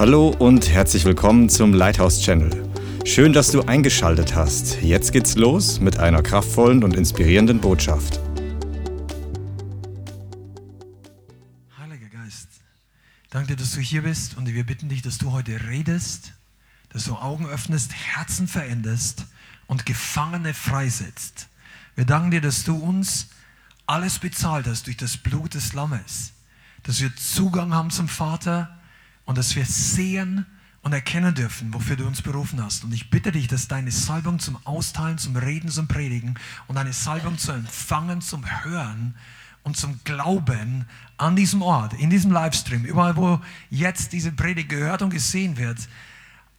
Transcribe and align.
Hallo 0.00 0.30
und 0.30 0.70
herzlich 0.70 1.04
willkommen 1.04 1.50
zum 1.50 1.74
Lighthouse 1.74 2.22
Channel. 2.22 2.72
Schön, 3.04 3.34
dass 3.34 3.50
du 3.50 3.60
eingeschaltet 3.60 4.34
hast. 4.34 4.80
Jetzt 4.80 5.12
geht's 5.12 5.36
los 5.36 5.78
mit 5.78 5.98
einer 5.98 6.22
kraftvollen 6.22 6.82
und 6.84 6.96
inspirierenden 6.96 7.60
Botschaft. 7.60 8.18
Heiliger 11.78 12.08
Geist, 12.08 12.48
danke, 13.28 13.56
dass 13.56 13.72
du 13.72 13.80
hier 13.80 14.00
bist 14.00 14.38
und 14.38 14.46
wir 14.46 14.64
bitten 14.64 14.88
dich, 14.88 15.02
dass 15.02 15.18
du 15.18 15.32
heute 15.32 15.68
redest, 15.68 16.32
dass 16.88 17.04
du 17.04 17.16
Augen 17.16 17.44
öffnest, 17.44 17.92
Herzen 17.92 18.48
veränderst 18.48 19.26
und 19.66 19.84
Gefangene 19.84 20.54
freisetzt. 20.54 21.48
Wir 21.94 22.06
danken 22.06 22.30
dir, 22.30 22.40
dass 22.40 22.64
du 22.64 22.74
uns 22.74 23.28
alles 23.84 24.18
bezahlt 24.18 24.66
hast 24.66 24.86
durch 24.86 24.96
das 24.96 25.18
Blut 25.18 25.52
des 25.52 25.74
Lammes, 25.74 26.32
dass 26.84 27.02
wir 27.02 27.14
Zugang 27.16 27.74
haben 27.74 27.90
zum 27.90 28.08
Vater 28.08 28.79
und 29.30 29.38
dass 29.38 29.54
wir 29.54 29.64
sehen 29.64 30.44
und 30.82 30.92
erkennen 30.92 31.32
dürfen, 31.32 31.72
wofür 31.72 31.94
du 31.94 32.04
uns 32.04 32.20
berufen 32.20 32.60
hast. 32.60 32.82
Und 32.82 32.92
ich 32.92 33.10
bitte 33.10 33.30
dich, 33.30 33.46
dass 33.46 33.68
deine 33.68 33.92
Salbung 33.92 34.40
zum 34.40 34.58
Austeilen, 34.66 35.18
zum 35.18 35.36
Reden, 35.36 35.68
zum 35.68 35.86
Predigen 35.86 36.34
und 36.66 36.74
deine 36.74 36.92
Salbung 36.92 37.38
zum 37.38 37.54
Empfangen, 37.54 38.22
zum 38.22 38.44
Hören 38.64 39.14
und 39.62 39.76
zum 39.76 40.00
Glauben 40.02 40.84
an 41.16 41.36
diesem 41.36 41.62
Ort, 41.62 41.92
in 41.92 42.10
diesem 42.10 42.32
Livestream, 42.32 42.84
überall, 42.84 43.16
wo 43.16 43.40
jetzt 43.70 44.12
diese 44.12 44.32
Predigt 44.32 44.68
gehört 44.68 45.00
und 45.00 45.10
gesehen 45.10 45.56
wird, 45.56 45.78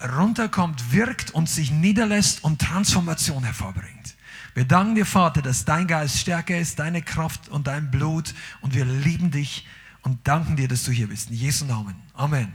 runterkommt, 0.01 0.93
wirkt 0.93 1.31
und 1.31 1.49
sich 1.49 1.71
niederlässt 1.71 2.41
und 2.41 2.61
Transformation 2.61 3.43
hervorbringt. 3.43 4.15
Wir 4.53 4.63
danken 4.63 4.95
dir, 4.95 5.05
Vater, 5.05 5.41
dass 5.41 5.65
dein 5.65 5.87
Geist 5.87 6.19
stärker 6.19 6.57
ist, 6.57 6.79
deine 6.79 7.01
Kraft 7.01 7.49
und 7.49 7.67
dein 7.67 7.91
Blut 7.91 8.33
und 8.61 8.75
wir 8.75 8.85
lieben 8.85 9.29
dich 9.29 9.67
und 10.03 10.27
danken 10.27 10.55
dir, 10.55 10.67
dass 10.67 10.83
du 10.83 10.91
hier 10.91 11.07
bist. 11.07 11.29
In 11.29 11.35
Jesu 11.35 11.65
Namen. 11.65 11.95
Amen. 12.13 12.51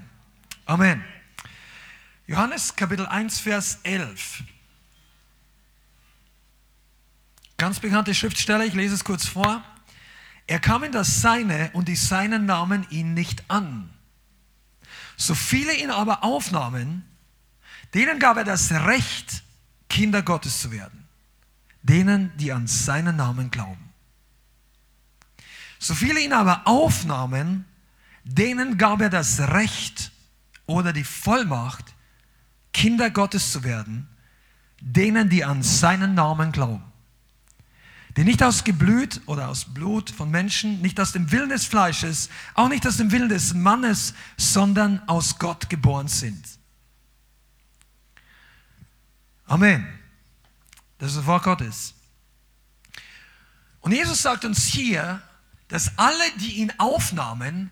Amen. 0.65 1.05
Johannes 2.27 2.75
Kapitel 2.75 3.07
1, 3.07 3.39
Vers 3.39 3.79
11. 3.85 4.43
Ganz 7.57 7.81
bekannte 7.81 8.15
Schriftstelle, 8.15 8.67
ich 8.67 8.75
lese 8.75 8.95
es 8.95 9.05
kurz 9.05 9.27
vor. 9.27 9.63
Er 10.47 10.61
kam 10.61 10.85
in 10.85 10.93
das 10.93 11.21
Seine 11.21 11.71
und 11.73 11.89
die 11.89 11.97
Seinen 11.97 12.47
nahmen 12.47 12.87
ihn 12.91 13.15
nicht 13.15 13.49
an. 13.49 13.91
So 15.17 15.35
viele 15.35 15.75
ihn 15.75 15.91
aber 15.91 16.23
aufnahmen, 16.23 17.05
denen 17.95 18.19
gab 18.19 18.37
er 18.37 18.45
das 18.45 18.71
Recht, 18.71 19.43
Kinder 19.89 20.23
Gottes 20.23 20.61
zu 20.61 20.71
werden. 20.71 21.07
Denen, 21.83 22.37
die 22.37 22.53
an 22.53 22.67
seinen 22.67 23.17
Namen 23.17 23.51
glauben. 23.51 23.86
So 25.79 25.95
viele 25.95 26.21
ihn 26.21 26.33
aber 26.33 26.67
aufnahmen, 26.67 27.65
denen 28.25 28.79
gab 28.79 29.01
er 29.01 29.11
das 29.11 29.39
Recht 29.39 30.11
oder 30.67 30.93
die 30.93 31.05
Vollmacht, 31.05 31.95
Kinder 32.73 33.11
Gottes 33.11 33.53
zu 33.53 33.65
werden, 33.65 34.09
denen, 34.81 35.31
die 35.31 35.45
an 35.45 35.63
seinen 35.63 36.15
Namen 36.15 36.53
glauben. 36.53 36.85
Die 38.17 38.25
nicht 38.25 38.43
aus 38.43 38.65
Geblüt 38.65 39.21
oder 39.27 39.49
aus 39.49 39.67
Blut 39.67 40.11
von 40.11 40.31
Menschen, 40.31 40.81
nicht 40.81 40.99
aus 40.99 41.13
dem 41.13 41.31
Willen 41.31 41.51
des 41.51 41.67
Fleisches, 41.67 42.31
auch 42.55 42.69
nicht 42.69 42.87
aus 42.87 42.97
dem 42.97 43.13
Willen 43.13 43.29
des 43.29 43.55
Mannes, 43.55 44.15
sondern 44.37 45.07
aus 45.07 45.39
Gott 45.39 45.69
geboren 45.69 46.09
sind. 46.09 46.45
Amen. 49.47 49.87
Das 50.99 51.11
ist 51.11 51.19
das 51.19 51.27
Wort 51.27 51.45
Gottes. 51.45 51.95
Und 53.81 53.93
Jesus 53.93 54.23
sagt 54.23 54.45
uns 54.45 54.65
hier, 54.65 55.23
dass 55.69 55.99
alle, 55.99 56.25
die 56.41 56.55
ihn 56.57 56.73
aufnahmen, 56.79 57.71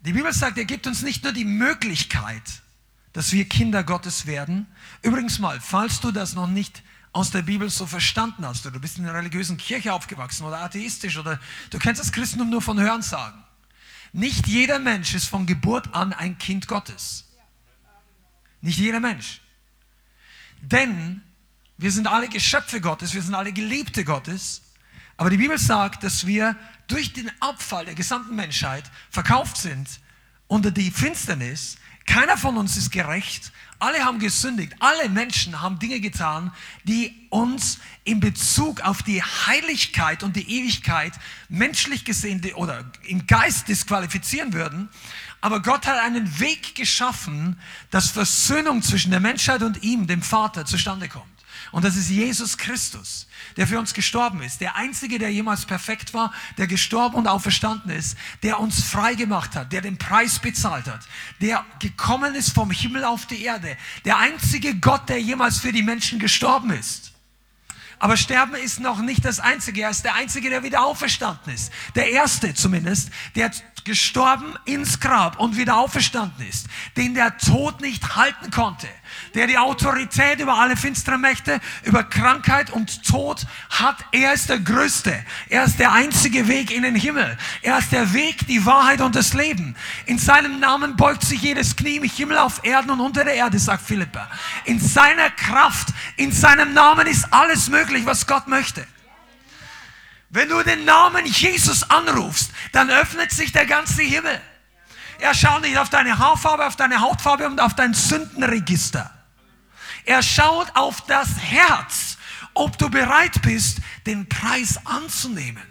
die 0.00 0.12
Bibel 0.12 0.32
sagt, 0.32 0.58
er 0.58 0.66
gibt 0.66 0.86
uns 0.86 1.02
nicht 1.02 1.24
nur 1.24 1.32
die 1.32 1.44
Möglichkeit, 1.46 2.42
dass 3.12 3.32
wir 3.32 3.48
Kinder 3.48 3.82
Gottes 3.82 4.26
werden. 4.26 4.66
Übrigens 5.02 5.38
mal, 5.38 5.60
falls 5.60 6.00
du 6.00 6.10
das 6.10 6.34
noch 6.34 6.46
nicht 6.46 6.82
aus 7.12 7.30
der 7.30 7.42
Bibel 7.42 7.70
so 7.70 7.86
verstanden 7.86 8.44
hast, 8.44 8.66
oder 8.66 8.74
du 8.74 8.80
bist 8.80 8.98
in 8.98 9.04
einer 9.04 9.14
religiösen 9.14 9.56
Kirche 9.56 9.94
aufgewachsen 9.94 10.44
oder 10.44 10.58
atheistisch 10.58 11.16
oder 11.16 11.40
du 11.70 11.78
kennst 11.78 12.00
das 12.00 12.12
Christentum 12.12 12.50
nur 12.50 12.60
von 12.60 12.78
Hörensagen. 12.78 13.42
Nicht 14.12 14.46
jeder 14.46 14.78
Mensch 14.78 15.14
ist 15.14 15.26
von 15.26 15.46
Geburt 15.46 15.94
an 15.94 16.12
ein 16.12 16.38
Kind 16.38 16.68
Gottes. 16.68 17.24
Nicht 18.60 18.78
jeder 18.78 19.00
Mensch. 19.00 19.40
Denn 20.60 21.22
wir 21.78 21.92
sind 21.92 22.06
alle 22.06 22.28
Geschöpfe 22.28 22.80
Gottes, 22.80 23.14
wir 23.14 23.22
sind 23.22 23.34
alle 23.34 23.52
Geliebte 23.52 24.04
Gottes. 24.04 24.62
Aber 25.16 25.30
die 25.30 25.36
Bibel 25.36 25.58
sagt, 25.58 26.02
dass 26.02 26.26
wir 26.26 26.56
durch 26.88 27.12
den 27.12 27.30
Abfall 27.40 27.84
der 27.84 27.94
gesamten 27.94 28.34
Menschheit 28.34 28.84
verkauft 29.10 29.56
sind 29.56 29.88
unter 30.48 30.70
die 30.70 30.90
Finsternis. 30.90 31.76
Keiner 32.06 32.36
von 32.36 32.56
uns 32.58 32.76
ist 32.76 32.90
gerecht. 32.90 33.52
Alle 33.78 34.04
haben 34.04 34.18
gesündigt. 34.18 34.74
Alle 34.80 35.08
Menschen 35.08 35.62
haben 35.62 35.78
Dinge 35.78 36.00
getan, 36.00 36.52
die 36.84 37.26
uns 37.30 37.78
in 38.04 38.20
Bezug 38.20 38.82
auf 38.82 39.02
die 39.02 39.22
Heiligkeit 39.22 40.22
und 40.22 40.36
die 40.36 40.58
Ewigkeit 40.58 41.12
menschlich 41.48 42.04
gesehen 42.04 42.42
oder 42.54 42.84
im 43.04 43.26
Geist 43.26 43.68
disqualifizieren 43.68 44.52
würden. 44.52 44.88
Aber 45.44 45.60
Gott 45.60 45.86
hat 45.86 45.98
einen 45.98 46.40
Weg 46.40 46.74
geschaffen, 46.74 47.60
dass 47.90 48.08
Versöhnung 48.08 48.80
zwischen 48.80 49.10
der 49.10 49.20
Menschheit 49.20 49.62
und 49.62 49.82
ihm, 49.82 50.06
dem 50.06 50.22
Vater, 50.22 50.64
zustande 50.64 51.06
kommt. 51.06 51.26
Und 51.70 51.84
das 51.84 51.96
ist 51.96 52.08
Jesus 52.08 52.56
Christus, 52.56 53.26
der 53.58 53.66
für 53.66 53.78
uns 53.78 53.92
gestorben 53.92 54.40
ist. 54.40 54.62
Der 54.62 54.76
Einzige, 54.76 55.18
der 55.18 55.30
jemals 55.30 55.66
perfekt 55.66 56.14
war, 56.14 56.32
der 56.56 56.66
gestorben 56.66 57.16
und 57.16 57.26
auferstanden 57.26 57.90
ist, 57.90 58.16
der 58.42 58.58
uns 58.58 58.84
frei 58.84 59.16
gemacht 59.16 59.54
hat, 59.54 59.70
der 59.70 59.82
den 59.82 59.98
Preis 59.98 60.38
bezahlt 60.38 60.86
hat, 60.86 61.06
der 61.42 61.62
gekommen 61.78 62.34
ist 62.34 62.54
vom 62.54 62.70
Himmel 62.70 63.04
auf 63.04 63.26
die 63.26 63.42
Erde. 63.42 63.76
Der 64.06 64.16
einzige 64.16 64.74
Gott, 64.76 65.10
der 65.10 65.20
jemals 65.20 65.58
für 65.58 65.72
die 65.72 65.82
Menschen 65.82 66.18
gestorben 66.18 66.70
ist. 66.70 67.13
Aber 68.04 68.18
Sterben 68.18 68.54
ist 68.54 68.80
noch 68.80 68.98
nicht 68.98 69.24
das 69.24 69.40
Einzige. 69.40 69.80
Er 69.80 69.88
ist 69.88 70.04
der 70.04 70.14
Einzige, 70.14 70.50
der 70.50 70.62
wieder 70.62 70.84
auferstanden 70.84 71.54
ist. 71.54 71.72
Der 71.94 72.10
Erste 72.10 72.52
zumindest, 72.52 73.08
der 73.34 73.50
gestorben 73.84 74.58
ins 74.66 75.00
Grab 75.00 75.40
und 75.40 75.56
wieder 75.56 75.78
auferstanden 75.78 76.46
ist, 76.46 76.66
den 76.98 77.14
der 77.14 77.38
Tod 77.38 77.80
nicht 77.80 78.14
halten 78.14 78.50
konnte, 78.50 78.88
der 79.34 79.46
die 79.46 79.58
Autorität 79.58 80.40
über 80.40 80.58
alle 80.58 80.76
finsteren 80.76 81.20
Mächte, 81.20 81.60
über 81.82 82.04
Krankheit 82.04 82.70
und 82.70 83.04
Tod 83.04 83.46
hat. 83.70 83.96
Er 84.12 84.32
ist 84.32 84.48
der 84.48 84.58
Größte. 84.58 85.24
Er 85.48 85.64
ist 85.64 85.78
der 85.78 85.92
einzige 85.92 86.48
Weg 86.48 86.70
in 86.70 86.82
den 86.82 86.94
Himmel. 86.94 87.36
Er 87.62 87.78
ist 87.78 87.92
der 87.92 88.12
Weg, 88.12 88.46
die 88.46 88.64
Wahrheit 88.66 89.00
und 89.00 89.14
das 89.14 89.34
Leben. 89.34 89.76
In 90.06 90.18
seinem 90.18 90.60
Namen 90.60 90.96
beugt 90.96 91.24
sich 91.24 91.42
jedes 91.42 91.76
Knie 91.76 91.96
im 91.96 92.04
Himmel, 92.04 92.38
auf 92.38 92.64
Erden 92.64 92.90
und 92.90 93.00
unter 93.00 93.24
der 93.24 93.34
Erde, 93.34 93.58
sagt 93.58 93.86
Philippa. 93.86 94.30
In 94.64 94.78
seiner 94.80 95.30
Kraft, 95.30 95.88
in 96.16 96.32
seinem 96.32 96.74
Namen 96.74 97.06
ist 97.06 97.32
alles 97.32 97.68
möglich, 97.68 98.06
was 98.06 98.26
Gott 98.26 98.48
möchte. 98.48 98.86
Wenn 100.30 100.48
du 100.48 100.60
den 100.64 100.84
Namen 100.84 101.24
Jesus 101.26 101.88
anrufst, 101.88 102.50
dann 102.72 102.90
öffnet 102.90 103.30
sich 103.30 103.52
der 103.52 103.66
ganze 103.66 104.02
Himmel. 104.02 104.40
Er 105.20 105.32
schaut 105.32 105.62
nicht 105.62 105.78
auf 105.78 105.90
deine 105.90 106.18
Haarfarbe, 106.18 106.66
auf 106.66 106.74
deine 106.74 107.00
Hautfarbe 107.00 107.46
und 107.46 107.60
auf 107.60 107.74
dein 107.74 107.94
Sündenregister. 107.94 109.13
Er 110.04 110.22
schaut 110.22 110.74
auf 110.74 111.00
das 111.02 111.38
Herz, 111.38 112.18
ob 112.52 112.78
du 112.78 112.88
bereit 112.88 113.42
bist, 113.42 113.78
den 114.06 114.28
Preis 114.28 114.78
anzunehmen. 114.84 115.62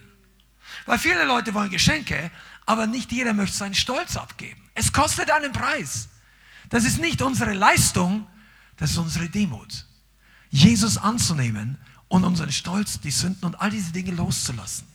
Weil 0.85 0.99
viele 0.99 1.23
Leute 1.25 1.53
wollen 1.53 1.69
Geschenke, 1.69 2.31
aber 2.65 2.87
nicht 2.87 3.11
jeder 3.11 3.33
möchte 3.33 3.57
seinen 3.57 3.75
Stolz 3.75 4.17
abgeben. 4.17 4.61
Es 4.73 4.91
kostet 4.91 5.31
einen 5.31 5.53
Preis. 5.53 6.09
Das 6.69 6.85
ist 6.85 6.99
nicht 6.99 7.21
unsere 7.21 7.53
Leistung, 7.53 8.27
das 8.77 8.91
ist 8.91 8.97
unsere 8.97 9.29
Demut. 9.29 9.85
Jesus 10.49 10.97
anzunehmen 10.97 11.77
und 12.07 12.23
unseren 12.23 12.51
Stolz, 12.51 12.99
die 12.99 13.11
Sünden 13.11 13.45
und 13.45 13.59
all 13.61 13.69
diese 13.69 13.91
Dinge 13.91 14.11
loszulassen. 14.11 14.87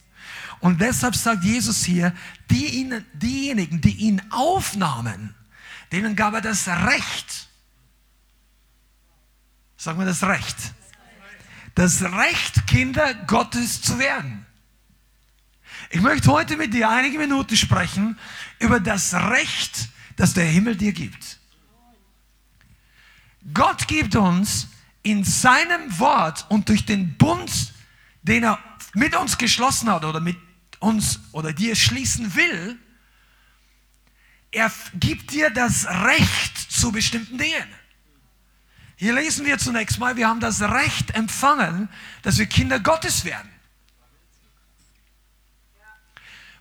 Und 0.60 0.80
deshalb 0.80 1.14
sagt 1.14 1.44
Jesus 1.44 1.84
hier, 1.84 2.14
die 2.50 2.92
diejenigen, 3.12 3.80
die 3.80 3.94
ihn 3.96 4.22
aufnahmen, 4.30 5.34
denen 5.92 6.16
gab 6.16 6.34
er 6.34 6.40
das 6.40 6.66
Recht. 6.68 7.47
Sagen 9.78 10.00
wir 10.00 10.06
das 10.06 10.24
Recht. 10.24 10.56
Das 11.76 12.02
Recht, 12.02 12.66
Kinder 12.66 13.14
Gottes 13.14 13.80
zu 13.80 14.00
werden. 14.00 14.44
Ich 15.90 16.00
möchte 16.00 16.32
heute 16.32 16.56
mit 16.56 16.74
dir 16.74 16.90
einige 16.90 17.16
Minuten 17.16 17.56
sprechen 17.56 18.18
über 18.58 18.80
das 18.80 19.14
Recht, 19.14 19.88
das 20.16 20.34
der 20.34 20.46
Himmel 20.46 20.74
dir 20.74 20.92
gibt. 20.92 21.38
Gott 23.54 23.86
gibt 23.86 24.16
uns 24.16 24.66
in 25.04 25.22
seinem 25.22 25.96
Wort 26.00 26.44
und 26.48 26.68
durch 26.68 26.84
den 26.84 27.16
Bund, 27.16 27.72
den 28.22 28.42
er 28.42 28.58
mit 28.94 29.14
uns 29.14 29.38
geschlossen 29.38 29.88
hat 29.90 30.04
oder 30.04 30.18
mit 30.18 30.36
uns 30.80 31.20
oder 31.30 31.52
dir 31.52 31.76
schließen 31.76 32.34
will, 32.34 32.76
er 34.50 34.72
gibt 34.94 35.30
dir 35.30 35.50
das 35.50 35.86
Recht 35.86 36.58
zu 36.72 36.90
bestimmten 36.90 37.38
Dingen. 37.38 37.68
Hier 38.98 39.14
lesen 39.14 39.46
wir 39.46 39.58
zunächst 39.58 40.00
mal, 40.00 40.16
wir 40.16 40.26
haben 40.26 40.40
das 40.40 40.60
Recht 40.60 41.12
empfangen, 41.12 41.88
dass 42.22 42.36
wir 42.36 42.46
Kinder 42.46 42.80
Gottes 42.80 43.24
werden. 43.24 43.48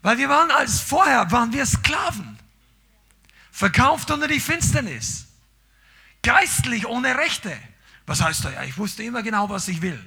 Weil 0.04 0.20
wir 0.20 0.30
waren 0.30 0.52
als 0.52 0.80
vorher, 0.80 1.32
waren 1.32 1.52
wir 1.52 1.66
Sklaven. 1.66 2.38
verkauft 3.52 4.12
unter 4.12 4.28
die 4.28 4.40
Finsternis, 4.40 5.26
geistlich 6.22 6.86
ohne 6.86 7.18
Rechte. 7.18 7.58
Was 8.06 8.22
heißt 8.22 8.46
da? 8.46 8.52
Ja, 8.52 8.64
ich 8.64 8.78
wusste 8.78 9.02
immer 9.02 9.24
genau, 9.24 9.50
was 9.50 9.68
ich 9.68 9.82
will. 9.82 10.00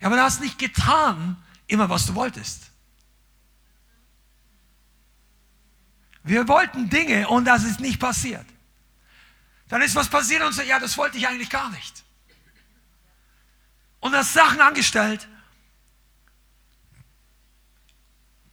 Ja, 0.00 0.08
aber 0.08 0.16
du 0.16 0.22
hast 0.22 0.40
nicht 0.40 0.58
getan, 0.58 1.36
immer 1.68 1.88
was 1.88 2.06
du 2.06 2.16
wolltest. 2.16 2.72
Wir 6.24 6.48
wollten 6.48 6.90
Dinge 6.90 7.28
und 7.28 7.44
das 7.44 7.62
ist 7.62 7.78
nicht 7.78 8.00
passiert. 8.00 8.44
Dann 9.68 9.82
ist 9.82 9.94
was 9.94 10.08
passiert 10.08 10.42
und 10.42 10.52
so, 10.52 10.62
ja, 10.62 10.78
das 10.78 10.96
wollte 10.96 11.18
ich 11.18 11.28
eigentlich 11.28 11.50
gar 11.50 11.70
nicht. 11.70 12.04
Und 14.00 14.14
hast 14.14 14.32
Sachen 14.32 14.60
angestellt. 14.60 15.28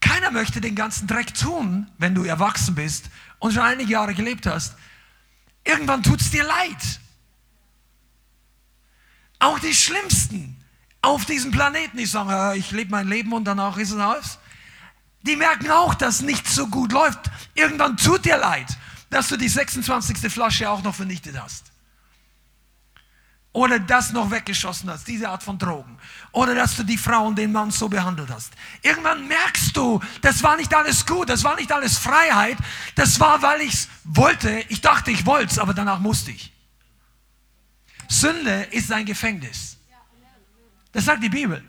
Keiner 0.01 0.31
möchte 0.31 0.61
den 0.61 0.75
ganzen 0.75 1.07
Dreck 1.07 1.33
tun, 1.33 1.89
wenn 1.97 2.15
du 2.15 2.23
erwachsen 2.23 2.75
bist 2.75 3.09
und 3.39 3.53
schon 3.53 3.63
einige 3.63 3.91
Jahre 3.91 4.13
gelebt 4.13 4.45
hast. 4.45 4.75
Irgendwann 5.63 6.03
tut 6.03 6.21
es 6.21 6.31
dir 6.31 6.43
leid. 6.43 6.99
Auch 9.39 9.59
die 9.59 9.73
Schlimmsten 9.73 10.63
auf 11.01 11.25
diesem 11.25 11.51
Planeten, 11.51 11.97
die 11.97 12.05
sagen, 12.05 12.57
ich 12.57 12.71
lebe 12.71 12.91
mein 12.91 13.07
Leben 13.07 13.33
und 13.33 13.45
danach 13.45 13.77
ist 13.77 13.91
es 13.91 13.99
aus. 13.99 14.39
Die 15.21 15.35
merken 15.35 15.71
auch, 15.71 15.95
dass 15.95 16.21
nichts 16.21 16.55
so 16.55 16.67
gut 16.67 16.91
läuft. 16.91 17.31
Irgendwann 17.53 17.97
tut 17.97 18.25
dir 18.25 18.37
leid, 18.37 18.67
dass 19.15 19.29
du 19.29 19.37
die 19.37 19.47
26. 19.47 20.17
Flasche 20.29 20.69
auch 20.69 20.83
noch 20.83 20.93
vernichtet 20.93 21.41
hast. 21.41 21.71
Oder 23.53 23.79
das 23.79 24.11
noch 24.11 24.29
weggeschossen 24.29 24.89
hast, 24.89 25.07
diese 25.07 25.29
Art 25.29 25.41
von 25.41 25.57
Drogen. 25.57 25.97
Oder 26.33 26.53
dass 26.53 26.75
du 26.75 26.83
die 26.83 26.97
Frau 26.97 27.25
und 27.25 27.37
den 27.37 27.53
Mann 27.53 27.71
so 27.71 27.87
behandelt 27.87 28.29
hast. 28.29 28.51
Irgendwann 28.81 29.25
merkst 29.25 29.77
du, 29.77 30.01
das 30.21 30.43
war 30.43 30.57
nicht 30.57 30.75
alles 30.75 31.05
gut, 31.05 31.29
das 31.29 31.45
war 31.45 31.55
nicht 31.55 31.71
alles 31.71 31.97
Freiheit. 31.97 32.57
Das 32.95 33.17
war, 33.21 33.41
weil 33.41 33.61
ich 33.61 33.73
es 33.73 33.89
wollte. 34.03 34.65
Ich 34.67 34.81
dachte, 34.81 35.11
ich 35.11 35.25
wollte 35.25 35.53
es, 35.53 35.59
aber 35.59 35.73
danach 35.73 35.99
musste 35.99 36.31
ich. 36.31 36.51
Sünde 38.09 38.63
ist 38.71 38.91
ein 38.91 39.05
Gefängnis. 39.05 39.77
Das 40.91 41.05
sagt 41.05 41.23
die 41.23 41.29
Bibel. 41.29 41.63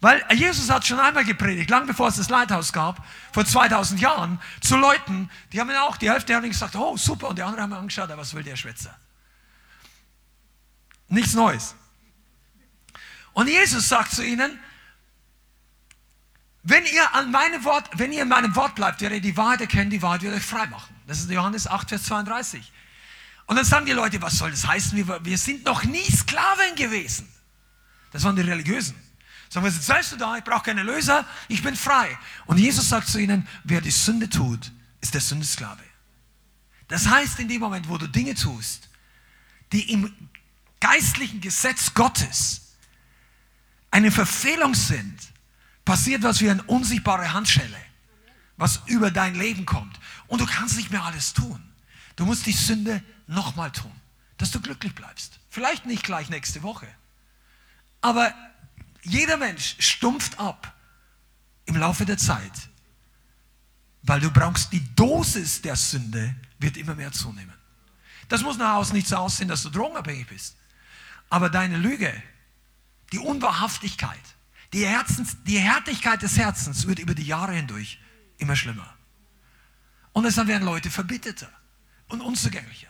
Weil 0.00 0.24
Jesus 0.32 0.70
hat 0.70 0.86
schon 0.86 0.98
einmal 0.98 1.24
gepredigt, 1.24 1.68
lang 1.68 1.86
bevor 1.86 2.08
es 2.08 2.16
das 2.16 2.30
Leithaus 2.30 2.72
gab, 2.72 3.06
vor 3.32 3.44
2000 3.44 4.00
Jahren, 4.00 4.40
zu 4.62 4.76
Leuten, 4.76 5.30
die 5.52 5.60
haben 5.60 5.70
auch, 5.72 5.98
die 5.98 6.10
Hälfte 6.10 6.34
haben 6.34 6.48
gesagt, 6.48 6.74
oh 6.74 6.96
super, 6.96 7.28
und 7.28 7.38
die 7.38 7.42
anderen 7.42 7.64
haben 7.64 7.72
angeschaut, 7.74 8.08
was 8.16 8.32
will 8.32 8.42
der 8.42 8.56
Schwätzer? 8.56 8.96
Nichts 11.08 11.34
Neues. 11.34 11.74
Und 13.34 13.48
Jesus 13.48 13.88
sagt 13.88 14.12
zu 14.12 14.24
ihnen, 14.24 14.58
wenn 16.62 16.84
ihr 16.84 17.14
an 17.14 17.30
meinem 17.30 17.64
Wort, 17.64 17.88
wenn 17.94 18.12
ihr 18.12 18.22
in 18.22 18.28
meinem 18.28 18.54
Wort 18.56 18.74
bleibt, 18.74 19.00
werdet 19.00 19.16
ihr 19.16 19.32
die 19.32 19.36
Wahrheit 19.36 19.62
erkennen, 19.62 19.90
die 19.90 20.02
Wahrheit 20.02 20.22
wird 20.22 20.34
euch 20.34 20.44
frei 20.44 20.66
machen. 20.66 20.94
Das 21.06 21.20
ist 21.20 21.30
Johannes 21.30 21.66
8, 21.66 21.88
Vers 21.88 22.04
32. 22.04 22.72
Und 23.46 23.56
dann 23.56 23.64
sagen 23.64 23.84
die 23.86 23.92
Leute, 23.92 24.20
was 24.22 24.38
soll 24.38 24.50
das 24.50 24.66
heißen? 24.66 24.96
Wir, 24.96 25.24
wir 25.24 25.38
sind 25.38 25.64
noch 25.64 25.84
nie 25.84 26.04
Sklaven 26.04 26.74
gewesen. 26.76 27.28
Das 28.12 28.24
waren 28.24 28.36
die 28.36 28.42
Religiösen. 28.42 28.94
Sagen 29.50 29.66
wir, 29.66 29.88
weißt 29.88 30.12
du 30.12 30.16
da, 30.16 30.36
ich 30.36 30.44
brauche 30.44 30.62
keine 30.62 30.84
Löser, 30.84 31.26
ich 31.48 31.62
bin 31.62 31.74
frei. 31.74 32.16
Und 32.46 32.58
Jesus 32.58 32.88
sagt 32.88 33.08
zu 33.08 33.18
ihnen, 33.18 33.46
wer 33.64 33.80
die 33.80 33.90
Sünde 33.90 34.30
tut, 34.30 34.70
ist 35.00 35.12
der 35.12 35.20
Sündesklave. 35.20 35.82
Das 36.86 37.08
heißt, 37.08 37.40
in 37.40 37.48
dem 37.48 37.60
Moment, 37.60 37.88
wo 37.88 37.98
du 37.98 38.06
Dinge 38.06 38.34
tust, 38.36 38.88
die 39.72 39.92
im 39.92 40.30
geistlichen 40.78 41.40
Gesetz 41.40 41.92
Gottes 41.94 42.76
eine 43.90 44.12
Verfehlung 44.12 44.74
sind, 44.74 45.18
passiert 45.84 46.22
was 46.22 46.40
wie 46.40 46.50
eine 46.50 46.62
unsichtbare 46.64 47.32
Handschelle, 47.32 47.76
was 48.56 48.80
über 48.86 49.10
dein 49.10 49.34
Leben 49.34 49.66
kommt. 49.66 49.98
Und 50.28 50.40
du 50.40 50.46
kannst 50.46 50.76
nicht 50.76 50.92
mehr 50.92 51.02
alles 51.02 51.32
tun. 51.32 51.60
Du 52.14 52.24
musst 52.24 52.46
die 52.46 52.52
Sünde 52.52 53.02
nochmal 53.26 53.72
tun, 53.72 53.92
dass 54.38 54.52
du 54.52 54.60
glücklich 54.60 54.94
bleibst. 54.94 55.40
Vielleicht 55.48 55.86
nicht 55.86 56.04
gleich 56.04 56.30
nächste 56.30 56.62
Woche, 56.62 56.86
aber 58.00 58.32
jeder 59.02 59.36
Mensch 59.36 59.76
stumpft 59.78 60.38
ab 60.38 60.74
im 61.64 61.76
Laufe 61.76 62.04
der 62.04 62.18
Zeit, 62.18 62.52
weil 64.02 64.20
du 64.20 64.30
brauchst 64.30 64.72
die 64.72 64.94
Dosis 64.94 65.62
der 65.62 65.76
Sünde 65.76 66.34
wird 66.58 66.76
immer 66.76 66.94
mehr 66.94 67.12
zunehmen. 67.12 67.54
Das 68.28 68.42
muss 68.42 68.58
nach 68.58 68.74
außen 68.74 68.94
nicht 68.94 69.08
so 69.08 69.16
aussehen, 69.16 69.48
dass 69.48 69.62
du 69.62 69.70
drogenabhängig 69.70 70.26
bist. 70.28 70.56
Aber 71.28 71.48
deine 71.48 71.78
Lüge, 71.78 72.12
die 73.12 73.18
Unwahrhaftigkeit, 73.18 74.20
die, 74.72 74.86
Herzens, 74.86 75.36
die 75.44 75.58
Härtigkeit 75.58 76.22
des 76.22 76.36
Herzens 76.36 76.86
wird 76.86 76.98
über 76.98 77.14
die 77.14 77.26
Jahre 77.26 77.52
hindurch 77.52 77.98
immer 78.38 78.56
schlimmer. 78.56 78.94
Und 80.12 80.24
deshalb 80.24 80.48
werden 80.48 80.64
Leute 80.64 80.90
verbitterter 80.90 81.50
und 82.08 82.20
unzugänglicher. 82.20 82.89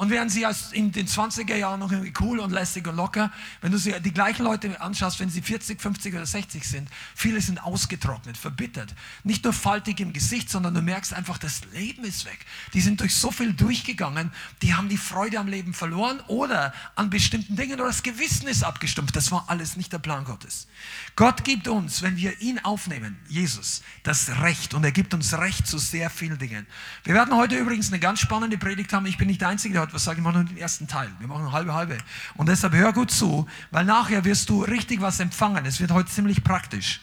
Und 0.00 0.08
während 0.08 0.32
sie 0.32 0.46
in 0.72 0.92
den 0.92 1.06
20er 1.06 1.56
Jahren 1.56 1.78
noch 1.78 1.92
irgendwie 1.92 2.14
cool 2.20 2.38
und 2.38 2.52
lässig 2.52 2.88
und 2.88 2.96
locker, 2.96 3.30
wenn 3.60 3.70
du 3.70 3.76
sie, 3.76 3.92
die 4.00 4.14
gleichen 4.14 4.44
Leute 4.44 4.80
anschaust, 4.80 5.20
wenn 5.20 5.28
sie 5.28 5.42
40, 5.42 5.78
50 5.78 6.14
oder 6.14 6.24
60 6.24 6.66
sind, 6.66 6.88
viele 7.14 7.42
sind 7.42 7.62
ausgetrocknet, 7.62 8.38
verbittert. 8.38 8.94
Nicht 9.24 9.44
nur 9.44 9.52
faltig 9.52 10.00
im 10.00 10.14
Gesicht, 10.14 10.48
sondern 10.48 10.72
du 10.72 10.80
merkst 10.80 11.12
einfach, 11.12 11.36
das 11.36 11.66
Leben 11.74 12.02
ist 12.04 12.24
weg. 12.24 12.46
Die 12.72 12.80
sind 12.80 13.00
durch 13.00 13.14
so 13.14 13.30
viel 13.30 13.52
durchgegangen, 13.52 14.32
die 14.62 14.72
haben 14.72 14.88
die 14.88 14.96
Freude 14.96 15.38
am 15.38 15.48
Leben 15.48 15.74
verloren 15.74 16.20
oder 16.28 16.72
an 16.94 17.10
bestimmten 17.10 17.56
Dingen 17.56 17.74
oder 17.74 17.88
das 17.88 18.02
Gewissen 18.02 18.48
ist 18.48 18.64
abgestumpft. 18.64 19.14
Das 19.14 19.30
war 19.30 19.44
alles 19.48 19.76
nicht 19.76 19.92
der 19.92 19.98
Plan 19.98 20.24
Gottes. 20.24 20.66
Gott 21.14 21.44
gibt 21.44 21.68
uns, 21.68 22.00
wenn 22.00 22.16
wir 22.16 22.40
ihn 22.40 22.58
aufnehmen, 22.60 23.18
Jesus, 23.28 23.82
das 24.02 24.30
Recht 24.40 24.72
und 24.72 24.82
er 24.82 24.92
gibt 24.92 25.12
uns 25.12 25.34
Recht 25.36 25.66
zu 25.66 25.76
sehr 25.76 26.08
vielen 26.08 26.38
Dingen. 26.38 26.66
Wir 27.04 27.12
werden 27.12 27.36
heute 27.36 27.58
übrigens 27.58 27.88
eine 27.88 28.00
ganz 28.00 28.20
spannende 28.20 28.56
Predigt 28.56 28.94
haben. 28.94 29.04
Ich 29.04 29.18
bin 29.18 29.26
nicht 29.26 29.42
der 29.42 29.48
Einzige, 29.48 29.74
der 29.74 29.89
was 29.92 30.04
sage 30.04 30.18
ich, 30.18 30.24
machen 30.24 30.36
nur 30.36 30.44
den 30.44 30.56
ersten 30.56 30.86
Teil. 30.86 31.10
Wir 31.18 31.28
machen 31.28 31.42
eine 31.42 31.52
halbe, 31.52 31.74
halbe. 31.74 31.98
Und 32.36 32.48
deshalb 32.48 32.74
hör 32.74 32.92
gut 32.92 33.10
zu, 33.10 33.48
weil 33.70 33.84
nachher 33.84 34.24
wirst 34.24 34.48
du 34.48 34.62
richtig 34.62 35.00
was 35.00 35.20
empfangen. 35.20 35.64
Es 35.66 35.80
wird 35.80 35.90
heute 35.90 36.10
ziemlich 36.10 36.42
praktisch. 36.44 37.00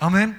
Amen. 0.00 0.34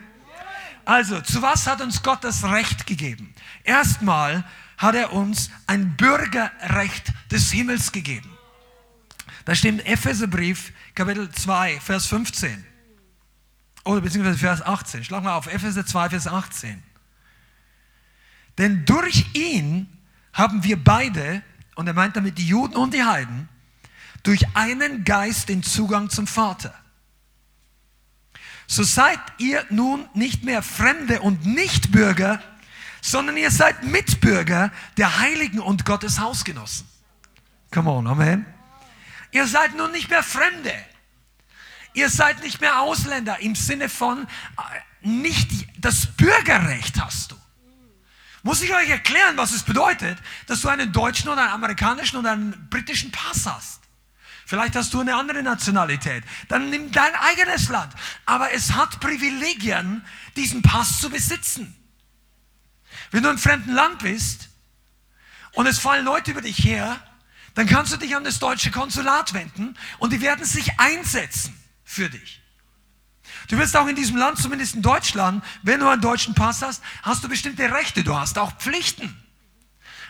Also, 0.86 1.20
zu 1.22 1.42
was 1.42 1.68
hat 1.68 1.82
uns 1.82 2.02
Gott 2.02 2.24
das 2.24 2.44
Recht 2.46 2.86
gegeben? 2.86 3.34
Erstmal 3.64 4.46
hat 4.78 4.96
er 4.96 5.12
uns 5.12 5.50
ein 5.66 5.98
Bürgerrecht 5.98 7.12
des 7.32 7.52
Himmels 7.52 7.92
gegeben. 7.92 8.30
Da 9.44 9.56
steht 9.56 9.74
im 9.74 9.80
Epheserbrief, 9.80 10.72
Kapitel 10.96 11.30
2, 11.30 11.80
Vers 11.80 12.06
15. 12.08 12.66
Oder 13.84 14.02
beziehungsweise 14.02 14.38
Vers 14.38 14.62
18. 14.62 15.04
Schlag 15.04 15.24
mal 15.24 15.36
auf, 15.36 15.48
Epheser 15.48 15.86
2, 15.86 16.10
Vers 16.10 16.28
18. 16.28 16.84
Denn 18.58 18.86
durch 18.86 19.26
ihn 19.34 19.88
haben 20.34 20.64
wir 20.64 20.82
beide 20.84 21.42
und 21.78 21.86
er 21.88 21.94
meint 21.94 22.16
damit 22.16 22.40
die 22.40 22.48
Juden 22.48 22.76
und 22.76 22.94
die 22.94 23.04
Heiden, 23.04 23.48
durch 24.24 24.44
einen 24.56 25.04
Geist 25.04 25.48
den 25.48 25.62
Zugang 25.62 26.10
zum 26.10 26.26
Vater. 26.26 26.74
So 28.66 28.84
seid 28.84 29.20
ihr 29.38 29.64
nun 29.70 30.10
nicht 30.14 30.44
mehr 30.44 30.64
Fremde 30.64 31.22
und 31.22 31.46
Nichtbürger, 31.46 32.42
sondern 33.00 33.38
ihr 33.38 33.52
seid 33.52 33.84
Mitbürger 33.84 34.72
der 34.98 35.20
Heiligen 35.20 35.60
und 35.60 35.86
Gottes 35.86 36.20
Hausgenossen. 36.20 36.88
Come 37.72 37.92
on, 37.92 38.08
Amen. 38.08 38.46
Ihr 39.32 39.46
seid 39.46 39.76
nun 39.76 39.92
nicht 39.92 40.10
mehr 40.10 40.24
Fremde. 40.24 40.74
Ihr 41.94 42.10
seid 42.10 42.42
nicht 42.42 42.60
mehr 42.60 42.82
Ausländer 42.82 43.40
im 43.40 43.56
Sinne 43.56 43.88
von 43.88 44.24
äh, 44.24 45.08
nicht 45.08 45.50
das 45.78 46.08
Bürgerrecht 46.18 47.00
hast 47.00 47.32
du. 47.32 47.37
Muss 48.48 48.62
ich 48.62 48.74
euch 48.74 48.88
erklären, 48.88 49.36
was 49.36 49.52
es 49.52 49.64
bedeutet, 49.64 50.18
dass 50.46 50.62
du 50.62 50.70
einen 50.70 50.94
deutschen 50.94 51.28
oder 51.28 51.42
einen 51.42 51.52
amerikanischen 51.52 52.16
oder 52.16 52.32
einen 52.32 52.70
britischen 52.70 53.12
Pass 53.12 53.46
hast? 53.46 53.82
Vielleicht 54.46 54.74
hast 54.78 54.94
du 54.94 55.02
eine 55.02 55.16
andere 55.16 55.44
Nationalität. 55.44 56.24
Dann 56.48 56.70
nimm 56.70 56.90
dein 56.94 57.14
eigenes 57.14 57.68
Land. 57.68 57.94
Aber 58.26 58.54
es 58.54 58.72
hat 58.72 59.02
Privilegien, 59.02 60.02
diesen 60.38 60.62
Pass 60.62 61.02
zu 61.02 61.10
besitzen. 61.10 61.76
Wenn 63.12 63.24
du 63.24 63.30
im 63.32 63.38
fremden 63.38 63.74
Land 63.74 64.00
bist 64.00 64.48
und 65.52 65.68
es 65.68 65.78
fallen 65.78 66.06
Leute 66.06 66.32
über 66.32 66.42
dich 66.42 66.64
her, 66.64 67.02
dann 67.56 67.68
kannst 67.68 67.92
du 67.92 67.98
dich 67.98 68.16
an 68.16 68.24
das 68.24 68.40
deutsche 68.40 68.72
Konsulat 68.72 69.34
wenden 69.34 69.78
und 69.98 70.14
die 70.14 70.22
werden 70.22 70.46
sich 70.46 70.80
einsetzen 70.80 71.54
für 71.84 72.10
dich. 72.10 72.42
Du 73.48 73.58
wirst 73.58 73.76
auch 73.78 73.88
in 73.88 73.96
diesem 73.96 74.18
Land, 74.18 74.38
zumindest 74.38 74.76
in 74.76 74.82
Deutschland, 74.82 75.44
wenn 75.64 75.80
du 75.80 75.88
einen 75.88 76.02
deutschen 76.02 76.34
Pass 76.34 76.62
hast, 76.62 76.84
hast 77.02 77.24
du 77.24 77.30
bestimmte 77.30 77.72
Rechte, 77.72 78.04
du 78.04 78.16
hast 78.18 78.38
auch 78.38 78.52
Pflichten. 78.58 79.16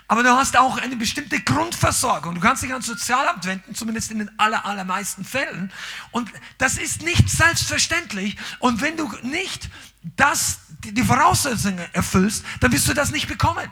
Aber 0.09 0.23
du 0.23 0.29
hast 0.29 0.57
auch 0.57 0.77
eine 0.77 0.95
bestimmte 0.95 1.41
Grundversorgung. 1.41 2.35
Du 2.35 2.41
kannst 2.41 2.63
dich 2.63 2.71
ans 2.71 2.85
Sozialamt 2.85 3.45
wenden, 3.45 3.75
zumindest 3.75 4.09
in 4.09 4.19
den 4.19 4.39
aller, 4.39 4.65
allermeisten 4.65 5.25
Fällen. 5.25 5.71
Und 6.11 6.31
das 6.57 6.77
ist 6.77 7.01
nicht 7.01 7.29
selbstverständlich. 7.29 8.37
Und 8.59 8.79
wenn 8.79 8.95
du 8.95 9.11
nicht 9.23 9.69
das, 10.15 10.59
die 10.79 11.03
Voraussetzungen 11.03 11.85
erfüllst, 11.91 12.45
dann 12.61 12.71
wirst 12.71 12.87
du 12.87 12.93
das 12.93 13.11
nicht 13.11 13.27
bekommen. 13.27 13.69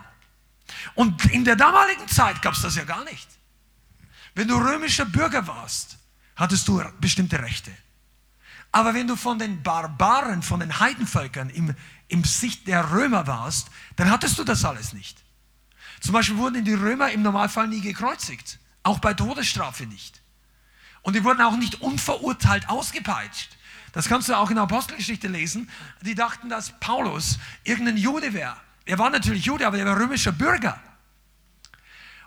Und 0.93 1.23
in 1.25 1.45
der 1.45 1.55
damaligen 1.55 2.07
Zeit 2.09 2.41
gab 2.41 2.53
es 2.53 2.61
das 2.61 2.75
ja 2.75 2.83
gar 2.83 3.05
nicht. 3.05 3.29
Wenn 4.33 4.49
du 4.49 4.57
römischer 4.57 5.05
Bürger 5.05 5.47
warst, 5.47 5.97
hattest 6.35 6.67
du 6.67 6.83
bestimmte 6.99 7.39
Rechte. 7.39 7.71
Aber 8.75 8.93
wenn 8.93 9.07
du 9.07 9.15
von 9.15 9.39
den 9.39 9.63
Barbaren, 9.63 10.41
von 10.41 10.59
den 10.59 10.81
Heidenvölkern 10.81 11.49
im, 11.49 11.73
im 12.09 12.25
Sicht 12.25 12.67
der 12.67 12.91
Römer 12.91 13.25
warst, 13.25 13.69
dann 13.95 14.11
hattest 14.11 14.37
du 14.37 14.43
das 14.43 14.65
alles 14.65 14.91
nicht. 14.91 15.23
Zum 16.01 16.11
Beispiel 16.11 16.35
wurden 16.35 16.65
die 16.65 16.73
Römer 16.73 17.09
im 17.09 17.21
Normalfall 17.21 17.69
nie 17.69 17.79
gekreuzigt. 17.79 18.59
Auch 18.83 18.99
bei 18.99 19.13
Todesstrafe 19.13 19.85
nicht. 19.85 20.21
Und 21.03 21.15
die 21.15 21.23
wurden 21.23 21.39
auch 21.39 21.55
nicht 21.55 21.79
unverurteilt 21.79 22.67
ausgepeitscht. 22.67 23.55
Das 23.93 24.09
kannst 24.09 24.27
du 24.27 24.37
auch 24.37 24.49
in 24.49 24.55
der 24.55 24.65
Apostelgeschichte 24.65 25.29
lesen. 25.29 25.69
Die 26.01 26.13
dachten, 26.13 26.49
dass 26.49 26.77
Paulus 26.81 27.39
irgendein 27.63 27.95
Jude 27.95 28.33
wäre. 28.33 28.57
Er 28.83 28.99
war 28.99 29.09
natürlich 29.09 29.45
Jude, 29.45 29.65
aber 29.65 29.77
er 29.77 29.85
war 29.85 29.97
römischer 29.97 30.33
Bürger. 30.33 30.77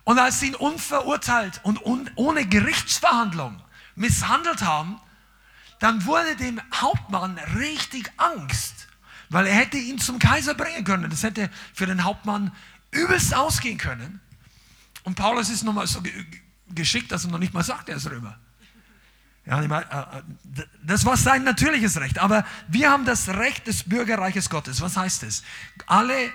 Und 0.05 0.19
als 0.19 0.40
sie 0.40 0.47
ihn 0.47 0.55
unverurteilt 0.55 1.61
und 1.64 1.85
un 1.85 2.11
ohne 2.14 2.47
Gerichtsverhandlung 2.47 3.61
misshandelt 3.97 4.62
haben, 4.62 4.99
dann 5.78 6.04
wurde 6.06 6.37
dem 6.37 6.61
Hauptmann 6.75 7.38
richtig 7.56 8.11
Angst, 8.16 8.88
weil 9.28 9.47
er 9.47 9.54
hätte 9.54 9.76
ihn 9.76 9.99
zum 9.99 10.18
Kaiser 10.18 10.54
bringen 10.54 10.85
können. 10.85 11.11
Das 11.11 11.23
hätte 11.23 11.50
für 11.75 11.87
den 11.87 12.04
Hauptmann 12.04 12.52
übelst 12.90 13.35
ausgehen 13.35 13.78
können. 13.78 14.20
Und 15.04 15.14
Paulus 15.14 15.50
ist 15.50 15.64
nochmal 15.64 15.87
so 15.87 16.02
geschickt, 16.68 17.12
dass 17.12 17.25
er 17.25 17.30
noch 17.30 17.38
nicht 17.38 17.54
mal 17.54 17.62
sagt, 17.62 17.88
er 17.88 17.97
ist 17.97 18.11
Römer. 18.11 18.38
Ja, 19.47 19.62
äh, 19.62 19.64
äh, 19.64 20.23
das 20.85 21.04
war 21.04 21.16
sein 21.16 21.42
natürliches 21.44 21.99
Recht. 21.99 22.18
Aber 22.18 22.44
wir 22.68 22.90
haben 22.90 23.04
das 23.04 23.28
Recht 23.28 23.66
des 23.66 23.85
Bürgerreiches 23.85 24.50
Gottes. 24.50 24.80
Was 24.80 24.97
heißt 24.97 25.23
es? 25.23 25.42
Alle 25.87 26.30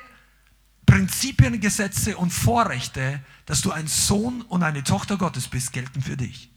Prinzipien, 0.86 1.60
Gesetze 1.60 2.18
und 2.18 2.32
Vorrechte, 2.32 3.22
dass 3.46 3.62
du 3.62 3.72
ein 3.72 3.88
Sohn 3.88 4.42
und 4.42 4.64
eine 4.64 4.84
Tochter 4.84 5.18
Gottes 5.18 5.48
bist, 5.48 5.74
gelten 5.74 6.02
für 6.02 6.18
dich. 6.18 6.53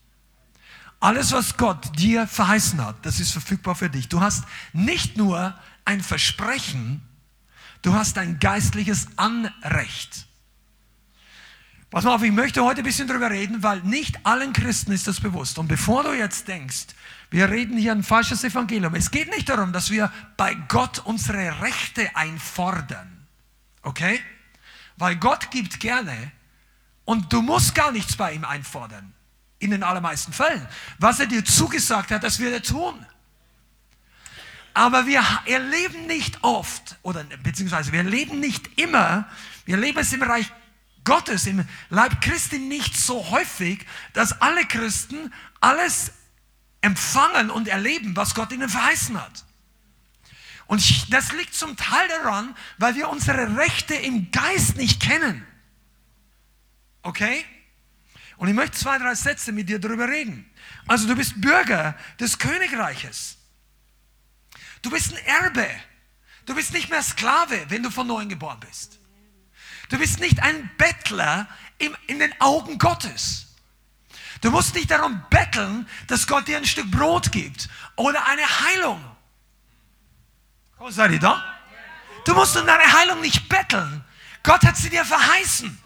Alles, 1.00 1.32
was 1.32 1.56
Gott 1.56 1.98
dir 1.98 2.26
verheißen 2.26 2.84
hat, 2.84 3.04
das 3.04 3.20
ist 3.20 3.32
verfügbar 3.32 3.74
für 3.74 3.90
dich. 3.90 4.08
Du 4.08 4.20
hast 4.20 4.44
nicht 4.72 5.16
nur 5.16 5.54
ein 5.84 6.02
Versprechen, 6.02 7.02
du 7.82 7.92
hast 7.92 8.18
ein 8.18 8.38
geistliches 8.38 9.08
Anrecht. 9.16 10.26
Pass 11.90 12.04
mal 12.04 12.14
auf, 12.14 12.22
ich 12.22 12.32
möchte 12.32 12.64
heute 12.64 12.80
ein 12.80 12.84
bisschen 12.84 13.06
drüber 13.08 13.30
reden, 13.30 13.62
weil 13.62 13.80
nicht 13.82 14.26
allen 14.26 14.52
Christen 14.52 14.92
ist 14.92 15.06
das 15.06 15.20
bewusst. 15.20 15.58
Und 15.58 15.68
bevor 15.68 16.02
du 16.02 16.12
jetzt 16.12 16.48
denkst, 16.48 16.86
wir 17.30 17.48
reden 17.48 17.78
hier 17.78 17.92
ein 17.92 18.02
falsches 18.02 18.42
Evangelium, 18.44 18.94
es 18.94 19.10
geht 19.10 19.30
nicht 19.30 19.48
darum, 19.48 19.72
dass 19.72 19.90
wir 19.90 20.12
bei 20.36 20.54
Gott 20.68 21.00
unsere 21.04 21.60
Rechte 21.62 22.14
einfordern. 22.16 23.26
Okay? 23.82 24.20
Weil 24.96 25.16
Gott 25.16 25.50
gibt 25.50 25.78
gerne 25.78 26.32
und 27.04 27.32
du 27.32 27.42
musst 27.42 27.74
gar 27.74 27.92
nichts 27.92 28.16
bei 28.16 28.32
ihm 28.32 28.44
einfordern. 28.44 29.12
In 29.58 29.70
den 29.70 29.82
allermeisten 29.82 30.32
Fällen. 30.32 30.66
Was 30.98 31.20
er 31.20 31.26
dir 31.26 31.44
zugesagt 31.44 32.10
hat, 32.10 32.22
das 32.22 32.38
wird 32.38 32.52
er 32.52 32.62
tun. 32.62 33.06
Aber 34.74 35.06
wir 35.06 35.24
erleben 35.46 36.06
nicht 36.06 36.44
oft, 36.44 36.98
oder 37.00 37.24
beziehungsweise 37.42 37.92
wir 37.92 38.00
erleben 38.00 38.40
nicht 38.40 38.78
immer, 38.78 39.26
wir 39.64 39.78
leben 39.78 39.98
es 39.98 40.12
im 40.12 40.22
Reich 40.22 40.52
Gottes, 41.04 41.46
im 41.46 41.66
Leib 41.88 42.20
Christi 42.20 42.58
nicht 42.58 42.94
so 42.94 43.30
häufig, 43.30 43.86
dass 44.12 44.42
alle 44.42 44.66
Christen 44.66 45.32
alles 45.60 46.12
empfangen 46.82 47.50
und 47.50 47.68
erleben, 47.68 48.14
was 48.16 48.34
Gott 48.34 48.52
ihnen 48.52 48.68
verheißen 48.68 49.18
hat. 49.18 49.46
Und 50.66 51.12
das 51.12 51.32
liegt 51.32 51.54
zum 51.54 51.76
Teil 51.76 52.08
daran, 52.08 52.54
weil 52.76 52.96
wir 52.96 53.08
unsere 53.08 53.56
Rechte 53.56 53.94
im 53.94 54.30
Geist 54.30 54.76
nicht 54.76 55.00
kennen. 55.00 55.46
Okay? 57.02 57.44
Und 58.36 58.48
ich 58.48 58.54
möchte 58.54 58.76
zwei, 58.76 58.98
drei 58.98 59.14
Sätze 59.14 59.52
mit 59.52 59.68
dir 59.68 59.78
darüber 59.78 60.08
reden. 60.08 60.50
Also 60.86 61.08
du 61.08 61.16
bist 61.16 61.40
Bürger 61.40 61.96
des 62.20 62.38
Königreiches. 62.38 63.38
Du 64.82 64.90
bist 64.90 65.12
ein 65.12 65.24
Erbe. 65.24 65.68
Du 66.44 66.54
bist 66.54 66.72
nicht 66.72 66.90
mehr 66.90 67.02
Sklave, 67.02 67.66
wenn 67.68 67.82
du 67.82 67.90
von 67.90 68.06
neuem 68.06 68.28
geboren 68.28 68.60
bist. 68.60 68.98
Du 69.88 69.98
bist 69.98 70.20
nicht 70.20 70.40
ein 70.42 70.70
Bettler 70.78 71.48
in 71.78 72.18
den 72.18 72.40
Augen 72.40 72.78
Gottes. 72.78 73.46
Du 74.40 74.50
musst 74.50 74.74
nicht 74.74 74.90
darum 74.90 75.22
betteln, 75.30 75.88
dass 76.08 76.26
Gott 76.26 76.46
dir 76.46 76.56
ein 76.58 76.66
Stück 76.66 76.90
Brot 76.90 77.32
gibt 77.32 77.68
oder 77.96 78.26
eine 78.26 78.42
Heilung. 78.42 79.02
Oh, 80.78 80.90
seid 80.90 81.12
ihr 81.12 81.18
da? 81.18 81.42
Du 82.24 82.34
musst 82.34 82.56
um 82.56 82.66
deine 82.66 82.92
Heilung 82.92 83.20
nicht 83.20 83.48
betteln. 83.48 84.04
Gott 84.42 84.62
hat 84.62 84.76
sie 84.76 84.90
dir 84.90 85.04
verheißen. 85.04 85.78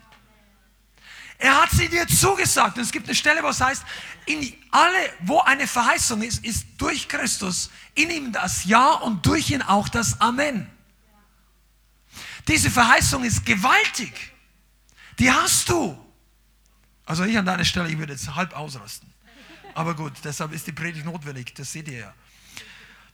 Er 1.40 1.62
hat 1.62 1.70
sie 1.70 1.88
dir 1.88 2.06
zugesagt. 2.06 2.76
Und 2.76 2.82
es 2.82 2.92
gibt 2.92 3.06
eine 3.06 3.14
Stelle, 3.14 3.42
wo 3.42 3.48
es 3.48 3.60
heißt, 3.60 3.82
in 4.26 4.54
alle, 4.70 5.12
wo 5.20 5.40
eine 5.40 5.66
Verheißung 5.66 6.22
ist, 6.22 6.44
ist 6.44 6.66
durch 6.76 7.08
Christus 7.08 7.70
in 7.94 8.10
ihm 8.10 8.30
das 8.30 8.64
Ja 8.64 8.92
und 8.92 9.24
durch 9.24 9.50
ihn 9.50 9.62
auch 9.62 9.88
das 9.88 10.20
Amen. 10.20 10.70
Diese 12.46 12.70
Verheißung 12.70 13.24
ist 13.24 13.44
gewaltig. 13.46 14.12
Die 15.18 15.30
hast 15.30 15.68
du. 15.70 15.98
Also 17.06 17.24
ich 17.24 17.36
an 17.36 17.46
deiner 17.46 17.64
Stelle, 17.64 17.88
ich 17.88 17.98
würde 17.98 18.12
jetzt 18.12 18.34
halb 18.34 18.54
ausrasten. 18.54 19.10
Aber 19.74 19.94
gut, 19.94 20.12
deshalb 20.22 20.52
ist 20.52 20.66
die 20.66 20.72
Predigt 20.72 21.06
notwendig, 21.06 21.54
das 21.54 21.72
seht 21.72 21.88
ihr 21.88 21.98
ja. 21.98 22.14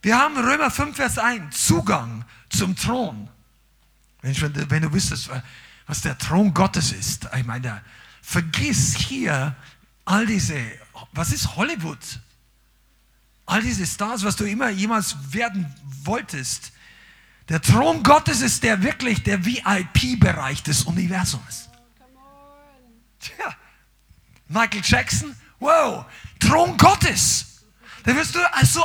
Wir 0.02 0.18
haben 0.18 0.37
Römer 0.37 0.71
5, 0.71 0.97
Vers 0.97 1.18
1, 1.18 1.66
Zugang 1.66 2.25
zum 2.49 2.75
Thron. 2.75 3.28
Wenn, 4.21 4.71
wenn 4.71 4.83
du 4.83 4.92
wüsstest, 4.92 5.30
was 5.87 6.00
der 6.00 6.18
Thron 6.18 6.52
Gottes 6.52 6.92
ist, 6.92 7.28
ich 7.37 7.45
meine, 7.45 7.83
vergiss 8.26 8.97
hier 8.97 9.54
all 10.04 10.26
diese, 10.26 10.61
was 11.12 11.33
ist 11.33 11.54
Hollywood? 11.54 11.99
All 13.47 13.62
diese 13.62 13.87
Stars, 13.87 14.25
was 14.25 14.35
du 14.35 14.45
immer 14.45 14.68
jemals 14.68 15.14
werden 15.33 15.73
wolltest. 16.02 16.73
Der 17.49 17.62
Thron 17.62 18.02
Gottes 18.02 18.40
ist 18.40 18.64
der 18.64 18.83
wirklich 18.83 19.23
der 19.23 19.45
VIP-Bereich 19.45 20.64
des 20.64 20.83
Universums. 20.83 21.68
Tja, 23.21 23.54
Michael 24.49 24.83
Jackson, 24.85 25.37
wow, 25.61 26.04
Thron 26.40 26.76
Gottes. 26.76 27.62
Da 28.02 28.16
wirst 28.16 28.35
du 28.35 28.40
also 28.52 28.85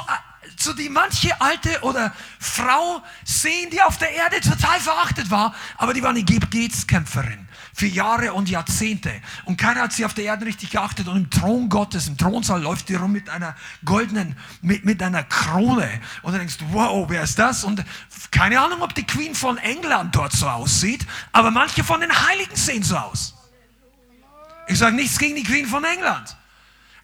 so 0.63 0.74
die 0.74 0.89
manche 0.89 1.39
alte 1.41 1.82
oder 1.82 2.13
Frau 2.39 3.01
sehen, 3.24 3.70
die 3.72 3.82
auf 3.82 3.98
der 3.98 4.12
Erde 4.12 4.39
total 4.41 4.80
verachtet 4.80 5.30
war, 5.30 5.53
aber 5.77 5.94
die 5.94 6.03
war 6.03 6.12
eine 6.12 6.24
Gebetskämpferin 6.24 7.48
für 7.74 7.88
Jahre 7.88 8.34
und 8.34 8.50
Jahrzehnte. 8.50 9.12
Und 9.46 9.58
keiner 9.58 9.82
hat 9.82 9.94
sie 9.94 10.06
auf 10.06 10.13
der 10.13 10.25
Erde 10.25 10.46
richtig 10.46 10.72
geachtet. 10.72 11.08
Und 11.08 11.15
im 11.18 11.30
Thron 11.30 11.70
Gottes, 11.70 12.08
im 12.08 12.18
Thronsaal 12.18 12.62
läuft 12.62 12.89
die 12.89 12.96
rum 12.96 13.12
mit 13.12 13.30
einer 13.30 13.56
goldenen, 13.86 14.36
mit, 14.62 14.86
mit 14.86 15.01
einer 15.01 15.24
Krone. 15.24 15.89
Und 16.22 16.34
du 16.34 16.38
denkst, 16.38 16.58
wow, 16.72 17.06
wer 17.10 17.24
ist 17.24 17.39
das? 17.39 17.63
Und 17.63 17.84
keine 18.30 18.60
Ahnung, 18.60 18.82
ob 18.82 18.94
die 18.94 19.06
Queen 19.06 19.36
von 19.36 19.58
England 19.58 20.15
dort 20.15 20.34
so 20.34 20.48
aussieht, 20.48 21.06
aber 21.32 21.51
manche 21.51 21.84
von 21.84 22.01
den 22.01 22.12
Heiligen 22.27 22.56
sehen 22.56 22.84
so 22.84 22.98
aus. 22.98 23.36
Ich 24.68 24.77
sage 24.77 24.96
nichts 24.96 25.18
gegen 25.18 25.36
die 25.36 25.44
Queen 25.44 25.65
von 25.65 25.84
England. 25.84 26.38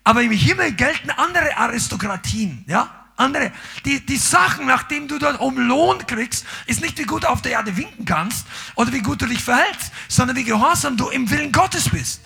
Aber 0.04 0.22
im 0.22 0.32
Himmel 0.32 0.74
gelten 0.74 1.10
andere 1.10 1.58
Aristokratien, 1.58 2.64
ja? 2.68 3.07
Andere. 3.18 3.52
Die, 3.86 4.06
die 4.06 4.18
Sachen, 4.18 4.68
nachdem 4.68 5.08
du 5.08 5.20
dort 5.20 5.40
um 5.40 5.58
Lohn 5.58 6.06
kriegst, 6.08 6.46
ist 6.66 6.82
nicht, 6.82 6.98
wie 6.98 7.04
gut 7.04 7.24
du 7.24 7.30
auf 7.30 7.42
der 7.42 7.54
Erde 7.54 7.76
winken 7.76 8.06
kannst 8.06 8.48
oder 8.76 8.94
wie 8.94 9.02
gut 9.02 9.22
du 9.22 9.26
dich 9.26 9.44
verhältst, 9.44 9.92
sondern 10.08 10.38
wie 10.38 10.44
gehorsam 10.44 10.98
du 10.98 11.10
im 11.10 11.30
Willen 11.30 11.52
Gottes 11.52 11.90
bist. 11.90 12.22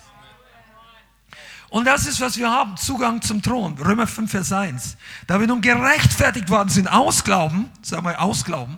Und 1.69 1.86
das 1.86 2.05
ist, 2.05 2.19
was 2.19 2.38
wir 2.38 2.51
haben, 2.51 2.75
Zugang 2.75 3.21
zum 3.21 3.41
Thron. 3.41 3.77
Römer 3.77 4.05
5, 4.05 4.29
Vers 4.29 4.51
1. 4.51 4.98
Da 5.25 5.39
wir 5.39 5.48
nun 5.48 5.62
gerechtfertigt 5.62 6.50
worden 6.50 6.67
sind, 6.67 6.88
ausglauben, 6.88 7.69
sagen 7.81 8.05
wir 8.05 8.21
ausglauben, 8.21 8.77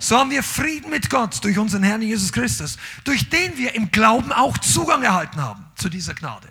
so 0.00 0.18
haben 0.18 0.30
wir 0.30 0.42
Frieden 0.42 0.90
mit 0.90 1.10
Gott 1.10 1.42
durch 1.44 1.58
unseren 1.58 1.84
Herrn 1.84 2.02
Jesus 2.02 2.32
Christus, 2.32 2.76
durch 3.04 3.30
den 3.30 3.56
wir 3.56 3.74
im 3.74 3.90
Glauben 3.90 4.32
auch 4.32 4.58
Zugang 4.58 5.02
erhalten 5.02 5.40
haben 5.40 5.64
zu 5.76 5.88
dieser 5.88 6.14
Gnade 6.14 6.48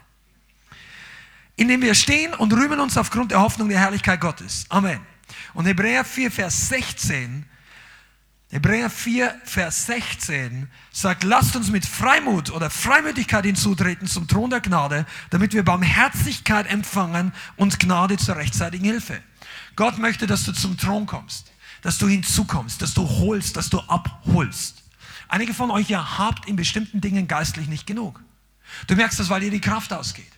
in 1.57 1.67
dem 1.67 1.81
wir 1.81 1.95
stehen 1.95 2.33
und 2.33 2.53
rühmen 2.53 2.79
uns 2.79 2.97
aufgrund 2.97 3.31
der 3.31 3.41
Hoffnung 3.41 3.67
der 3.67 3.79
Herrlichkeit 3.79 4.21
Gottes. 4.21 4.65
Amen. 4.69 5.01
Und 5.53 5.65
Hebräer 5.65 6.05
4, 6.05 6.31
Vers 6.31 6.69
16, 6.69 7.45
Hebräer 8.49 8.89
4, 8.89 9.41
Vers 9.43 9.87
16 9.87 10.69
sagt, 10.91 11.23
lasst 11.25 11.55
uns 11.55 11.69
mit 11.69 11.85
Freimut 11.85 12.51
oder 12.51 12.69
Freimütigkeit 12.69 13.43
hinzutreten 13.43 14.07
zum 14.07 14.27
Thron 14.27 14.51
der 14.51 14.61
Gnade, 14.61 15.05
damit 15.31 15.53
wir 15.53 15.63
Barmherzigkeit 15.63 16.67
empfangen 16.67 17.33
und 17.57 17.79
Gnade 17.79 18.17
zur 18.17 18.37
rechtzeitigen 18.37 18.85
Hilfe. 18.85 19.21
Gott 19.75 19.97
möchte, 19.97 20.27
dass 20.27 20.45
du 20.45 20.53
zum 20.53 20.77
Thron 20.77 21.07
kommst, 21.07 21.51
dass 21.81 21.97
du 21.97 22.07
hinzukommst, 22.07 22.81
dass 22.81 22.93
du 22.93 23.09
holst, 23.09 23.57
dass 23.57 23.69
du 23.69 23.79
abholst. 23.81 24.83
Einige 25.27 25.53
von 25.53 25.71
euch 25.71 25.89
ja 25.89 26.17
habt 26.17 26.47
in 26.47 26.55
bestimmten 26.55 27.01
Dingen 27.01 27.27
geistlich 27.27 27.67
nicht 27.67 27.85
genug. 27.85 28.23
Du 28.85 28.95
merkst 28.95 29.19
das, 29.19 29.29
weil 29.29 29.41
dir 29.41 29.51
die 29.51 29.59
Kraft 29.59 29.91
ausgeht. 29.91 30.36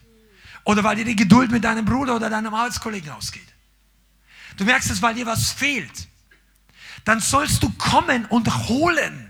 Oder 0.64 0.84
weil 0.84 0.96
dir 0.96 1.04
die 1.04 1.16
Geduld 1.16 1.50
mit 1.50 1.64
deinem 1.64 1.84
Bruder 1.84 2.16
oder 2.16 2.30
deinem 2.30 2.54
Arbeitskollegen 2.54 3.10
ausgeht. 3.10 3.48
Du 4.56 4.64
merkst 4.64 4.90
es, 4.90 5.00
weil 5.00 5.14
dir 5.14 5.26
was 5.26 5.52
fehlt. 5.52 6.08
Dann 7.04 7.20
sollst 7.20 7.62
du 7.62 7.70
kommen 7.72 8.26
und 8.26 8.68
holen. 8.68 9.26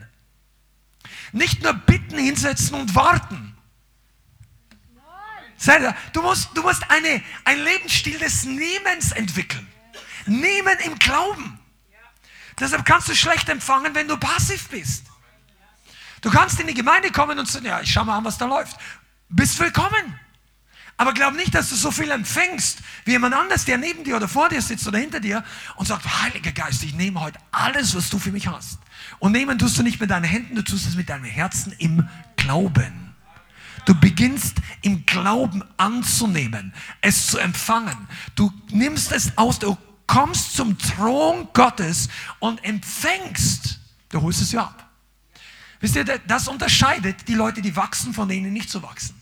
Nicht 1.33 1.63
nur 1.63 1.73
bitten, 1.73 2.19
hinsetzen 2.19 2.75
und 2.75 2.95
warten. 2.95 3.57
Du 6.13 6.23
musst, 6.23 6.49
du 6.55 6.63
musst 6.63 6.91
eine, 6.91 7.23
einen 7.45 7.65
Lebensstil 7.65 8.19
des 8.19 8.45
Nehmens 8.45 9.13
entwickeln. 9.13 9.67
Nehmen 10.27 10.79
im 10.85 10.99
Glauben. 10.99 11.59
Deshalb 12.59 12.85
kannst 12.85 13.09
du 13.09 13.15
schlecht 13.15 13.49
empfangen, 13.49 13.95
wenn 13.95 14.09
du 14.09 14.17
passiv 14.17 14.69
bist. 14.69 15.07
Du 16.23 16.31
kannst 16.31 16.61
in 16.61 16.67
die 16.67 16.75
Gemeinde 16.75 17.11
kommen 17.11 17.39
und 17.39 17.47
sagen, 17.47 17.67
ja, 17.67 17.81
ich 17.81 17.93
schau 17.93 18.05
mal 18.05 18.19
an, 18.19 18.25
was 18.25 18.37
da 18.37 18.47
läuft. 18.47 18.77
Bist 19.29 19.59
willkommen. 19.59 20.19
Aber 21.00 21.14
glaub 21.14 21.35
nicht, 21.35 21.54
dass 21.54 21.71
du 21.71 21.76
so 21.76 21.90
viel 21.90 22.11
empfängst 22.11 22.80
wie 23.07 23.12
jemand 23.12 23.35
anders, 23.35 23.64
der 23.64 23.78
neben 23.78 24.04
dir 24.04 24.16
oder 24.16 24.28
vor 24.28 24.50
dir 24.50 24.61
sitzt 24.61 24.87
oder 24.87 24.99
hinter 24.99 25.19
dir 25.19 25.42
und 25.76 25.87
sagt, 25.87 26.04
Heiliger 26.04 26.52
Geist, 26.52 26.83
ich 26.83 26.92
nehme 26.92 27.23
heute 27.23 27.38
alles, 27.52 27.95
was 27.95 28.11
du 28.11 28.19
für 28.19 28.30
mich 28.30 28.49
hast. 28.49 28.80
Und 29.19 29.33
nehmen 29.33 29.59
tust 29.59 29.78
du 29.78 29.83
nicht 29.83 29.99
mit 29.99 30.11
deinen 30.11 30.25
Händen, 30.25 30.57
du 30.57 30.62
tust 30.62 30.87
es 30.87 30.97
mit 30.97 31.09
deinem 31.09 31.25
Herzen 31.25 31.73
im 31.78 32.07
Glauben. 32.37 33.14
Du 33.87 33.99
beginnst 33.99 34.59
im 34.83 35.07
Glauben 35.07 35.64
anzunehmen, 35.78 36.75
es 37.00 37.28
zu 37.28 37.38
empfangen. 37.38 38.07
Du 38.35 38.52
nimmst 38.69 39.11
es 39.11 39.38
aus, 39.38 39.59
du 39.59 39.78
kommst 40.07 40.54
zum 40.54 40.76
Thron 40.76 41.49
Gottes 41.54 42.11
und 42.40 42.62
empfängst. 42.62 43.80
Du 44.11 44.21
holst 44.21 44.42
es 44.42 44.52
ja 44.52 44.64
ab. 44.64 44.87
Wisst 45.80 45.97
ihr, 45.97 46.04
das 46.04 46.47
unterscheidet 46.47 47.26
die 47.26 47.37
Leute, 47.37 47.62
die 47.62 47.75
wachsen, 47.75 48.12
von 48.12 48.28
denen 48.28 48.52
nicht 48.52 48.69
so 48.69 48.83
wachsen. 48.83 49.20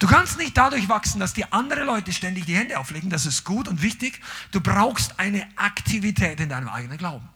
Du 0.00 0.06
kannst 0.06 0.38
nicht 0.38 0.56
dadurch 0.56 0.88
wachsen, 0.88 1.20
dass 1.20 1.34
dir 1.34 1.48
andere 1.50 1.84
Leute 1.84 2.12
ständig 2.12 2.46
die 2.46 2.56
Hände 2.56 2.78
auflegen. 2.78 3.10
Das 3.10 3.26
ist 3.26 3.44
gut 3.44 3.68
und 3.68 3.82
wichtig. 3.82 4.20
Du 4.50 4.60
brauchst 4.60 5.20
eine 5.20 5.46
Aktivität 5.56 6.40
in 6.40 6.48
deinem 6.48 6.70
eigenen 6.70 6.96
Glauben. 6.96 7.28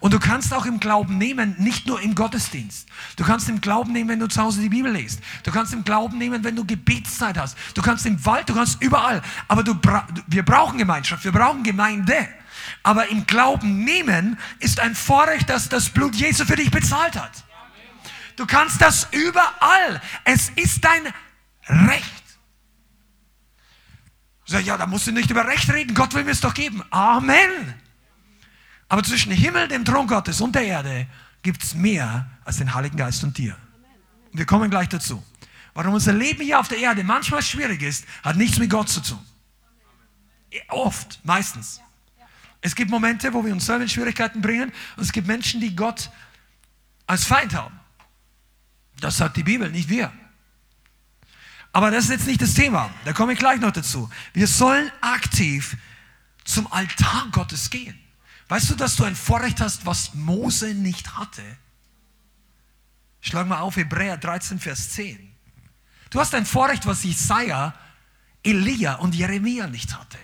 Und 0.00 0.14
du 0.14 0.18
kannst 0.18 0.54
auch 0.54 0.64
im 0.64 0.80
Glauben 0.80 1.18
nehmen, 1.18 1.56
nicht 1.58 1.86
nur 1.86 2.00
im 2.00 2.14
Gottesdienst. 2.14 2.88
Du 3.16 3.24
kannst 3.24 3.50
im 3.50 3.60
Glauben 3.60 3.92
nehmen, 3.92 4.08
wenn 4.08 4.18
du 4.18 4.28
zu 4.28 4.42
Hause 4.42 4.62
die 4.62 4.70
Bibel 4.70 4.90
liest. 4.90 5.20
Du 5.42 5.52
kannst 5.52 5.74
im 5.74 5.84
Glauben 5.84 6.16
nehmen, 6.16 6.42
wenn 6.42 6.56
du 6.56 6.64
Gebetszeit 6.64 7.36
hast. 7.36 7.56
Du 7.74 7.82
kannst 7.82 8.06
im 8.06 8.24
Wald, 8.24 8.48
du 8.48 8.54
kannst 8.54 8.80
überall. 8.80 9.20
Aber 9.46 9.62
du, 9.62 9.78
wir 10.26 10.42
brauchen 10.42 10.78
Gemeinschaft, 10.78 11.22
wir 11.22 11.32
brauchen 11.32 11.64
Gemeinde. 11.64 12.28
Aber 12.82 13.08
im 13.10 13.26
Glauben 13.26 13.84
nehmen 13.84 14.38
ist 14.58 14.80
ein 14.80 14.94
Vorrecht, 14.94 15.50
dass 15.50 15.68
das 15.68 15.90
Blut 15.90 16.14
Jesu 16.14 16.46
für 16.46 16.56
dich 16.56 16.70
bezahlt 16.70 17.14
hat. 17.14 17.44
Du 18.36 18.46
kannst 18.46 18.80
das 18.80 19.08
überall. 19.12 20.00
Es 20.24 20.48
ist 20.50 20.82
dein 20.82 21.12
Recht. 21.68 22.12
Sag, 24.46 24.64
ja, 24.64 24.76
da 24.76 24.86
musst 24.86 25.06
du 25.06 25.12
nicht 25.12 25.30
über 25.30 25.46
Recht 25.46 25.68
reden. 25.72 25.94
Gott 25.94 26.14
will 26.14 26.24
mir 26.24 26.30
es 26.30 26.40
doch 26.40 26.54
geben. 26.54 26.82
Amen. 26.90 27.74
Aber 28.88 29.02
zwischen 29.02 29.32
Himmel, 29.32 29.66
dem 29.68 29.84
Thron 29.84 30.06
Gottes 30.06 30.40
und 30.40 30.54
der 30.54 30.62
Erde 30.62 31.06
gibt 31.42 31.62
es 31.62 31.74
mehr 31.74 32.30
als 32.44 32.58
den 32.58 32.72
Heiligen 32.72 32.96
Geist 32.96 33.24
und 33.24 33.36
dir. 33.36 33.56
Und 34.32 34.38
wir 34.38 34.46
kommen 34.46 34.70
gleich 34.70 34.88
dazu. 34.88 35.24
Warum 35.74 35.94
unser 35.94 36.12
Leben 36.12 36.42
hier 36.42 36.60
auf 36.60 36.68
der 36.68 36.78
Erde 36.78 37.02
manchmal 37.04 37.42
schwierig 37.42 37.82
ist, 37.82 38.06
hat 38.22 38.36
nichts 38.36 38.58
mit 38.58 38.70
Gott 38.70 38.88
zu 38.88 39.00
tun. 39.00 39.24
Oft, 40.68 41.20
meistens. 41.24 41.80
Es 42.60 42.74
gibt 42.74 42.90
Momente, 42.90 43.32
wo 43.34 43.44
wir 43.44 43.52
uns 43.52 43.66
selber 43.66 43.82
in 43.82 43.88
Schwierigkeiten 43.88 44.40
bringen 44.40 44.72
und 44.96 45.02
es 45.02 45.12
gibt 45.12 45.26
Menschen, 45.26 45.60
die 45.60 45.74
Gott 45.76 46.10
als 47.06 47.24
Feind 47.24 47.54
haben. 47.54 47.78
Das 49.00 49.18
sagt 49.18 49.36
die 49.36 49.42
Bibel, 49.42 49.70
nicht 49.70 49.88
wir. 49.88 50.12
Aber 51.76 51.90
das 51.90 52.04
ist 52.04 52.10
jetzt 52.10 52.26
nicht 52.26 52.40
das 52.40 52.54
Thema. 52.54 52.90
Da 53.04 53.12
komme 53.12 53.34
ich 53.34 53.38
gleich 53.38 53.60
noch 53.60 53.70
dazu. 53.70 54.08
Wir 54.32 54.46
sollen 54.46 54.90
aktiv 55.02 55.76
zum 56.42 56.72
Altar 56.72 57.28
Gottes 57.32 57.68
gehen. 57.68 57.94
Weißt 58.48 58.70
du, 58.70 58.76
dass 58.76 58.96
du 58.96 59.04
ein 59.04 59.14
Vorrecht 59.14 59.60
hast, 59.60 59.84
was 59.84 60.14
Mose 60.14 60.72
nicht 60.72 61.18
hatte? 61.18 61.42
Schlag 63.20 63.46
mal 63.46 63.60
auf 63.60 63.76
Hebräer 63.76 64.16
13, 64.16 64.58
Vers 64.58 64.88
10. 64.92 65.18
Du 66.08 66.18
hast 66.18 66.34
ein 66.34 66.46
Vorrecht, 66.46 66.86
was 66.86 67.04
Jesaja, 67.04 67.74
Elia 68.42 68.94
und 68.94 69.14
Jeremia 69.14 69.66
nicht 69.66 69.98
hatte. 69.98 70.16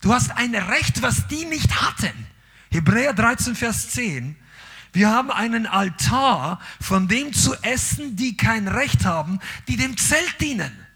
Du 0.00 0.14
hast 0.14 0.30
ein 0.30 0.54
Recht, 0.54 1.02
was 1.02 1.26
die 1.26 1.44
nicht 1.46 1.82
hatten. 1.82 2.28
Hebräer 2.70 3.14
13, 3.14 3.56
Vers 3.56 3.90
10. 3.90 4.36
Wir 4.92 5.10
haben 5.10 5.30
einen 5.30 5.66
Altar, 5.66 6.60
von 6.80 7.08
dem 7.08 7.32
zu 7.32 7.54
essen, 7.62 8.16
die 8.16 8.36
kein 8.36 8.68
Recht 8.68 9.04
haben, 9.04 9.40
die 9.68 9.76
dem 9.76 9.96
Zelt 9.96 10.40
dienen. 10.40 10.86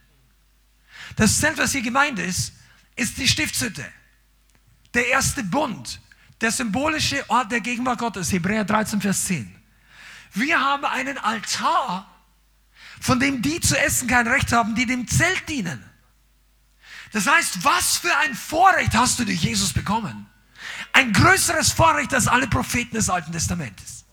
Das 1.17 1.39
Zelt, 1.41 1.59
was 1.59 1.73
hier 1.73 1.83
gemeint 1.83 2.19
ist, 2.19 2.53
ist 2.97 3.19
die 3.19 3.29
Stiftshütte. 3.29 3.85
Der 4.95 5.09
erste 5.09 5.45
Bund, 5.45 6.01
der 6.41 6.51
symbolische 6.51 7.29
Ort 7.29 7.53
der 7.53 7.61
Gegenwart 7.61 7.99
Gottes, 7.99 8.33
Hebräer 8.33 8.65
13, 8.65 9.01
Vers 9.01 9.27
10. 9.27 9.55
Wir 10.33 10.61
haben 10.61 10.85
einen 10.85 11.19
Altar, 11.19 12.07
von 13.01 13.19
dem 13.21 13.43
die 13.43 13.61
zu 13.61 13.79
essen 13.79 14.09
kein 14.09 14.27
Recht 14.27 14.53
haben, 14.53 14.75
die 14.75 14.87
dem 14.87 15.09
Zelt 15.09 15.49
dienen. 15.49 15.85
Das 17.13 17.27
heißt, 17.27 17.65
was 17.65 17.97
für 17.97 18.17
ein 18.19 18.35
Vorrecht 18.35 18.95
hast 18.95 19.19
du 19.19 19.25
durch 19.25 19.43
Jesus 19.43 19.73
bekommen? 19.73 20.30
Ein 21.01 21.15
größeres 21.15 21.73
Vorrecht 21.73 22.13
als 22.13 22.29
alle 22.29 22.47
Propheten 22.47 22.95
des 22.95 23.09
Alten 23.09 23.33
Testamentes. 23.33 24.05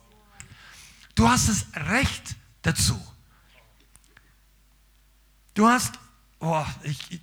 Du 1.15 1.27
hast 1.27 1.49
das 1.49 1.65
Recht 1.89 2.37
dazu. 2.61 2.97
Du 5.53 5.67
hast, 5.67 5.99
oh, 6.39 6.63
ich, 6.83 7.19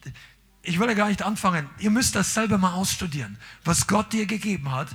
ich 0.61 0.79
will 0.79 0.88
ja 0.88 0.92
gar 0.92 1.09
nicht 1.09 1.22
anfangen. 1.22 1.70
Ihr 1.79 1.90
müsst 1.90 2.14
das 2.14 2.35
selber 2.35 2.59
mal 2.59 2.74
ausstudieren, 2.74 3.38
was 3.64 3.87
Gott 3.87 4.12
dir 4.12 4.27
gegeben 4.27 4.70
hat. 4.70 4.88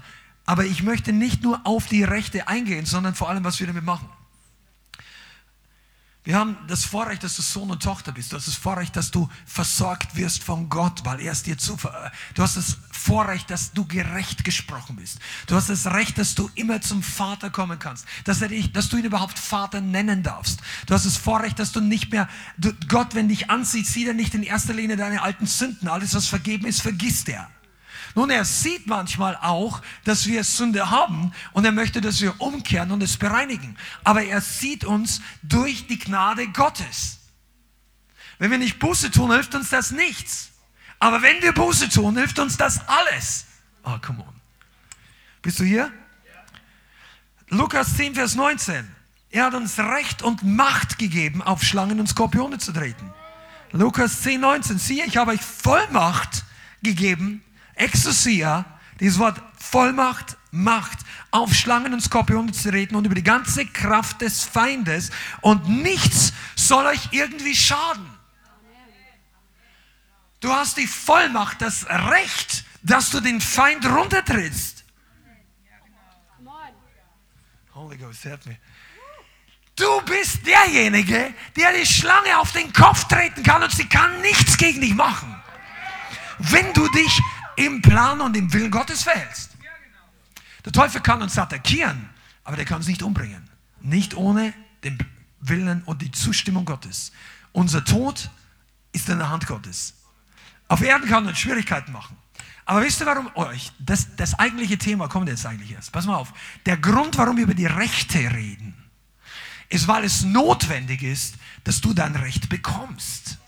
Aber 0.45 0.65
ich 0.65 0.83
möchte 0.83 1.13
nicht 1.13 1.41
nur 1.41 1.65
auf 1.65 1.87
die 1.87 2.03
Rechte 2.03 2.47
eingehen, 2.47 2.85
sondern 2.85 3.15
vor 3.15 3.27
allem, 3.27 3.43
was 3.43 3.59
wir 3.59 3.65
damit 3.65 3.85
machen. 3.85 4.07
Wir 6.29 6.37
haben 6.37 6.57
das 6.67 6.85
Vorrecht, 6.85 7.23
dass 7.23 7.37
du 7.37 7.41
Sohn 7.41 7.71
und 7.71 7.81
Tochter 7.81 8.11
bist. 8.11 8.31
Du 8.31 8.37
hast 8.37 8.47
das 8.47 8.53
Vorrecht, 8.53 8.95
dass 8.95 9.09
du 9.09 9.27
versorgt 9.47 10.15
wirst 10.15 10.43
von 10.43 10.69
Gott, 10.69 11.03
weil 11.03 11.21
er 11.21 11.31
es 11.31 11.41
dir 11.41 11.57
zuver. 11.57 12.11
Du 12.35 12.43
hast 12.43 12.55
das 12.55 12.77
Vorrecht, 12.91 13.49
dass 13.49 13.73
du 13.73 13.83
gerecht 13.87 14.43
gesprochen 14.43 14.97
bist. 14.97 15.17
Du 15.47 15.55
hast 15.55 15.71
das 15.71 15.87
Recht, 15.87 16.19
dass 16.19 16.35
du 16.35 16.47
immer 16.53 16.81
zum 16.81 17.01
Vater 17.01 17.49
kommen 17.49 17.79
kannst, 17.79 18.05
dass, 18.25 18.43
er 18.43 18.49
dich, 18.49 18.71
dass 18.71 18.89
du 18.89 18.97
ihn 18.97 19.05
überhaupt 19.05 19.39
Vater 19.39 19.81
nennen 19.81 20.21
darfst. 20.21 20.59
Du 20.85 20.93
hast 20.93 21.07
das 21.07 21.17
Vorrecht, 21.17 21.57
dass 21.57 21.71
du 21.71 21.81
nicht 21.81 22.11
mehr, 22.11 22.29
du, 22.59 22.73
Gott, 22.87 23.15
wenn 23.15 23.27
dich 23.27 23.49
ansieht, 23.49 23.87
sieht 23.87 24.07
er 24.07 24.13
nicht 24.13 24.35
in 24.35 24.43
erster 24.43 24.75
Linie 24.75 24.97
deine 24.97 25.23
alten 25.23 25.47
Sünden. 25.47 25.87
Alles, 25.87 26.13
was 26.13 26.27
vergeben 26.27 26.67
ist, 26.67 26.83
vergisst 26.83 27.27
er. 27.29 27.49
Nun, 28.15 28.29
er 28.29 28.45
sieht 28.45 28.87
manchmal 28.87 29.37
auch, 29.37 29.81
dass 30.03 30.25
wir 30.25 30.43
Sünde 30.43 30.89
haben 30.89 31.31
und 31.53 31.65
er 31.65 31.71
möchte, 31.71 32.01
dass 32.01 32.21
wir 32.21 32.39
umkehren 32.41 32.91
und 32.91 33.03
es 33.03 33.17
bereinigen. 33.17 33.77
Aber 34.03 34.23
er 34.23 34.41
sieht 34.41 34.83
uns 34.83 35.21
durch 35.43 35.87
die 35.87 35.99
Gnade 35.99 36.47
Gottes. 36.47 37.19
Wenn 38.39 38.51
wir 38.51 38.57
nicht 38.57 38.79
Buße 38.79 39.11
tun, 39.11 39.31
hilft 39.31 39.53
uns 39.53 39.69
das 39.69 39.91
nichts. 39.91 40.51
Aber 40.99 41.21
wenn 41.21 41.41
wir 41.41 41.53
Buße 41.53 41.89
tun, 41.89 42.17
hilft 42.17 42.39
uns 42.39 42.57
das 42.57 42.81
alles. 42.87 43.45
Oh, 43.83 43.97
come 44.01 44.21
on. 44.21 44.33
Bist 45.41 45.59
du 45.59 45.63
hier? 45.63 45.91
Lukas 47.49 47.95
10, 47.95 48.15
Vers 48.15 48.35
19. 48.35 48.87
Er 49.31 49.45
hat 49.45 49.53
uns 49.53 49.77
Recht 49.77 50.21
und 50.21 50.43
Macht 50.43 50.97
gegeben, 50.97 51.41
auf 51.41 51.63
Schlangen 51.63 51.99
und 51.99 52.07
Skorpione 52.07 52.57
zu 52.57 52.71
treten. 52.71 53.13
Lukas 53.71 54.21
10, 54.21 54.41
19. 54.41 54.79
Siehe, 54.79 55.05
ich 55.05 55.17
habe 55.17 55.31
euch 55.31 55.41
Vollmacht 55.41 56.43
gegeben, 56.81 57.43
Exousia, 57.79 58.65
dieses 58.99 59.19
Wort 59.19 59.41
Vollmacht, 59.57 60.37
Macht, 60.51 60.99
auf 61.31 61.53
Schlangen 61.53 61.93
und 61.93 62.01
Skorpione 62.01 62.51
zu 62.51 62.69
reden 62.69 62.95
und 62.95 63.05
über 63.05 63.15
die 63.15 63.23
ganze 63.23 63.65
Kraft 63.65 64.21
des 64.21 64.43
Feindes 64.43 65.11
und 65.41 65.69
nichts 65.69 66.33
soll 66.55 66.85
euch 66.87 67.09
irgendwie 67.11 67.55
schaden. 67.55 68.09
Du 70.39 70.51
hast 70.51 70.77
die 70.77 70.87
Vollmacht, 70.87 71.61
das 71.61 71.85
Recht, 71.87 72.63
dass 72.81 73.11
du 73.11 73.19
den 73.19 73.41
Feind 73.41 73.85
runtertrittst. 73.85 74.85
Holy 77.75 77.97
Ghost, 77.97 78.25
help 78.25 78.45
me. 78.45 78.57
Du 79.75 80.01
bist 80.01 80.45
derjenige, 80.45 81.33
der 81.55 81.73
die 81.73 81.85
Schlange 81.85 82.37
auf 82.39 82.51
den 82.51 82.73
Kopf 82.73 83.05
treten 83.05 83.43
kann 83.43 83.63
und 83.63 83.71
sie 83.71 83.87
kann 83.87 84.19
nichts 84.21 84.57
gegen 84.57 84.81
dich 84.81 84.93
machen. 84.93 85.33
Wenn 86.39 86.73
du 86.73 86.87
dich 86.89 87.21
im 87.59 87.81
Plan 87.81 88.21
und 88.21 88.35
im 88.37 88.51
Willen 88.53 88.71
Gottes 88.71 89.03
verhältst. 89.03 89.51
Der 90.65 90.71
Teufel 90.71 91.01
kann 91.01 91.21
uns 91.21 91.37
attackieren, 91.37 92.09
aber 92.43 92.55
der 92.55 92.65
kann 92.65 92.77
uns 92.77 92.87
nicht 92.87 93.03
umbringen. 93.03 93.49
Nicht 93.81 94.15
ohne 94.15 94.53
den 94.83 94.97
Willen 95.41 95.83
und 95.83 96.01
die 96.01 96.11
Zustimmung 96.11 96.65
Gottes. 96.65 97.11
Unser 97.51 97.83
Tod 97.83 98.29
ist 98.91 99.09
in 99.09 99.17
der 99.17 99.29
Hand 99.29 99.47
Gottes. 99.47 99.93
Auf 100.67 100.81
Erden 100.81 101.07
kann 101.07 101.27
uns 101.27 101.39
Schwierigkeiten 101.39 101.91
machen. 101.91 102.15
Aber 102.65 102.83
wisst 102.83 103.01
ihr 103.01 103.07
warum? 103.07 103.29
Oh, 103.33 103.47
das, 103.79 104.15
das 104.15 104.37
eigentliche 104.37 104.77
Thema 104.77 105.07
kommt 105.07 105.27
jetzt 105.27 105.45
eigentlich 105.45 105.71
erst. 105.71 105.91
Pass 105.91 106.05
mal 106.05 106.15
auf. 106.15 106.31
Der 106.65 106.77
Grund, 106.77 107.17
warum 107.17 107.37
wir 107.37 107.43
über 107.43 107.55
die 107.55 107.65
Rechte 107.65 108.19
reden, 108.19 108.75
ist, 109.69 109.87
weil 109.87 110.03
es 110.03 110.23
notwendig 110.23 111.01
ist, 111.01 111.35
dass 111.63 111.81
du 111.81 111.93
dein 111.93 112.15
Recht 112.15 112.47
bekommst. 112.49 113.38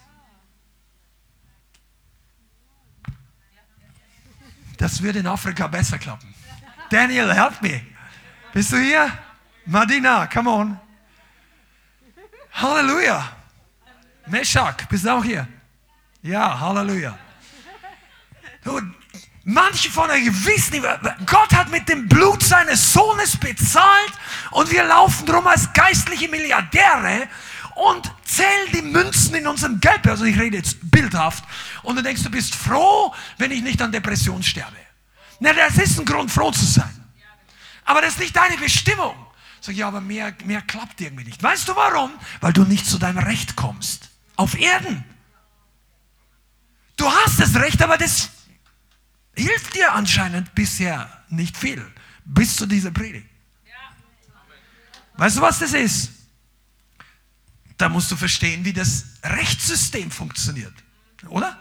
Das 4.82 5.00
würde 5.00 5.20
in 5.20 5.28
Afrika 5.28 5.68
besser 5.68 6.00
klappen. 6.00 6.34
Daniel, 6.90 7.32
help 7.32 7.62
me. 7.62 7.86
Bist 8.52 8.72
du 8.72 8.78
hier? 8.78 9.12
Madina, 9.68 10.26
come 10.26 10.50
on. 10.50 10.80
Halleluja. 12.52 13.32
Meshach, 14.26 14.78
bist 14.90 15.06
du 15.06 15.10
auch 15.10 15.24
hier? 15.24 15.48
Ja, 16.24 16.60
Halleluja. 16.60 17.16
Du, 18.64 18.82
Manche 19.44 19.90
von 19.90 20.10
euch 20.10 20.46
wissen 20.46 20.84
Gott 21.26 21.54
hat 21.54 21.70
mit 21.70 21.90
dem 21.90 22.08
Blut 22.08 22.44
seines 22.44 22.94
Sohnes 22.94 23.38
bezahlt 23.38 24.14
und 24.52 24.72
wir 24.72 24.84
laufen 24.84 25.26
drum 25.26 25.48
als 25.48 25.72
geistliche 25.74 26.28
Milliardäre 26.28 27.28
und 27.76 28.12
zählen 28.26 28.72
die 28.74 28.82
Münzen 28.82 29.36
in 29.36 29.48
unserem 29.48 29.80
Geld. 29.80 30.08
Also 30.08 30.26
ich 30.26 30.40
rede 30.40 30.58
jetzt 30.58 30.78
bildhaft. 30.92 31.44
Und 31.84 31.96
du 31.96 32.04
denkst, 32.04 32.24
du 32.24 32.30
bist 32.30 32.56
froh, 32.56 33.14
wenn 33.38 33.52
ich 33.52 33.62
nicht 33.62 33.82
an 33.82 33.92
Depression 33.92 34.44
sterbe. 34.44 34.78
Na, 35.40 35.54
das 35.54 35.78
ist 35.78 36.00
ein 36.00 36.06
Grund, 36.06 36.32
froh 36.32 36.52
zu 36.52 36.66
sein. 36.66 37.06
Aber 37.86 38.02
das 38.02 38.14
ist 38.14 38.20
nicht 38.20 38.36
deine 38.36 38.58
Bestimmung. 38.58 39.16
Sag 39.60 39.74
ich, 39.74 39.80
ja, 39.80 39.88
aber 39.88 40.02
mehr, 40.02 40.34
mehr 40.46 40.62
klappt 40.62 41.02
irgendwie 41.02 41.26
nicht. 41.26 41.42
Weißt 41.42 41.68
du 41.68 41.76
warum? 41.76 42.12
Weil 42.40 42.54
du 42.54 42.64
nicht 42.64 42.86
zu 42.86 42.98
deinem 42.98 43.20
Recht 43.20 43.56
kommst. 43.56 44.10
Auf 44.36 44.60
Erden. 44.60 45.04
Du 46.98 47.12
hast 47.12 47.40
das 47.40 47.56
Recht, 47.56 47.82
aber 47.82 47.98
das 47.98 48.30
hilft 49.36 49.76
dir 49.76 49.94
anscheinend 49.94 50.54
bisher 50.56 51.10
nicht 51.30 51.58
viel. 51.58 51.86
Bis 52.26 52.56
zu 52.56 52.66
dieser 52.66 52.92
Predigt. 52.92 53.28
Weißt 55.18 55.38
du, 55.38 55.42
was 55.42 55.60
das 55.60 55.74
ist? 55.74 56.21
Da 57.82 57.90
musst 57.90 58.12
du 58.12 58.16
verstehen, 58.16 58.64
wie 58.64 58.74
das 58.74 59.06
Rechtssystem 59.24 60.12
funktioniert. 60.12 60.74
Oder? 61.30 61.58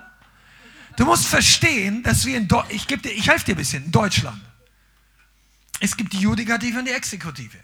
Du 0.98 1.06
musst 1.06 1.26
verstehen, 1.26 2.02
dass 2.02 2.26
wir 2.26 2.36
in 2.36 2.46
Do 2.46 2.62
ich, 2.68 2.86
dir, 2.86 2.98
ich 3.06 3.26
helfe 3.26 3.46
dir 3.46 3.54
ein 3.54 3.56
bisschen, 3.56 3.86
in 3.86 3.90
Deutschland. 3.90 4.38
Es 5.80 5.96
gibt 5.96 6.12
die 6.12 6.18
Judikative 6.18 6.78
und 6.78 6.84
die 6.84 6.90
Exekutive. 6.90 7.56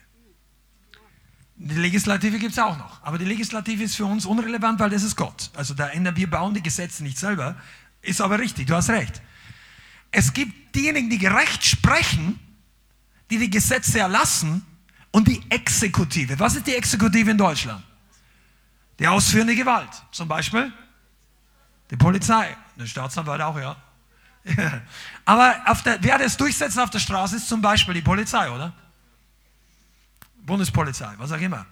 Die 1.57 1.75
Legislative 1.75 2.39
gibt 2.39 2.53
es 2.53 2.59
auch 2.59 2.79
noch. 2.79 3.03
Aber 3.03 3.19
die 3.19 3.27
Legislative 3.27 3.83
ist 3.83 3.97
für 3.97 4.07
uns 4.07 4.25
unrelevant, 4.25 4.81
weil 4.81 4.89
das 4.89 5.03
ist 5.03 5.17
Gott. 5.17 5.51
Also 5.55 5.75
da 5.75 5.89
ändern 5.89 6.17
wir 6.17 6.31
bauen 6.31 6.55
die 6.55 6.63
Gesetze 6.63 7.03
nicht 7.03 7.19
selber. 7.19 7.57
Ist 8.01 8.23
aber 8.23 8.39
richtig, 8.39 8.69
du 8.69 8.75
hast 8.75 8.89
recht. 8.89 9.21
Es 10.11 10.33
gibt 10.33 10.75
diejenigen, 10.75 11.11
die 11.11 11.19
gerecht 11.19 11.63
sprechen, 11.63 12.41
die 13.31 13.37
die 13.37 13.51
Gesetze 13.51 13.99
erlassen 13.99 14.65
und 15.11 15.29
die 15.29 15.43
Exekutive. 15.51 16.39
Was 16.39 16.55
ist 16.55 16.67
die 16.67 16.75
Exekutive 16.75 17.31
in 17.31 17.37
Deutschland? 17.37 17.85
Die 18.99 19.07
ausführende 19.07 19.55
Gewalt. 19.55 19.91
Zum 20.11 20.29
Beispiel 20.29 20.73
die 21.91 21.97
Polizei. 21.97 22.57
Der 22.77 22.87
Staatsanwalt 22.87 23.41
auch, 23.41 23.59
ja. 23.59 23.77
Aber 25.25 25.57
der, 25.85 26.03
wer 26.03 26.19
das 26.19 26.37
durchsetzt 26.37 26.79
auf 26.79 26.91
der 26.91 26.99
Straße 26.99 27.37
ist 27.37 27.49
zum 27.49 27.61
Beispiel 27.61 27.95
die 27.95 28.03
Polizei, 28.03 28.51
oder? 28.51 28.73
Bundespolizei, 30.37 31.13
was 31.19 31.33
auch 31.33 31.41
immer. 31.41 31.67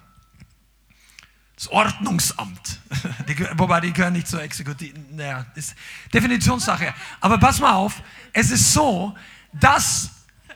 Das 1.55 1.69
Ordnungsamt. 1.69 2.81
Die, 3.29 3.47
wobei 3.57 3.79
die 3.79 3.93
gehören 3.93 4.11
nicht 4.11 4.27
zur 4.27 4.41
Exekutiv. 4.41 4.93
Naja, 5.11 5.45
ist 5.55 5.73
Definitionssache. 6.13 6.93
Aber 7.21 7.37
pass 7.37 7.61
mal 7.61 7.71
auf, 7.71 8.01
es 8.33 8.51
ist 8.51 8.73
so, 8.73 9.15
dass. 9.53 10.09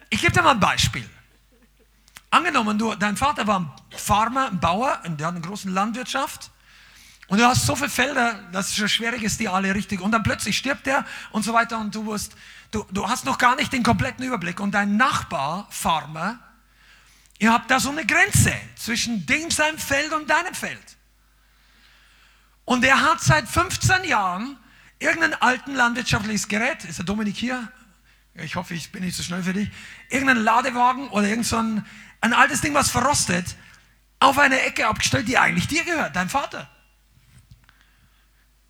Ich 0.10 0.20
gebe 0.20 0.34
dir 0.34 0.42
mal 0.42 0.52
ein 0.52 0.60
Beispiel. 0.60 1.10
Angenommen, 2.32 2.78
du, 2.78 2.94
dein 2.96 3.16
Vater 3.16 3.48
war 3.48 3.62
ein 3.62 3.72
Farmer, 3.92 4.48
ein 4.48 4.60
Bauer, 4.60 5.02
der 5.06 5.28
hat 5.28 5.36
eine 5.36 5.42
große 5.42 5.70
Landwirtschaft. 5.70 6.52
Und 7.30 7.38
du 7.38 7.46
hast 7.46 7.68
so 7.68 7.76
viele 7.76 7.90
Felder, 7.90 8.40
dass 8.52 8.70
es 8.70 8.76
schon 8.76 8.90
schwierig 8.90 9.22
ist, 9.22 9.40
die 9.40 9.48
alle 9.48 9.74
richtig. 9.74 10.02
Und 10.02 10.12
dann 10.12 10.24
plötzlich 10.24 10.58
stirbt 10.58 10.88
er 10.88 11.06
und 11.32 11.44
so 11.44 11.54
weiter 11.54 11.78
und 11.78 11.94
du, 11.94 12.08
wirst, 12.08 12.36
du, 12.72 12.84
du 12.92 13.08
hast 13.08 13.24
noch 13.26 13.38
gar 13.38 13.56
nicht 13.56 13.72
den 13.72 13.84
kompletten 13.84 14.26
Überblick. 14.26 14.60
Und 14.60 14.72
dein 14.72 14.98
Nachbar, 14.98 15.68
Farmer, 15.70 16.40
ihr 17.38 17.54
habt 17.54 17.70
da 17.70 17.80
so 17.80 17.92
eine 17.92 18.04
Grenze 18.04 18.52
zwischen 18.76 19.28
dem 19.28 19.52
seinem 19.52 19.78
Feld 19.78 20.12
und 20.12 20.28
deinem 20.28 20.56
Feld. 20.56 20.98
Und 22.66 22.84
er 22.84 23.00
hat 23.00 23.22
seit 23.22 23.48
15 23.48 24.06
Jahren 24.06 24.58
irgendein 24.98 25.36
alten 25.36 25.76
landwirtschaftliches 25.76 26.48
Gerät, 26.48 26.84
ist 26.86 26.98
der 26.98 27.06
Dominik 27.06 27.36
hier? 27.36 27.72
Ich 28.34 28.56
hoffe, 28.56 28.74
ich 28.74 28.92
bin 28.92 29.04
nicht 29.04 29.16
so 29.16 29.22
schnell 29.22 29.44
für 29.44 29.54
dich. 29.54 29.70
Irgendein 30.10 30.38
Ladewagen 30.38 31.10
oder 31.10 31.28
irgend 31.28 31.46
so 31.46 31.58
ein 31.58 31.86
altes 32.22 32.62
Ding, 32.62 32.74
was 32.74 32.90
verrostet, 32.90 33.56
auf 34.20 34.40
eine 34.40 34.62
Ecke 34.62 34.88
abgestellt, 34.88 35.28
die 35.28 35.38
eigentlich 35.38 35.68
dir 35.68 35.84
gehört, 35.84 36.16
dein 36.16 36.30
Vater. 36.30 36.68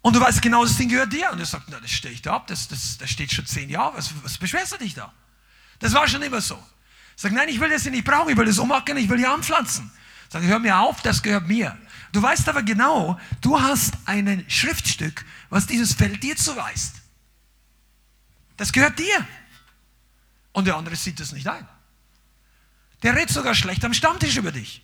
Und 0.01 0.15
du 0.15 0.21
weißt 0.21 0.41
genau, 0.41 0.63
das 0.63 0.77
Ding 0.77 0.89
gehört 0.89 1.11
dir. 1.11 1.31
Und 1.31 1.39
er 1.39 1.45
sagt, 1.45 1.65
na, 1.69 1.79
das 1.79 1.91
stehe 1.91 2.13
ich 2.13 2.21
da 2.21 2.35
ab, 2.35 2.47
das, 2.47 2.67
das, 2.67 2.97
das 2.97 3.09
steht 3.09 3.31
schon 3.31 3.45
zehn 3.45 3.69
Jahre, 3.69 3.97
was, 3.97 4.11
was 4.23 4.37
beschwerst 4.37 4.73
du 4.73 4.77
dich 4.77 4.93
da? 4.93 5.13
Das 5.79 5.93
war 5.93 6.07
schon 6.07 6.21
immer 6.21 6.41
so. 6.41 6.61
Sag, 7.15 7.33
nein, 7.33 7.49
ich 7.49 7.59
will 7.59 7.69
das 7.69 7.83
nicht 7.85 8.05
brauchen, 8.05 8.29
ich 8.29 8.37
will 8.37 8.45
das 8.45 8.59
umackern, 8.59 8.97
ich 8.97 9.09
will 9.09 9.17
hier 9.17 9.31
anpflanzen. 9.31 9.91
Sag, 10.29 10.43
hör 10.43 10.59
mir 10.59 10.77
auf, 10.79 11.01
das 11.01 11.21
gehört 11.21 11.47
mir. 11.47 11.77
Du 12.11 12.21
weißt 12.21 12.47
aber 12.49 12.63
genau, 12.63 13.19
du 13.41 13.59
hast 13.59 13.93
ein 14.05 14.45
Schriftstück, 14.47 15.25
was 15.49 15.67
dieses 15.67 15.93
Feld 15.93 16.23
dir 16.23 16.35
zuweist. 16.35 16.95
Das 18.57 18.71
gehört 18.71 18.97
dir. 18.99 19.27
Und 20.53 20.65
der 20.65 20.75
andere 20.75 20.95
sieht 20.95 21.19
das 21.19 21.31
nicht 21.31 21.47
ein. 21.47 21.67
Der 23.03 23.15
redet 23.15 23.29
sogar 23.29 23.55
schlecht 23.55 23.83
am 23.85 23.93
Stammtisch 23.93 24.37
über 24.37 24.51
dich. 24.51 24.81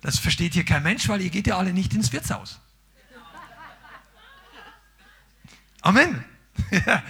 Das 0.00 0.18
versteht 0.18 0.54
hier 0.54 0.64
kein 0.64 0.82
Mensch, 0.82 1.08
weil 1.08 1.20
ihr 1.20 1.30
geht 1.30 1.46
ja 1.46 1.56
alle 1.56 1.72
nicht 1.72 1.94
ins 1.94 2.12
Wirtshaus. 2.12 2.60
Amen. 5.84 6.24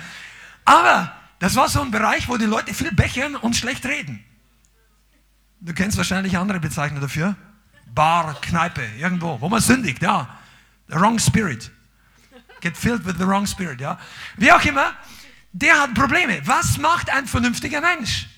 Aber 0.64 1.14
das 1.38 1.54
war 1.54 1.68
so 1.68 1.80
ein 1.80 1.92
Bereich, 1.92 2.28
wo 2.28 2.36
die 2.36 2.44
Leute 2.44 2.74
viel 2.74 2.92
bechern 2.92 3.36
und 3.36 3.54
schlecht 3.54 3.86
reden. 3.86 4.24
Du 5.60 5.72
kennst 5.72 5.96
wahrscheinlich 5.96 6.36
andere 6.36 6.58
Bezeichnungen 6.58 7.00
dafür. 7.00 7.36
Bar, 7.86 8.40
Kneipe, 8.40 8.84
irgendwo, 8.98 9.40
wo 9.40 9.48
man 9.48 9.60
sündigt, 9.60 10.02
ja. 10.02 10.38
The 10.88 10.96
wrong 10.96 11.20
spirit. 11.20 11.70
Get 12.60 12.76
filled 12.76 13.06
with 13.06 13.14
the 13.18 13.26
wrong 13.26 13.46
spirit, 13.46 13.80
ja. 13.80 13.98
Wie 14.36 14.50
auch 14.50 14.64
immer, 14.64 14.92
der 15.52 15.80
hat 15.80 15.94
Probleme. 15.94 16.44
Was 16.44 16.76
macht 16.78 17.10
ein 17.10 17.28
vernünftiger 17.28 17.80
Mensch? 17.80 18.28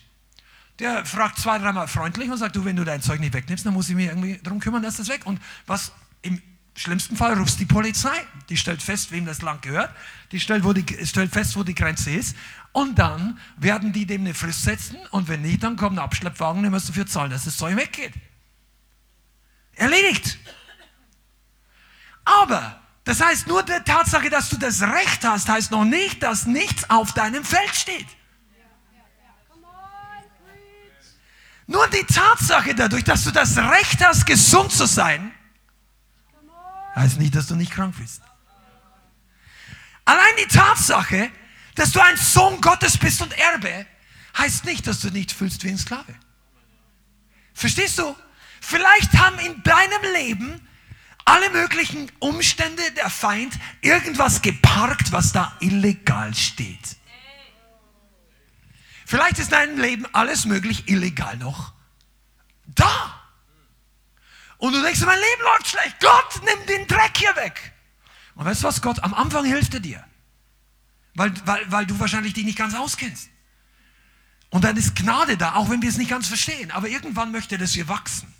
Der 0.78 1.06
fragt 1.06 1.38
zwei, 1.38 1.58
dreimal 1.58 1.88
freundlich 1.88 2.30
und 2.30 2.36
sagt, 2.36 2.54
du, 2.54 2.64
wenn 2.66 2.76
du 2.76 2.84
dein 2.84 3.00
Zeug 3.00 3.20
nicht 3.20 3.32
wegnimmst, 3.32 3.64
dann 3.64 3.72
muss 3.72 3.88
ich 3.88 3.94
mich 3.94 4.08
irgendwie 4.08 4.38
darum 4.42 4.60
kümmern, 4.60 4.82
dass 4.82 4.98
das 4.98 5.08
weg. 5.08 5.22
Und 5.24 5.40
was 5.66 5.92
im 6.20 6.42
schlimmsten 6.80 7.16
Fall 7.16 7.34
rufst 7.34 7.58
die 7.58 7.66
Polizei. 7.66 8.16
Die 8.48 8.56
stellt 8.56 8.82
fest, 8.82 9.10
wem 9.10 9.26
das 9.26 9.42
Land 9.42 9.62
gehört. 9.62 9.90
Die 10.32 10.40
stellt, 10.40 10.64
wo 10.64 10.72
die 10.72 11.06
stellt 11.06 11.32
fest, 11.32 11.56
wo 11.56 11.62
die 11.62 11.74
Grenze 11.74 12.10
ist. 12.10 12.36
Und 12.72 12.98
dann 12.98 13.38
werden 13.56 13.92
die 13.92 14.06
dem 14.06 14.22
eine 14.22 14.34
Frist 14.34 14.62
setzen. 14.62 14.96
Und 15.10 15.28
wenn 15.28 15.42
nicht, 15.42 15.62
dann 15.62 15.76
kommt 15.76 15.96
ein 15.96 16.04
Abschleppwagen, 16.04 16.68
musst 16.70 16.88
du 16.88 16.92
dafür 16.92 17.06
zahlen, 17.06 17.30
dass 17.30 17.44
das 17.44 17.56
Zeug 17.56 17.76
weggeht. 17.76 18.12
Erledigt. 19.74 20.38
Aber 22.24 22.80
das 23.04 23.20
heißt, 23.20 23.46
nur 23.46 23.62
die 23.62 23.72
Tatsache, 23.84 24.28
dass 24.30 24.48
du 24.48 24.56
das 24.56 24.82
Recht 24.82 25.24
hast, 25.24 25.48
heißt 25.48 25.70
noch 25.70 25.84
nicht, 25.84 26.22
dass 26.22 26.46
nichts 26.46 26.90
auf 26.90 27.12
deinem 27.12 27.44
Feld 27.44 27.74
steht. 27.74 28.06
Nur 31.68 31.86
die 31.88 32.04
Tatsache 32.04 32.74
dadurch, 32.74 33.04
dass 33.04 33.24
du 33.24 33.30
das 33.30 33.56
Recht 33.56 34.04
hast, 34.04 34.26
gesund 34.26 34.72
zu 34.72 34.86
sein, 34.86 35.32
heißt 36.96 37.18
nicht, 37.18 37.34
dass 37.34 37.46
du 37.46 37.54
nicht 37.54 37.72
krank 37.72 37.94
bist. 37.98 38.22
Allein 40.04 40.34
die 40.38 40.46
Tatsache, 40.46 41.30
dass 41.74 41.92
du 41.92 42.00
ein 42.00 42.16
Sohn 42.16 42.60
Gottes 42.60 42.96
bist 42.96 43.20
und 43.22 43.36
Erbe, 43.38 43.86
heißt 44.36 44.64
nicht, 44.64 44.86
dass 44.86 45.00
du 45.00 45.10
nicht 45.10 45.32
fühlst 45.32 45.62
wie 45.64 45.70
ein 45.70 45.78
Sklave. 45.78 46.14
Verstehst 47.54 47.98
du? 47.98 48.16
Vielleicht 48.60 49.12
haben 49.14 49.38
in 49.38 49.62
deinem 49.62 50.02
Leben 50.14 50.68
alle 51.24 51.50
möglichen 51.50 52.10
Umstände 52.20 52.82
der 52.92 53.10
Feind 53.10 53.58
irgendwas 53.80 54.42
geparkt, 54.42 55.12
was 55.12 55.32
da 55.32 55.56
illegal 55.60 56.34
steht. 56.34 56.96
Vielleicht 59.04 59.38
ist 59.38 59.46
in 59.46 59.50
deinem 59.50 59.80
Leben 59.80 60.06
alles 60.12 60.46
möglich 60.46 60.88
illegal 60.88 61.36
noch 61.36 61.72
da. 62.66 63.25
Und 64.58 64.72
du 64.72 64.82
denkst, 64.82 65.00
mein 65.00 65.18
Leben 65.18 65.42
läuft 65.42 65.68
schlecht. 65.68 65.96
Gott, 66.00 66.40
nimm 66.44 66.66
den 66.66 66.86
Dreck 66.86 67.16
hier 67.16 67.34
weg. 67.36 67.72
Und 68.34 68.44
weißt 68.44 68.62
du 68.62 68.68
was, 68.68 68.82
Gott, 68.82 69.02
am 69.02 69.14
Anfang 69.14 69.44
hilft 69.44 69.74
er 69.74 69.80
dir. 69.80 70.04
Weil, 71.14 71.32
weil, 71.46 71.70
weil 71.70 71.86
du 71.86 71.98
wahrscheinlich 71.98 72.34
dich 72.34 72.44
nicht 72.44 72.58
ganz 72.58 72.74
auskennst. 72.74 73.30
Und 74.50 74.64
dann 74.64 74.76
ist 74.76 74.94
Gnade 74.94 75.36
da, 75.36 75.54
auch 75.54 75.70
wenn 75.70 75.82
wir 75.82 75.88
es 75.88 75.98
nicht 75.98 76.10
ganz 76.10 76.28
verstehen. 76.28 76.70
Aber 76.70 76.88
irgendwann 76.88 77.32
möchte 77.32 77.56
er, 77.56 77.58
dass 77.58 77.74
wir 77.74 77.88
wachsen. 77.88 78.32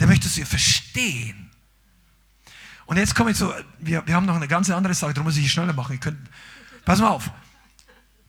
Der 0.00 0.06
möchte, 0.06 0.24
dass 0.24 0.36
wir 0.36 0.46
verstehen. 0.46 1.50
Und 2.86 2.96
jetzt 2.96 3.14
komme 3.14 3.30
ich 3.30 3.36
so, 3.36 3.52
wir, 3.78 4.06
wir 4.06 4.14
haben 4.14 4.26
noch 4.26 4.36
eine 4.36 4.48
ganz 4.48 4.70
andere 4.70 4.94
Sache, 4.94 5.14
darum 5.14 5.26
muss 5.26 5.36
ich 5.36 5.50
schneller 5.50 5.72
machen. 5.72 5.98
Könnt, 6.00 6.18
pass 6.84 7.00
mal 7.00 7.08
auf. 7.08 7.30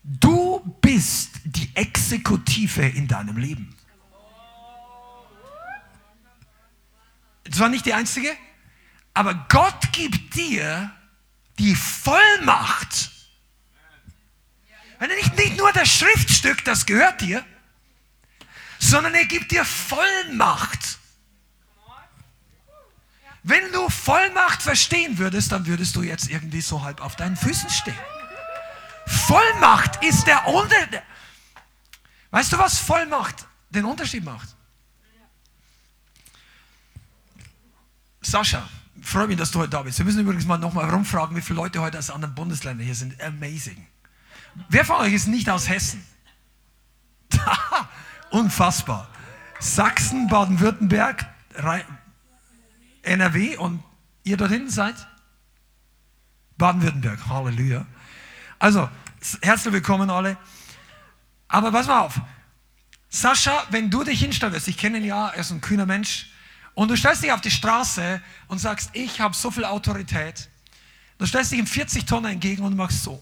Du 0.03 0.59
bist 0.81 1.31
die 1.43 1.73
Exekutive 1.75 2.81
in 2.81 3.07
deinem 3.07 3.37
Leben. 3.37 3.75
Das 7.43 7.59
war 7.59 7.69
nicht 7.69 7.85
die 7.85 7.93
einzige, 7.93 8.35
aber 9.13 9.33
Gott 9.49 9.91
gibt 9.91 10.35
dir 10.35 10.91
die 11.59 11.75
Vollmacht. 11.75 13.11
Nicht, 14.99 15.37
nicht 15.37 15.57
nur 15.57 15.71
das 15.73 15.89
Schriftstück, 15.89 16.63
das 16.63 16.85
gehört 16.85 17.19
dir, 17.21 17.45
sondern 18.79 19.13
er 19.13 19.25
gibt 19.25 19.51
dir 19.51 19.65
Vollmacht. 19.65 20.97
Wenn 23.43 23.71
du 23.73 23.89
Vollmacht 23.89 24.61
verstehen 24.61 25.17
würdest, 25.17 25.51
dann 25.51 25.65
würdest 25.65 25.97
du 25.97 26.01
jetzt 26.01 26.29
irgendwie 26.29 26.61
so 26.61 26.81
halb 26.81 27.01
auf 27.01 27.17
deinen 27.17 27.35
Füßen 27.35 27.69
stehen. 27.69 27.97
Vollmacht 29.05 30.01
ist 30.03 30.25
der 30.25 30.47
Unter... 30.47 30.75
Weißt 32.31 32.53
du, 32.53 32.57
was 32.57 32.79
Vollmacht 32.79 33.45
den 33.69 33.83
Unterschied 33.83 34.23
macht? 34.23 34.52
Sascha, 38.25 38.67
freue 39.01 39.27
mich, 39.27 39.37
dass 39.37 39.51
du 39.51 39.59
heute 39.59 39.71
da 39.71 39.83
bist. 39.83 39.97
Wir 39.97 40.05
müssen 40.05 40.21
übrigens 40.21 40.45
mal 40.45 40.57
nochmal 40.57 40.89
rumfragen, 40.89 41.35
wie 41.35 41.41
viele 41.41 41.57
Leute 41.57 41.81
heute 41.81 41.99
aus 41.99 42.09
anderen 42.09 42.33
Bundesländern 42.33 42.85
hier 42.85 42.95
sind. 42.95 43.21
Amazing. 43.21 43.85
Wer 44.69 44.85
von 44.85 44.97
euch 44.97 45.13
ist 45.13 45.27
nicht 45.27 45.49
aus 45.49 45.69
Hessen? 45.69 46.03
Unfassbar. 48.31 49.09
Sachsen, 49.59 50.27
Baden-Württemberg, 50.27 51.25
NRW 53.03 53.57
und 53.57 53.83
ihr 54.23 54.37
dort 54.37 54.51
hinten 54.51 54.69
seid? 54.69 54.95
Baden-Württemberg, 56.57 57.27
Halleluja. 57.27 57.85
Also, 58.59 58.89
herzlich 59.41 59.73
willkommen 59.73 60.09
alle. 60.09 60.37
Aber 61.47 61.71
pass 61.71 61.87
mal 61.87 61.99
auf. 61.99 62.19
Sascha, 63.09 63.63
wenn 63.69 63.89
du 63.89 64.03
dich 64.03 64.19
hinstellst, 64.19 64.67
ich 64.67 64.77
kenne 64.77 64.97
ihn 64.97 65.05
ja, 65.05 65.29
er 65.29 65.39
ist 65.39 65.51
ein 65.51 65.61
kühner 65.61 65.85
Mensch, 65.85 66.32
und 66.75 66.89
du 66.89 66.97
stellst 66.97 67.23
dich 67.23 67.31
auf 67.31 67.41
die 67.41 67.51
Straße 67.51 68.21
und 68.47 68.59
sagst, 68.59 68.89
ich 68.93 69.19
habe 69.19 69.35
so 69.35 69.51
viel 69.51 69.65
Autorität, 69.65 70.49
du 71.17 71.25
stellst 71.25 71.51
dich 71.51 71.59
ihm 71.59 71.67
40 71.67 72.05
Tonnen 72.05 72.33
entgegen 72.33 72.63
und 72.63 72.75
machst 72.75 73.03
so. 73.03 73.21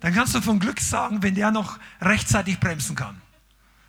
Dann 0.00 0.14
kannst 0.14 0.34
du 0.34 0.40
von 0.40 0.60
Glück 0.60 0.80
sagen, 0.80 1.22
wenn 1.22 1.34
der 1.34 1.50
noch 1.50 1.78
rechtzeitig 2.00 2.60
bremsen 2.60 2.94
kann. 2.94 3.20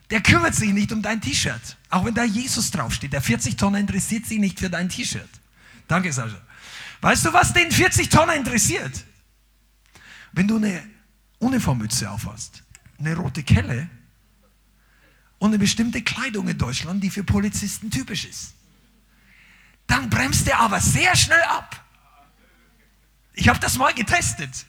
Der 0.10 0.22
kümmert 0.22 0.56
sich 0.56 0.74
nicht 0.74 0.92
um 0.92 1.02
dein 1.02 1.22
T-Shirt. 1.22 1.78
Auch 1.92 2.04
wenn 2.06 2.16
da 2.16 2.24
Jesus 2.24 2.72
draufsteht. 2.72 3.14
Der 3.14 3.22
40 3.22 3.58
Tonnen 3.58 3.82
interessiert 3.82 4.26
sich 4.26 4.40
nicht 4.40 4.60
für 4.60 4.70
dein 4.70 4.90
T-Shirt. 4.90 5.30
Danke, 5.88 6.12
Sascha. 6.12 6.42
Weißt 7.02 7.26
du, 7.26 7.34
was 7.34 7.54
den 7.54 7.72
40 7.72 8.10
Tonnen 8.10 8.38
interessiert? 8.38 9.06
Wenn 10.32 10.48
du 10.48 10.58
eine 10.58 10.84
Uniformmütze 11.38 12.10
aufhast, 12.10 12.64
eine 12.98 13.16
rote 13.16 13.44
Kelle 13.44 13.90
und 15.40 15.50
eine 15.50 15.60
bestimmte 15.60 16.02
Kleidung 16.02 16.48
in 16.48 16.58
Deutschland, 16.58 17.04
die 17.04 17.10
für 17.10 17.24
Polizisten 17.24 17.90
typisch 17.90 18.26
ist, 18.26 18.54
dann 19.88 20.10
bremst 20.10 20.48
er 20.48 20.60
aber 20.60 20.80
sehr 20.80 21.16
schnell 21.16 21.42
ab. 21.42 21.84
Ich 23.34 23.50
habe 23.50 23.60
das 23.60 23.78
mal 23.78 23.94
getestet. 23.94 24.66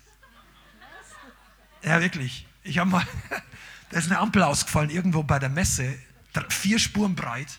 Ja, 1.83 2.00
wirklich. 2.00 2.46
Ich 2.62 2.78
habe 2.78 2.90
mal, 2.90 3.06
da 3.90 3.98
ist 3.98 4.06
eine 4.06 4.18
Ampel 4.18 4.42
ausgefallen 4.42 4.90
irgendwo 4.90 5.22
bei 5.22 5.38
der 5.38 5.48
Messe, 5.48 5.98
vier 6.48 6.78
Spuren 6.78 7.14
breit, 7.14 7.59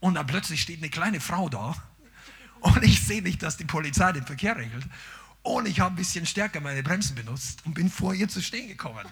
und 0.00 0.14
dann 0.14 0.26
plötzlich 0.26 0.62
steht 0.62 0.78
eine 0.78 0.90
kleine 0.90 1.20
Frau 1.20 1.48
da 1.48 1.74
und 2.60 2.82
ich 2.82 3.00
sehe 3.00 3.22
nicht, 3.22 3.42
dass 3.42 3.56
die 3.56 3.64
Polizei 3.64 4.12
den 4.12 4.26
Verkehr 4.26 4.56
regelt. 4.56 4.84
Und 5.42 5.66
ich 5.66 5.80
habe 5.80 5.94
ein 5.94 5.96
bisschen 5.96 6.26
stärker 6.26 6.60
meine 6.60 6.82
Bremsen 6.82 7.14
benutzt 7.14 7.64
und 7.64 7.74
bin 7.74 7.90
vor 7.90 8.14
ihr 8.14 8.28
zu 8.28 8.42
stehen 8.42 8.68
gekommen. 8.68 9.06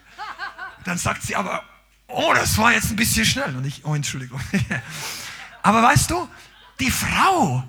Dann 0.85 0.99
sagt 0.99 1.23
sie 1.23 1.37
aber, 1.37 1.63
oh, 2.15 2.35
das 2.35 2.57
war 2.59 2.73
jetzt 2.73 2.91
ein 2.91 2.97
bisschen 2.97 3.25
schnell. 3.25 3.55
Und 3.57 3.65
ich, 3.65 3.85
oh, 3.85 3.95
Entschuldigung. 3.95 4.41
aber 5.63 5.83
weißt 5.83 6.11
du, 6.11 6.29
die 6.81 6.91
Frau, 6.91 7.65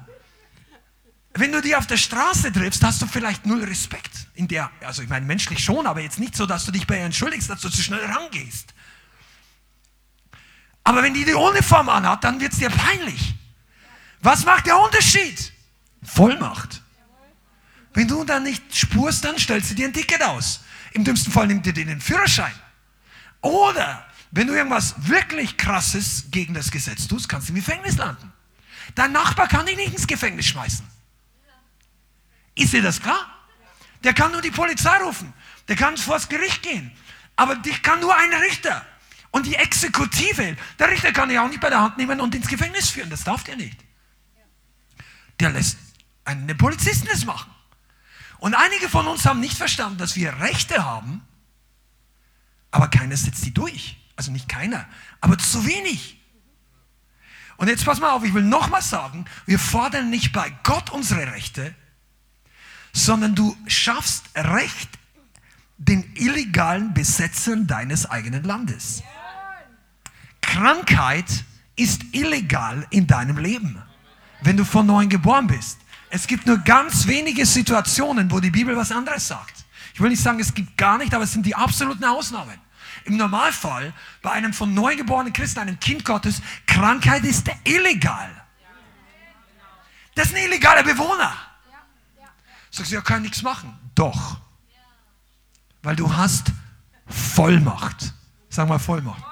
wenn 1.33 1.51
du 1.51 1.61
die 1.61 1.75
auf 1.75 1.87
der 1.87 1.97
Straße 1.97 2.51
triffst, 2.51 2.83
hast 2.83 3.01
du 3.01 3.07
vielleicht 3.07 3.45
null 3.45 3.63
Respekt. 3.63 4.11
In 4.35 4.47
der, 4.47 4.71
also 4.81 5.01
ich 5.01 5.09
meine 5.09 5.25
menschlich 5.25 5.63
schon, 5.63 5.85
aber 5.87 6.01
jetzt 6.01 6.19
nicht 6.19 6.35
so, 6.35 6.45
dass 6.45 6.65
du 6.65 6.71
dich 6.71 6.87
bei 6.87 6.99
ihr 6.99 7.05
entschuldigst, 7.05 7.49
dass 7.49 7.61
du 7.61 7.69
zu 7.69 7.81
schnell 7.81 8.05
rangehst. 8.05 8.73
Aber 10.83 11.01
wenn 11.01 11.13
die 11.13 11.25
die 11.25 11.33
Uniform 11.33 11.89
anhat, 11.89 12.23
dann 12.23 12.39
wird 12.39 12.53
es 12.53 12.59
dir 12.59 12.69
peinlich. 12.69 13.33
Was 14.21 14.45
macht 14.45 14.67
der 14.67 14.77
Unterschied? 14.77 15.51
Vollmacht. 16.03 16.81
Wenn 17.93 18.07
du 18.07 18.23
dann 18.23 18.43
nicht 18.43 18.75
spurst, 18.75 19.23
dann 19.23 19.39
stellst 19.39 19.71
du 19.71 19.75
dir 19.75 19.87
ein 19.87 19.93
Ticket 19.93 20.21
aus. 20.21 20.61
Im 20.91 21.03
dümmsten 21.03 21.31
Fall 21.31 21.47
nimmt 21.47 21.65
dir 21.65 21.73
den 21.73 21.99
Führerschein. 21.99 22.53
Oder 23.41 24.05
wenn 24.35 24.47
du 24.47 24.53
irgendwas 24.53 24.95
wirklich 24.97 25.55
Krasses 25.55 26.25
gegen 26.29 26.53
das 26.53 26.69
Gesetz 26.69 27.07
tust, 27.07 27.29
kannst 27.29 27.47
du 27.47 27.53
im 27.53 27.55
Gefängnis 27.55 27.95
landen. 27.95 28.33
Dein 28.93 29.13
Nachbar 29.13 29.47
kann 29.47 29.65
dich 29.65 29.77
nicht 29.77 29.93
ins 29.93 30.07
Gefängnis 30.07 30.47
schmeißen. 30.47 30.85
Ist 32.53 32.73
dir 32.73 32.81
das 32.81 33.01
klar? 33.01 33.47
Der 34.03 34.13
kann 34.13 34.33
nur 34.33 34.41
die 34.41 34.51
Polizei 34.51 34.97
rufen. 34.97 35.33
Der 35.69 35.77
kann 35.77 35.95
vor 35.95 36.15
das 36.15 36.27
Gericht 36.27 36.61
gehen. 36.63 36.91
Aber 37.37 37.55
dich 37.55 37.81
kann 37.81 38.01
nur 38.01 38.13
ein 38.13 38.33
Richter. 38.33 38.85
Und 39.31 39.45
die 39.45 39.55
Exekutive, 39.55 40.57
der 40.79 40.89
Richter 40.89 41.13
kann 41.13 41.29
dich 41.29 41.39
auch 41.39 41.47
nicht 41.47 41.61
bei 41.61 41.69
der 41.69 41.79
Hand 41.79 41.97
nehmen 41.97 42.19
und 42.19 42.35
ins 42.35 42.49
Gefängnis 42.49 42.89
führen. 42.89 43.09
Das 43.09 43.23
darf 43.23 43.45
der 43.45 43.55
nicht. 43.55 43.79
Der 45.39 45.51
lässt 45.51 45.77
einen 46.25 46.57
Polizisten 46.57 47.07
es 47.07 47.25
machen. 47.25 47.51
Und 48.39 48.53
einige 48.53 48.89
von 48.89 49.07
uns 49.07 49.25
haben 49.25 49.39
nicht 49.39 49.57
verstanden, 49.57 49.97
dass 49.97 50.17
wir 50.17 50.41
Rechte 50.41 50.83
haben, 50.83 51.25
aber 52.69 52.89
keiner 52.89 53.15
setzt 53.15 53.45
die 53.45 53.53
durch. 53.53 53.97
Also 54.15 54.31
nicht 54.31 54.47
keiner, 54.47 54.85
aber 55.21 55.37
zu 55.37 55.65
wenig. 55.65 56.19
Und 57.57 57.67
jetzt 57.67 57.85
pass 57.85 57.99
mal 57.99 58.11
auf, 58.11 58.23
ich 58.23 58.33
will 58.33 58.43
nochmal 58.43 58.81
sagen, 58.81 59.25
wir 59.45 59.59
fordern 59.59 60.09
nicht 60.09 60.31
bei 60.33 60.53
Gott 60.63 60.89
unsere 60.89 61.31
Rechte, 61.31 61.73
sondern 62.93 63.35
du 63.35 63.55
schaffst 63.67 64.25
Recht 64.35 64.89
den 65.77 66.15
illegalen 66.15 66.93
Besetzern 66.93 67.67
deines 67.67 68.09
eigenen 68.09 68.43
Landes. 68.43 69.03
Krankheit 70.41 71.43
ist 71.75 72.03
illegal 72.13 72.85
in 72.89 73.07
deinem 73.07 73.37
Leben, 73.37 73.81
wenn 74.41 74.55
du 74.55 74.63
von 74.63 74.85
neuem 74.85 75.09
geboren 75.09 75.47
bist. 75.47 75.79
Es 76.09 76.27
gibt 76.27 76.45
nur 76.45 76.59
ganz 76.59 77.07
wenige 77.07 77.45
Situationen, 77.45 78.31
wo 78.31 78.39
die 78.39 78.51
Bibel 78.51 78.75
was 78.77 78.91
anderes 78.91 79.27
sagt. 79.27 79.65
Ich 79.93 79.99
will 79.99 80.09
nicht 80.09 80.21
sagen, 80.21 80.39
es 80.39 80.53
gibt 80.53 80.77
gar 80.77 80.97
nicht, 80.97 81.13
aber 81.13 81.23
es 81.23 81.33
sind 81.33 81.45
die 81.45 81.55
absoluten 81.55 82.05
Ausnahmen. 82.05 82.57
Im 83.05 83.17
Normalfall, 83.17 83.93
bei 84.21 84.31
einem 84.31 84.51
von 84.51 84.73
neugeborenen 84.73 85.31
Christen, 85.31 85.59
einem 85.59 85.79
Kind 85.79 86.03
Gottes, 86.03 86.41
Krankheit 86.65 87.23
ist 87.23 87.49
illegal. 87.63 88.29
Das 90.15 90.27
ist 90.27 90.35
ein 90.35 90.45
illegaler 90.45 90.83
Bewohner. 90.83 91.33
Sagst 92.71 92.91
du, 92.91 92.95
ja, 92.95 93.01
kann 93.01 93.21
nichts 93.21 93.41
machen. 93.41 93.77
Doch. 93.93 94.37
Weil 95.83 95.95
du 95.95 96.13
hast 96.15 96.51
Vollmacht. 97.07 98.13
Sag 98.49 98.67
mal 98.67 98.79
Vollmacht. 98.79 99.23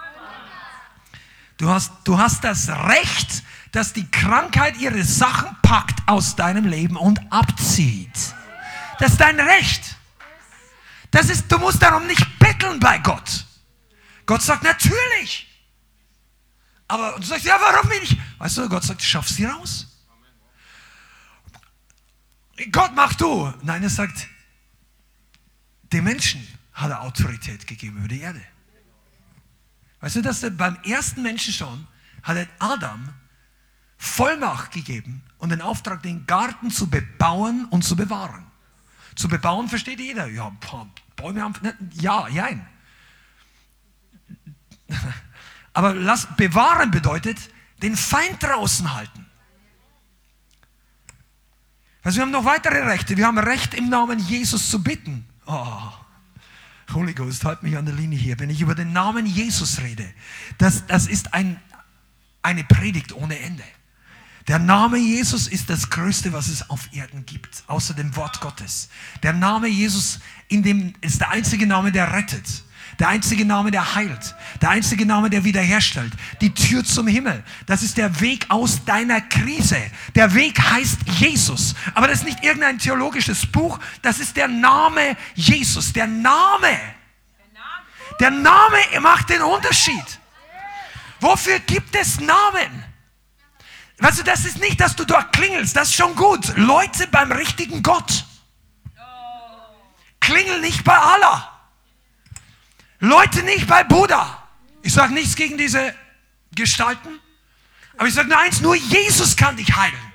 Du 1.58 1.70
hast, 1.70 1.92
du 2.04 2.18
hast 2.18 2.44
das 2.44 2.70
Recht, 2.70 3.44
dass 3.72 3.94
die 3.94 4.10
Krankheit 4.10 4.78
ihre 4.78 5.04
Sachen 5.04 5.58
packt 5.62 6.08
aus 6.08 6.36
deinem 6.36 6.66
Leben 6.66 6.96
und 6.96 7.20
abzieht. 7.32 8.36
Das 9.00 9.14
ist 9.14 9.22
dein 9.22 9.40
Recht. 9.40 9.98
Das 11.10 11.30
ist, 11.30 11.52
du 11.52 11.58
musst 11.58 11.82
darum 11.82 12.06
nicht 12.06 12.40
betteln 12.40 12.80
bei 12.80 13.00
Gott. 13.00 13.46
Gott 14.26 14.42
sagt 14.42 14.64
natürlich. 14.64 15.48
Aber 16.88 17.18
du 17.18 17.24
sagst, 17.24 17.46
ja, 17.46 17.58
warum 17.60 17.90
nicht? 17.90 18.18
Weißt 18.38 18.58
du, 18.58 18.70
Gott 18.70 18.84
sagt, 18.84 19.02
schaff 19.02 19.28
sie 19.28 19.46
raus. 19.46 19.88
Gott 22.72 22.92
mach 22.96 23.14
du. 23.16 23.52
Nein, 23.64 23.84
er 23.84 23.90
sagt, 23.90 24.28
dem 25.92 26.04
Menschen 26.04 26.48
hat 26.74 26.92
er 26.92 27.02
Autorität 27.02 27.66
gegeben 27.68 27.98
über 27.98 28.08
die 28.08 28.20
Erde. 28.20 28.42
Weißt 30.02 30.18
du, 30.18 30.22
dass 30.22 30.44
er 30.44 30.52
beim 30.52 30.78
ersten 30.84 31.22
Menschen 31.22 31.54
schon 31.54 31.88
hat 32.24 32.38
er 32.38 32.48
Adam 32.60 33.10
Vollmacht 33.98 34.72
gegeben 34.72 35.24
und 35.38 35.50
den 35.50 35.62
Auftrag, 35.62 36.04
den 36.04 36.26
Garten 36.26 36.72
zu 36.72 36.90
bebauen 36.90 37.66
und 37.70 37.84
zu 37.84 37.96
bewahren. 37.96 38.46
Zu 39.16 39.28
bebauen 39.28 39.70
versteht 39.70 40.00
jeder. 40.00 40.28
Ja, 40.28 40.52
Bäume 41.16 41.42
haben. 41.42 41.54
Ja, 41.94 42.28
jein. 42.28 42.68
Aber 45.74 45.94
lass, 45.94 46.28
bewahren 46.36 46.92
bedeutet, 46.92 47.38
den 47.82 47.96
Feind 47.98 48.42
draußen 48.42 48.94
halten. 48.94 49.26
Also 52.04 52.18
wir 52.18 52.24
haben 52.24 52.32
noch 52.32 52.46
weitere 52.46 52.80
Rechte. 52.80 53.18
Wir 53.18 53.28
haben 53.28 53.38
Recht 53.38 53.74
im 53.74 53.90
Namen 53.90 54.20
Jesus 54.20 54.70
zu 54.70 54.84
bitten. 54.84 55.26
Oh, 55.46 55.92
Holy 56.94 57.14
Ghost, 57.14 57.46
halt 57.46 57.64
mich 57.64 57.78
an 57.78 57.86
der 57.86 57.96
Linie 57.96 58.20
hier. 58.20 58.40
Wenn 58.40 58.50
ich 58.50 58.62
über 58.62 58.76
den 58.76 58.94
Namen 58.94 59.26
Jesus 59.26 59.82
rede, 59.82 60.06
das, 60.58 60.86
das 60.86 61.08
ist 61.08 61.34
ein, 61.34 61.60
eine 62.42 62.64
Predigt 62.66 63.14
ohne 63.14 63.40
Ende. 63.40 63.64
Der 64.50 64.60
Name 64.60 64.98
Jesus 64.98 65.48
ist 65.48 65.70
das 65.70 65.90
Größte, 65.90 66.34
was 66.34 66.50
es 66.50 66.70
auf 66.70 66.90
Erden 66.92 67.26
gibt, 67.26 67.64
außer 67.68 67.94
dem 67.94 68.14
Wort 68.18 68.42
Gottes. 68.42 68.90
Der 69.24 69.32
Name 69.32 69.68
Jesus 69.68 70.20
in 70.50 70.64
dem, 70.64 70.94
ist 71.00 71.22
der 71.22 71.30
einzige 71.30 71.66
Name, 71.66 71.94
der 71.94 72.12
rettet. 72.12 72.64
Der 73.00 73.10
einzige 73.10 73.46
Name, 73.46 73.72
der 73.72 73.96
heilt. 73.96 74.36
Der 74.62 74.70
einzige 74.70 75.06
Name, 75.06 75.30
der 75.30 75.44
wiederherstellt. 75.44 76.14
Die 76.42 76.54
Tür 76.54 76.84
zum 76.84 77.08
Himmel. 77.08 77.44
Das 77.66 77.84
ist 77.84 77.98
der 77.98 78.20
Weg 78.22 78.46
aus 78.50 78.86
deiner 78.86 79.22
Krise. 79.22 79.78
Der 80.16 80.34
Weg 80.34 80.60
heißt 80.60 81.00
Jesus. 81.20 81.76
Aber 81.94 82.08
das 82.08 82.20
ist 82.20 82.26
nicht 82.26 82.44
irgendein 82.44 82.80
theologisches 82.80 83.46
Buch. 83.46 83.80
Das 84.02 84.20
ist 84.20 84.38
der 84.38 84.48
Name 84.48 85.18
Jesus. 85.36 85.94
Der 85.94 86.08
Name. 86.08 86.78
Der 88.20 88.32
Name 88.32 88.78
macht 89.02 89.30
den 89.30 89.42
Unterschied. 89.42 90.20
Wofür 91.20 91.60
gibt 91.60 91.96
es 91.96 92.20
Namen? 92.20 92.84
Weißt 94.00 94.20
du, 94.20 94.24
das 94.24 94.46
ist 94.46 94.60
nicht, 94.60 94.82
dass 94.82 94.96
du 94.96 95.06
dort 95.06 95.32
klingelst, 95.32 95.76
das 95.76 95.90
ist 95.90 95.96
schon 95.96 96.16
gut. 96.16 96.56
Leute 96.58 97.08
beim 97.08 97.32
richtigen 97.32 97.82
Gott. 97.82 98.26
Klingel 100.20 100.62
nicht 100.62 100.84
bei 100.84 100.98
Allah. 100.98 101.53
Leute 103.04 103.44
nicht 103.44 103.68
bei 103.68 103.84
Buddha. 103.84 104.48
Ich 104.82 104.94
sage 104.94 105.14
nichts 105.14 105.36
gegen 105.36 105.58
diese 105.58 105.94
Gestalten, 106.56 107.20
aber 107.98 108.08
ich 108.08 108.14
sage 108.14 108.30
nur 108.30 108.40
eins, 108.40 108.62
nur 108.62 108.76
Jesus 108.76 109.36
kann 109.36 109.58
dich 109.58 109.76
heilen. 109.76 110.14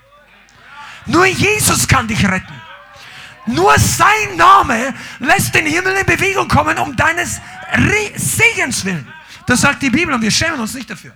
Nur 1.05 1.27
Jesus 1.27 1.87
kann 1.87 2.09
dich 2.09 2.27
retten. 2.27 2.55
Nur 3.45 3.79
sein 3.79 4.37
Name 4.37 4.95
lässt 5.19 5.55
den 5.55 5.67
Himmel 5.67 5.97
in 5.97 6.07
Bewegung 6.07 6.49
kommen, 6.49 6.79
um 6.79 6.97
deines 6.97 7.41
Segens 8.17 8.85
willen. 8.87 9.07
Das 9.47 9.61
sagt 9.61 9.83
die 9.83 9.91
Bibel 9.91 10.15
und 10.15 10.23
wir 10.23 10.31
schämen 10.31 10.59
uns 10.59 10.73
nicht 10.73 10.89
dafür. 10.89 11.15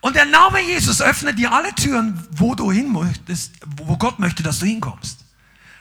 Und 0.00 0.16
der 0.16 0.26
Name 0.26 0.60
Jesus 0.62 1.00
öffnet 1.00 1.38
dir 1.38 1.52
alle 1.52 1.72
Türen, 1.74 2.26
wo 2.32 2.56
du 2.56 2.72
hin 2.72 2.92
möchtest, 2.92 3.54
wo 3.64 3.96
Gott 3.96 4.18
möchte, 4.18 4.42
dass 4.42 4.58
du 4.58 4.66
hinkommst. 4.66 5.20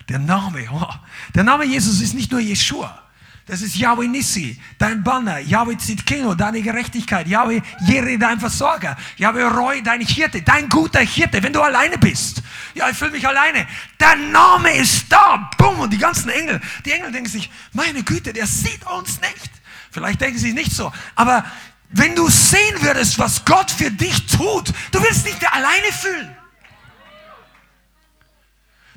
Der 0.10 0.20
Name, 0.20 0.68
oh. 0.72 0.94
der 1.34 1.44
Name 1.44 1.66
Jesus 1.66 2.02
ist 2.02 2.14
nicht 2.14 2.32
nur 2.32 2.40
Jeshua. 2.40 3.05
Das 3.48 3.62
ist 3.62 3.76
Yahweh 3.76 4.08
Nissi, 4.08 4.60
dein 4.80 5.04
Banner, 5.04 5.38
Yahweh 5.38 5.78
Zitkeno, 5.78 6.34
deine 6.34 6.64
Gerechtigkeit, 6.64 7.28
Yahweh 7.28 7.62
Jere, 7.86 8.18
dein 8.18 8.40
Versorger, 8.40 8.98
Yahweh 9.18 9.44
Roy, 9.44 9.84
dein 9.84 10.02
Hirte, 10.02 10.42
dein 10.42 10.68
guter 10.68 11.02
Hirte, 11.02 11.44
wenn 11.44 11.54
du 11.54 11.62
alleine 11.62 12.00
bist. 12.00 12.42
Ja, 12.74 12.90
ich 12.90 12.98
fühle 12.98 13.12
mich 13.12 13.28
alleine. 13.28 13.68
Der 14.00 14.16
Name 14.16 14.72
ist 14.76 15.06
da. 15.10 15.52
Bumm. 15.60 15.80
Und 15.80 15.94
die 15.94 16.00
ganzen 16.00 16.30
Engel, 16.30 16.60
die 16.86 16.92
Engel 16.92 17.12
denken 17.12 17.30
sich, 17.30 17.52
meine 17.72 18.02
Güte, 18.02 18.34
der 18.34 18.48
sieht 18.48 18.84
uns 18.88 19.22
nicht. 19.22 19.52
Vielleicht 19.92 20.22
denken 20.22 20.40
sie 20.40 20.54
nicht 20.54 20.72
so. 20.72 20.92
Aber 21.14 21.46
wenn 21.90 22.16
du 22.16 22.28
sehen 22.30 22.82
würdest, 22.82 23.20
was 23.20 23.46
Gott 23.46 23.70
für 23.70 23.92
dich 23.92 24.26
tut, 24.26 24.74
du 24.92 25.04
wirst 25.04 25.28
dich 25.28 25.36
alleine 25.50 25.92
fühlen. 25.92 26.35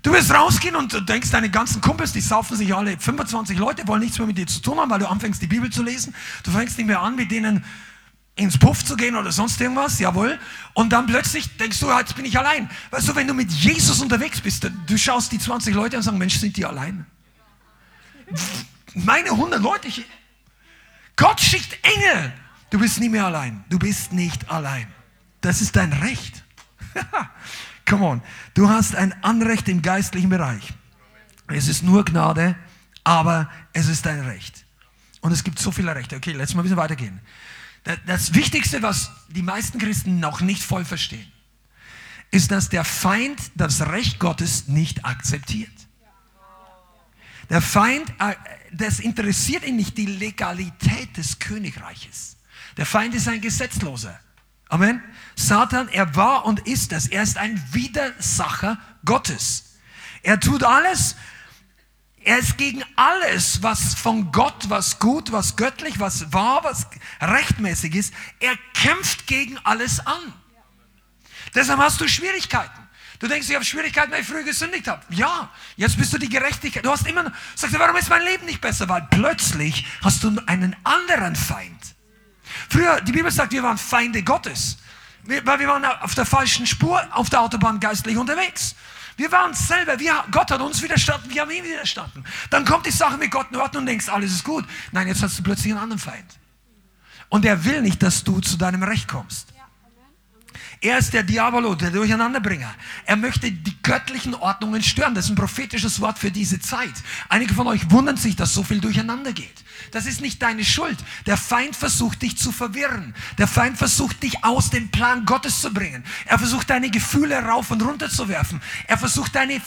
Du 0.03 0.13
wirst 0.13 0.31
rausgehen 0.31 0.77
und 0.77 0.93
du 0.93 1.01
denkst, 1.01 1.31
deine 1.31 1.51
ganzen 1.51 1.81
Kumpels, 1.81 2.13
die 2.13 2.21
saufen 2.21 2.57
sich 2.57 2.75
alle, 2.75 2.99
25 2.99 3.59
Leute 3.59 3.87
wollen 3.89 4.01
nichts 4.01 4.19
mehr 4.19 4.27
mit 4.27 4.39
dir 4.39 4.47
zu 4.47 4.61
tun 4.61 4.79
haben, 4.79 4.91
weil 4.91 5.01
du 5.01 5.09
anfängst, 5.09 5.43
die 5.43 5.47
Bibel 5.47 5.71
zu 5.71 5.83
lesen. 5.83 6.15
Du 6.45 6.51
fängst 6.51 6.79
nicht 6.79 6.87
mehr 6.87 7.01
an, 7.01 7.17
mit 7.17 7.31
denen 7.31 7.65
ins 8.37 8.57
Puff 8.57 8.85
zu 8.85 8.97
gehen 8.97 9.17
oder 9.17 9.33
sonst 9.33 9.61
irgendwas, 9.61 9.99
jawohl. 9.99 10.39
Und 10.75 10.93
dann 10.93 11.07
plötzlich 11.07 11.57
denkst 11.57 11.81
du, 11.81 11.91
jetzt 11.91 12.15
bin 12.15 12.25
ich 12.25 12.39
allein. 12.39 12.71
Weißt 12.91 13.09
du, 13.09 13.17
wenn 13.17 13.27
du 13.27 13.35
mit 13.35 13.51
Jesus 13.51 14.01
unterwegs 14.01 14.41
bist, 14.41 14.71
du 14.87 14.97
schaust 14.97 15.33
die 15.33 15.39
20 15.39 15.75
Leute 15.75 15.97
und 15.97 16.03
sagst, 16.05 16.19
Mensch, 16.19 16.39
sind 16.39 16.57
die 16.57 16.65
allein? 16.65 17.05
Meine 18.95 19.31
100 19.31 19.61
Leute, 19.61 19.89
ich, 19.89 20.05
Gott 21.17 21.41
schickt 21.41 21.77
Engel. 21.83 22.33
Du 22.71 22.79
bist 22.79 23.01
nie 23.01 23.09
mehr 23.09 23.27
allein. 23.27 23.65
Du 23.69 23.79
bist 23.79 24.13
nicht 24.13 24.49
allein. 24.51 24.87
Das 25.41 25.61
ist 25.61 25.75
dein 25.75 25.93
Recht. 25.93 26.45
Come 27.89 28.05
on. 28.05 28.23
Du 28.55 28.69
hast 28.69 28.95
ein 28.95 29.15
Anrecht 29.25 29.69
im 29.69 29.83
geistlichen 29.83 30.29
Bereich. 30.29 30.75
Es 31.49 31.69
ist 31.69 31.83
nur 31.83 32.05
Gnade, 32.05 32.55
aber 33.03 33.51
es 33.73 33.89
ist 33.89 34.05
dein 34.05 34.21
Recht. 34.21 34.67
Und 35.21 35.33
es 35.33 35.43
gibt 35.43 35.59
so 35.59 35.71
viele 35.71 35.95
Rechte. 35.95 36.17
Okay, 36.17 36.33
lass 36.33 36.55
mal 36.55 36.61
ein 36.61 36.65
bisschen 36.65 36.77
weitergehen. 36.77 37.21
Das 38.07 38.35
Wichtigste, 38.35 38.83
was 38.83 39.11
die 39.29 39.43
meisten 39.43 39.79
Christen 39.79 40.21
noch 40.21 40.43
nicht 40.43 40.63
voll 40.63 40.85
verstehen, 40.85 41.33
ist, 42.31 42.51
dass 42.51 42.69
der 42.69 42.85
Feind 42.85 43.41
das 43.55 43.81
Recht 43.89 44.19
Gottes 44.19 44.69
nicht 44.69 45.07
akzeptiert. 45.07 45.73
Der 47.49 47.63
Feind, 47.63 48.11
äh, 48.19 48.35
das 48.73 49.01
interessiert 49.01 49.65
ihn 49.65 49.77
nicht 49.77 49.97
die 49.97 50.05
Legalität 50.05 51.17
des 51.17 51.39
Königreiches. 51.39 52.37
Der 52.77 52.85
Feind 52.85 53.15
ist 53.15 53.27
ein 53.27 53.41
Gesetzloser. 53.41 54.21
Amen. 54.69 55.03
Satan, 55.35 55.89
er 55.89 56.15
war 56.17 56.45
und 56.45 56.67
ist 56.67 56.93
das. 56.93 57.07
Er 57.07 57.23
ist 57.23 57.37
ein 57.39 57.63
Widersacher 57.73 58.79
Gottes. 59.05 59.77
Er 60.23 60.41
tut 60.41 60.65
alles, 60.65 61.17
er 62.29 62.39
ist 62.39 62.59
gegen 62.59 62.85
alles, 62.97 63.63
was 63.63 63.95
von 63.95 64.33
Gott, 64.33 64.69
was 64.69 64.99
gut, 64.99 65.33
was 65.33 65.57
göttlich, 65.57 65.99
was 65.99 66.33
wahr, 66.33 66.61
was 66.65 66.87
rechtmäßig 67.21 67.95
ist. 67.95 68.15
Er 68.41 68.55
kämpft 68.75 69.27
gegen 69.27 69.59
alles 69.65 70.01
an. 70.01 70.35
Deshalb 71.55 71.79
hast 71.79 72.01
du 72.01 72.09
Schwierigkeiten. 72.09 72.87
Du 73.19 73.27
denkst, 73.27 73.49
ich 73.49 73.55
habe 73.55 73.65
Schwierigkeiten, 73.65 74.13
weil 74.13 74.21
ich 74.21 74.27
früher 74.27 74.43
gesündigt 74.43 74.87
habe. 74.87 75.03
Ja, 75.11 75.51
jetzt 75.77 75.97
bist 75.97 76.13
du 76.13 76.19
die 76.19 76.29
Gerechtigkeit. 76.29 76.85
Du 76.85 76.91
hast 76.91 77.07
immer, 77.07 77.33
sagst 77.55 77.75
du, 77.75 77.79
warum 77.79 77.97
ist 77.97 78.11
mein 78.11 78.23
Leben 78.23 78.45
nicht 78.45 78.61
besser? 78.61 78.89
Weil 78.89 79.09
plötzlich 79.11 79.87
hast 80.03 80.23
du 80.23 80.41
einen 80.47 80.77
anderen 80.85 81.35
Feind. 81.35 81.97
Früher, 82.69 83.01
die 83.01 83.13
Bibel 83.13 83.31
sagt, 83.31 83.53
wir 83.53 83.63
waren 83.63 83.79
Feinde 83.79 84.23
Gottes. 84.23 84.79
weil 85.25 85.59
wir 85.59 85.69
waren 85.69 85.85
auf 85.85 86.15
der 86.15 86.25
falschen 86.25 86.67
Spur, 86.67 87.03
auf 87.11 87.29
der 87.31 87.41
Autobahn 87.41 87.81
geistlich 87.81 88.17
unterwegs. 88.17 88.75
Wir 89.17 89.33
waren 89.33 89.53
selber, 89.53 89.99
wir, 89.99 90.25
Gott 90.31 90.51
hat 90.51 90.61
uns 90.61 90.81
widerstanden, 90.81 91.29
wir 91.31 91.43
haben 91.43 91.51
ihm 91.51 91.65
widerstanden. 91.65 92.25
Dann 92.51 92.65
kommt 92.65 92.87
die 92.87 92.93
Sache 92.93 93.19
mit 93.19 93.33
Gott 93.33 93.49
in 93.51 93.57
Ordnung 93.57 93.83
und 93.83 93.87
denkst, 93.87 94.09
alles 94.09 94.33
ist 94.33 94.45
gut. 94.45 94.65
Nein, 94.93 95.09
jetzt 95.09 95.23
hast 95.23 95.39
du 95.39 95.43
plötzlich 95.43 95.73
einen 95.73 95.83
anderen 95.83 95.99
Feind. 95.99 96.39
Und 97.29 97.45
er 97.45 97.65
will 97.65 97.83
nicht, 97.83 98.03
dass 98.03 98.23
du 98.23 98.41
zu 98.41 98.57
deinem 98.57 98.85
Recht 98.85 99.09
kommst. 99.09 99.53
Er 100.81 100.99
ist 100.99 101.13
der 101.13 101.25
Diabolo, 101.25 101.75
der 101.75 101.91
Durcheinanderbringer. 101.91 102.73
Er 103.05 103.17
möchte 103.17 103.51
die 103.51 103.83
göttlichen 103.83 104.35
Ordnungen 104.35 104.83
stören. 104.83 105.15
Das 105.15 105.25
ist 105.25 105.33
ein 105.33 105.37
prophetisches 105.37 106.01
Wort 106.01 106.19
für 106.19 106.31
diese 106.31 106.61
Zeit. 106.61 106.93
Einige 107.29 107.53
von 107.55 107.67
euch 107.67 107.91
wundern 107.91 108.17
sich, 108.17 108.37
dass 108.37 108.55
so 108.55 108.63
viel 108.63 108.81
durcheinander 108.81 109.33
geht. 109.33 109.65
Das 109.91 110.07
ist 110.07 110.21
nicht 110.21 110.41
deine 110.41 110.65
Schuld. 110.65 110.97
Der 111.27 111.37
Feind 111.37 111.75
versucht 111.75 112.23
dich 112.23 112.37
zu 112.39 112.53
verwirren. 112.53 113.15
Der 113.39 113.49
Feind 113.49 113.77
versucht 113.77 114.23
dich 114.23 114.45
aus 114.45 114.71
dem 114.71 114.91
Plan 114.91 115.25
Gottes 115.25 115.61
zu 115.61 115.73
bringen. 115.73 116.05
Er 116.27 116.39
versucht 116.39 116.71
deine 116.71 116.91
Gefühle 116.91 117.37
rauf 117.43 117.73
und 117.73 117.83
runter 117.83 118.09
zu 118.09 118.29
werfen. 118.29 118.61
Er 118.87 118.99
versucht 118.99 119.35
deine, 119.35 119.61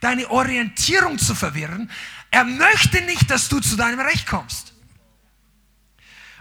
deine 0.00 0.28
Orientierung 0.30 1.18
zu 1.18 1.36
verwirren. 1.36 1.90
Er 2.32 2.44
möchte 2.44 3.02
nicht, 3.02 3.30
dass 3.30 3.48
du 3.48 3.60
zu 3.60 3.76
deinem 3.76 4.00
Recht 4.00 4.26
kommst. 4.26 4.75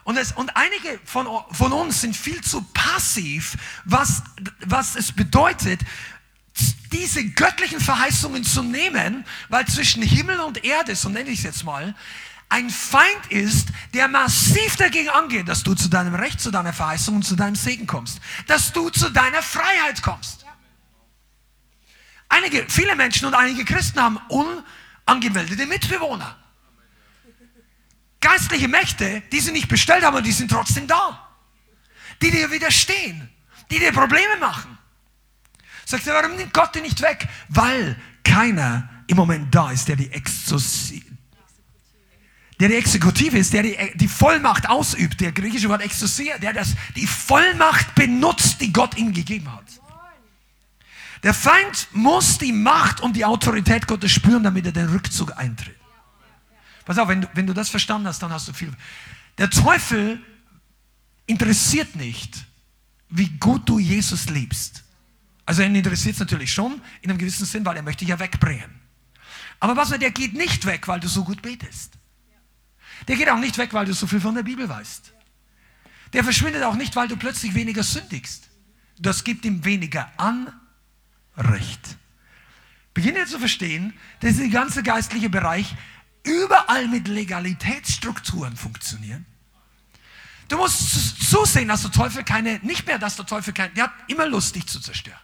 Und, 0.06 0.18
es, 0.18 0.34
und 0.34 0.56
einige 0.56 1.00
von, 1.04 1.28
von 1.52 1.74
uns 1.74 2.02
sind 2.02 2.16
viel 2.16 2.40
zu 2.42 2.62
passiv, 2.74 3.58
was, 3.86 4.22
was 4.64 4.96
es 4.96 5.12
bedeutet, 5.12 5.82
diese 6.92 7.26
göttlichen 7.26 7.80
Verheißungen 7.80 8.44
zu 8.44 8.62
nehmen, 8.62 9.26
weil 9.50 9.66
zwischen 9.66 10.04
Himmel 10.04 10.42
und 10.42 10.64
Erde, 10.64 10.96
so 10.96 11.10
nenne 11.10 11.32
ich 11.32 11.40
es 11.40 11.44
jetzt 11.44 11.64
mal, 11.64 11.96
ein 12.50 12.70
Feind 12.70 13.32
ist, 13.32 13.70
der 13.96 14.08
massiv 14.08 14.76
dagegen 14.76 15.10
angeht, 15.10 15.48
dass 15.48 15.64
du 15.64 15.74
zu 15.74 15.90
deinem 15.90 16.14
Recht, 16.14 16.40
zu 16.40 16.52
deiner 16.52 16.72
Verheißung 16.72 17.16
und 17.16 17.24
zu 17.24 17.36
deinem 17.36 17.56
Segen 17.56 17.88
kommst, 17.88 18.22
dass 18.46 18.72
du 18.72 18.92
zu 18.92 19.10
deiner 19.10 19.42
Freiheit 19.42 20.04
kommst. 20.04 20.46
Einige, 22.30 22.64
viele 22.70 22.96
Menschen 22.96 23.26
und 23.26 23.34
einige 23.34 23.66
Christen 23.66 24.00
haben 24.00 24.20
unangemeldete 24.28 25.66
Mitbewohner 25.66 26.38
geistliche 28.26 28.68
Mächte, 28.68 29.22
die 29.32 29.40
sie 29.40 29.52
nicht 29.52 29.68
bestellt 29.68 30.04
haben, 30.04 30.18
und 30.18 30.26
die 30.26 30.32
sind 30.32 30.50
trotzdem 30.50 30.88
da. 30.88 31.30
Die 32.22 32.32
dir 32.32 32.50
widerstehen, 32.50 33.30
die 33.70 33.78
dir 33.78 33.92
Probleme 33.92 34.38
machen. 34.40 34.78
Sagt 35.86 36.08
er, 36.08 36.16
warum 36.16 36.36
nimmt 36.36 36.54
Gott 36.54 36.74
die 36.74 36.82
nicht 36.82 37.02
weg? 37.02 37.28
Weil 37.50 37.96
keiner 38.24 38.90
im 39.08 39.18
Moment 39.18 39.54
da 39.54 39.70
ist, 39.70 39.88
der 39.88 39.96
die, 39.96 40.12
Exozi 40.12 41.04
der 42.60 42.70
die 42.70 42.76
Exekutive 42.76 43.38
ist, 43.38 43.54
der 43.54 43.64
die, 43.64 43.78
die 43.96 44.08
Vollmacht 44.08 44.70
ausübt, 44.70 45.20
der 45.22 45.32
griechische 45.32 45.70
Wort 45.70 45.82
Exousia, 45.82 46.38
der 46.38 46.54
das, 46.54 46.74
die 46.96 47.06
Vollmacht 47.06 47.94
benutzt, 47.96 48.62
die 48.62 48.72
Gott 48.72 48.98
ihm 48.98 49.14
gegeben 49.14 49.52
hat. 49.54 49.66
Der 51.22 51.34
Feind 51.34 51.90
muss 51.92 52.38
die 52.38 52.54
Macht 52.54 53.02
und 53.02 53.16
die 53.16 53.26
Autorität 53.26 53.88
Gottes 53.88 54.12
spüren, 54.12 54.44
damit 54.44 54.66
er 54.66 54.72
den 54.72 54.90
Rückzug 54.90 55.38
eintritt. 55.38 55.76
Pass 56.86 56.98
auf, 56.98 57.08
wenn 57.08 57.22
du, 57.22 57.28
wenn 57.34 57.48
du 57.48 57.54
das 57.54 57.70
verstanden 57.70 58.08
hast, 58.08 58.22
dann 58.22 58.32
hast 58.32 58.48
du 58.48 58.54
viel. 58.54 58.72
Der 59.38 59.50
Teufel 59.50 60.24
interessiert 61.26 61.96
nicht, 61.96 62.46
wie 63.10 63.30
gut 63.30 63.68
du 63.68 63.80
Jesus 63.80 64.30
liebst. 64.30 64.84
Also 65.46 65.62
ihn 65.62 65.76
interessiert 65.76 66.16
es 66.16 66.20
natürlich 66.20 66.54
schon, 66.54 66.82
in 67.02 67.10
einem 67.10 67.20
gewissen 67.20 67.46
Sinn, 67.46 67.66
weil 67.66 67.76
er 67.76 67.84
möchte 67.84 68.00
dich 68.00 68.10
ja 68.10 68.20
wegbringen. 68.20 68.82
Aber 69.60 69.76
was, 69.76 69.90
der 69.90 70.12
geht 70.12 70.34
nicht 70.34 70.66
weg, 70.66 70.88
weil 70.88 71.00
du 71.00 71.08
so 71.08 71.24
gut 71.24 71.42
betest. 71.42 71.94
Der 73.08 73.16
geht 73.16 73.30
auch 73.30 73.40
nicht 73.40 73.58
weg, 73.58 73.74
weil 73.74 73.86
du 73.86 73.94
so 73.94 74.08
viel 74.08 74.20
von 74.20 74.36
der 74.36 74.44
Bibel 74.44 74.68
weißt. 74.68 75.14
Der 76.14 76.24
verschwindet 76.24 76.64
auch 76.64 76.76
nicht, 76.76 76.96
weil 76.96 77.08
du 77.08 77.18
plötzlich 77.18 77.54
weniger 77.54 77.84
sündigst. 77.84 78.50
Das 78.98 79.24
gibt 79.24 79.46
ihm 79.46 79.66
weniger 79.66 80.12
Anrecht. 80.18 81.98
Beginne 82.94 83.26
zu 83.26 83.38
verstehen, 83.38 83.94
dass 84.22 84.38
der 84.38 84.48
ganze 84.48 84.82
geistliche 84.82 85.30
Bereich 85.30 85.76
überall 86.26 86.88
mit 86.88 87.08
Legalitätsstrukturen 87.08 88.56
funktionieren. 88.58 89.26
Du 90.48 90.58
musst 90.58 91.30
zusehen, 91.30 91.68
dass 91.68 91.82
der 91.82 91.92
Teufel 91.92 92.24
keine, 92.24 92.60
nicht 92.60 92.86
mehr, 92.86 93.00
dass 93.00 93.16
der 93.16 93.26
Teufel 93.26 93.54
keine, 93.54 93.74
der 93.74 93.86
hat 93.86 93.94
immer 94.08 94.28
Lust, 94.28 94.56
dich 94.56 94.68
zu 94.68 94.80
zerstören. 94.80 95.20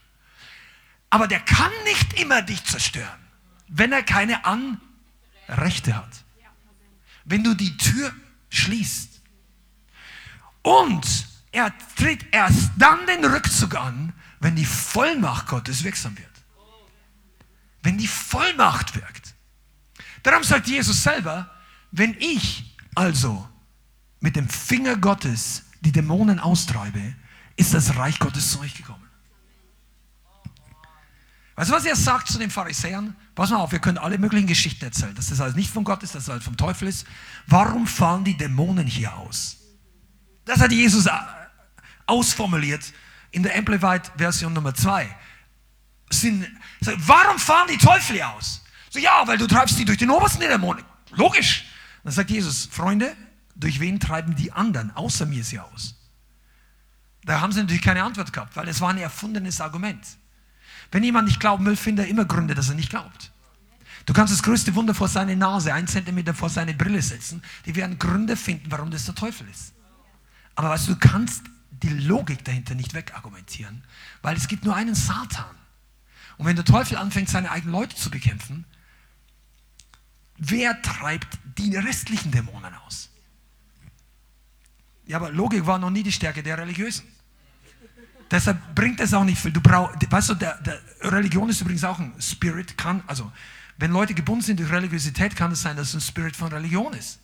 Aber 1.10 1.28
der 1.28 1.41
kann 1.41 1.72
nicht 1.84 2.20
immer 2.20 2.41
dich 2.41 2.64
zerstören, 2.64 3.20
wenn 3.68 3.91
er 3.91 4.02
keine 4.02 4.41
Anrechte 4.45 5.95
hat. 5.95 6.24
Wenn 7.26 7.43
du 7.43 7.54
die 7.54 7.78
Tür 7.78 8.12
schließt. 8.49 9.22
Und 10.64 11.06
er 11.52 11.72
tritt 11.95 12.26
erst 12.32 12.72
dann 12.78 13.06
den 13.08 13.26
Rückzug 13.26 13.76
an, 13.76 14.14
wenn 14.39 14.56
die 14.56 14.66
Vollmacht 14.66 15.47
Gottes 15.47 15.84
wirksam 15.84 16.18
wird. 16.18 16.28
Wenn 17.84 17.97
die 17.97 18.08
Vollmacht 18.08 18.95
wirkt. 18.95 19.20
Darum 20.24 20.43
sagt 20.43 20.67
Jesus 20.67 21.03
selber, 21.03 21.49
wenn 21.91 22.15
ich 22.19 22.76
also 22.95 23.47
mit 24.19 24.36
dem 24.36 24.47
Finger 24.47 24.97
Gottes 24.97 25.63
die 25.82 25.91
Dämonen 25.91 26.39
austreibe, 26.39 27.15
ist 27.55 27.74
das 27.74 27.95
Reich 27.95 28.19
Gottes 28.19 28.51
zu 28.51 28.59
euch 28.59 28.76
gekommen. 28.76 29.07
Weißt 31.55 31.69
du, 31.69 31.76
was 31.76 31.86
er 31.86 31.95
sagt 31.95 32.28
zu 32.28 32.39
den 32.39 32.49
Pharisäern? 32.49 33.15
Pass 33.36 33.49
mal 33.49 33.57
auf, 33.57 33.72
wir 33.72 33.80
können 33.80 33.97
alle 33.97 34.17
möglichen 34.17 34.47
Geschichten 34.47 34.86
erzählen, 34.86 35.13
dass 35.15 35.30
das 35.30 35.41
alles 35.41 35.55
nicht 35.55 35.69
von 35.69 35.84
Gott 35.84 36.01
ist, 36.01 36.15
dass 36.15 36.26
das 36.26 36.34
alles 36.34 36.43
vom 36.43 36.57
Teufel 36.57 36.88
ist. 36.88 37.05
Warum 37.47 37.86
fahren 37.88 38.24
die 38.24 38.38
Dämonen 38.38 38.88
hier 38.88 39.15
aus? 39.15 39.57
Das 40.45 40.59
hat 40.59 40.72
Jesus 40.72 41.05
äh, 41.05 41.11
ausformuliert 42.07 42.93
in 43.32 43.43
der 43.43 43.55
Amplified-Version 43.57 44.53
Nummer 44.53 44.74
2. 44.74 45.15
Warum 46.97 47.38
fahren 47.38 47.67
die 47.72 47.78
Teufel 47.78 48.15
hier 48.15 48.30
aus? 48.30 48.61
So, 48.92 49.00
ja, 49.00 49.24
weil 49.26 49.38
du 49.38 49.48
treibst 49.48 49.80
die 49.80 49.86
durch 49.86 49.98
den 49.98 50.10
obersten 50.10 50.42
Dämonen. 50.42 50.84
Logisch. 51.12 51.66
Dann 52.04 52.12
sagt 52.12 52.30
Jesus, 52.30 52.68
Freunde, 52.70 53.16
durch 53.56 53.80
wen 53.80 54.02
treiben 54.02 54.36
die 54.36 54.52
anderen 54.52 54.92
außer 54.92 55.26
mir 55.26 55.46
sie 55.46 55.60
aus? 55.60 55.96
Da 57.24 57.39
haben 57.39 57.54
sie 57.54 57.62
natürlich 57.62 57.82
keine 57.82 58.04
Antwort 58.04 58.34
gehabt, 58.34 58.56
weil 58.58 58.68
es 58.68 58.82
war 58.82 58.89
ein 58.89 58.98
erfundenes 58.98 59.62
Argument. 59.62 60.06
Wenn 60.92 61.04
jemand 61.04 61.30
nicht 61.30 61.39
glauben 61.39 61.66
will, 61.66 61.78
findet 61.78 62.06
er 62.06 62.12
immer 62.12 62.26
Gründe, 62.26 62.54
dass 62.54 62.68
er 62.68 62.76
nicht 62.76 62.89
glaubt. 62.89 63.32
Du 64.06 64.14
kannst 64.14 64.34
das 64.34 64.44
größte 64.44 64.76
Wunder 64.76 64.94
vor 64.94 65.08
seine 65.08 65.38
Nase, 65.38 65.74
einen 65.74 65.88
Zentimeter 65.88 66.34
vor 66.34 66.50
seine 66.50 66.74
Brille 66.74 67.02
setzen. 67.02 67.42
Die 67.66 67.76
werden 67.76 67.98
Gründe 67.98 68.36
finden, 68.36 68.72
warum 68.72 68.92
das 68.92 69.06
der 69.06 69.16
Teufel 69.16 69.48
ist. 69.48 69.74
Aber 70.56 70.70
weißt 70.70 70.89
du, 70.89 70.94
du 70.96 71.00
kannst 71.00 71.44
die 71.70 71.89
Logik 71.89 72.44
dahinter 72.44 72.76
nicht 72.76 72.94
wegargumentieren, 72.94 73.84
weil 74.22 74.36
es 74.36 74.50
gibt 74.50 74.66
nur 74.66 74.76
einen 74.76 74.96
Satan. 74.96 75.56
Und 76.38 76.46
wenn 76.46 76.58
der 76.58 76.66
Teufel 76.66 76.98
anfängt, 76.98 77.30
seine 77.30 77.52
eigenen 77.52 77.72
Leute 77.72 77.96
zu 77.96 78.10
bekämpfen, 78.10 78.66
wer 80.42 80.82
treibt 80.82 81.39
die 81.58 81.76
restlichen 81.76 82.32
Dämonen 82.32 82.74
aus? 82.86 83.10
Ja, 85.06 85.18
aber 85.18 85.32
Logik 85.32 85.66
war 85.66 85.78
noch 85.78 85.89
nie 85.89 86.04
die 86.04 86.12
Stärke 86.12 86.44
der 86.44 86.58
Religiösen. 86.58 87.06
Deshalb 88.30 88.76
bringt 88.76 89.00
es 89.00 89.14
auch 89.14 89.24
nicht 89.24 89.39
viel. 89.39 89.52
Du 89.52 89.62
brauchst, 89.62 90.10
weißt 90.10 90.30
du, 90.30 90.36
der, 90.36 90.58
der 90.62 90.82
Religion 91.02 91.50
ist 91.50 91.62
übrigens 91.62 91.84
auch 91.84 92.00
ein 92.00 92.14
Spirit, 92.20 92.78
kann, 92.78 93.04
also, 93.08 93.32
wenn 93.78 93.92
Leute 93.92 94.14
gebunden 94.14 94.42
sind 94.42 94.60
durch 94.60 94.72
Religiosität, 94.72 95.36
kann 95.36 95.52
es 95.52 95.62
sein, 95.62 95.76
dass 95.76 95.89
es 95.89 95.96
ein 95.96 96.02
Spirit 96.02 96.36
von 96.36 96.48
Religion 96.50 96.94
ist. 96.94 97.20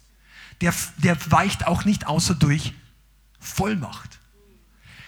Der, 0.62 0.74
der 0.98 1.18
weicht 1.32 1.66
auch 1.66 1.86
nicht 1.86 2.08
außer 2.08 2.36
durch 2.36 2.74
Vollmacht. 3.40 4.20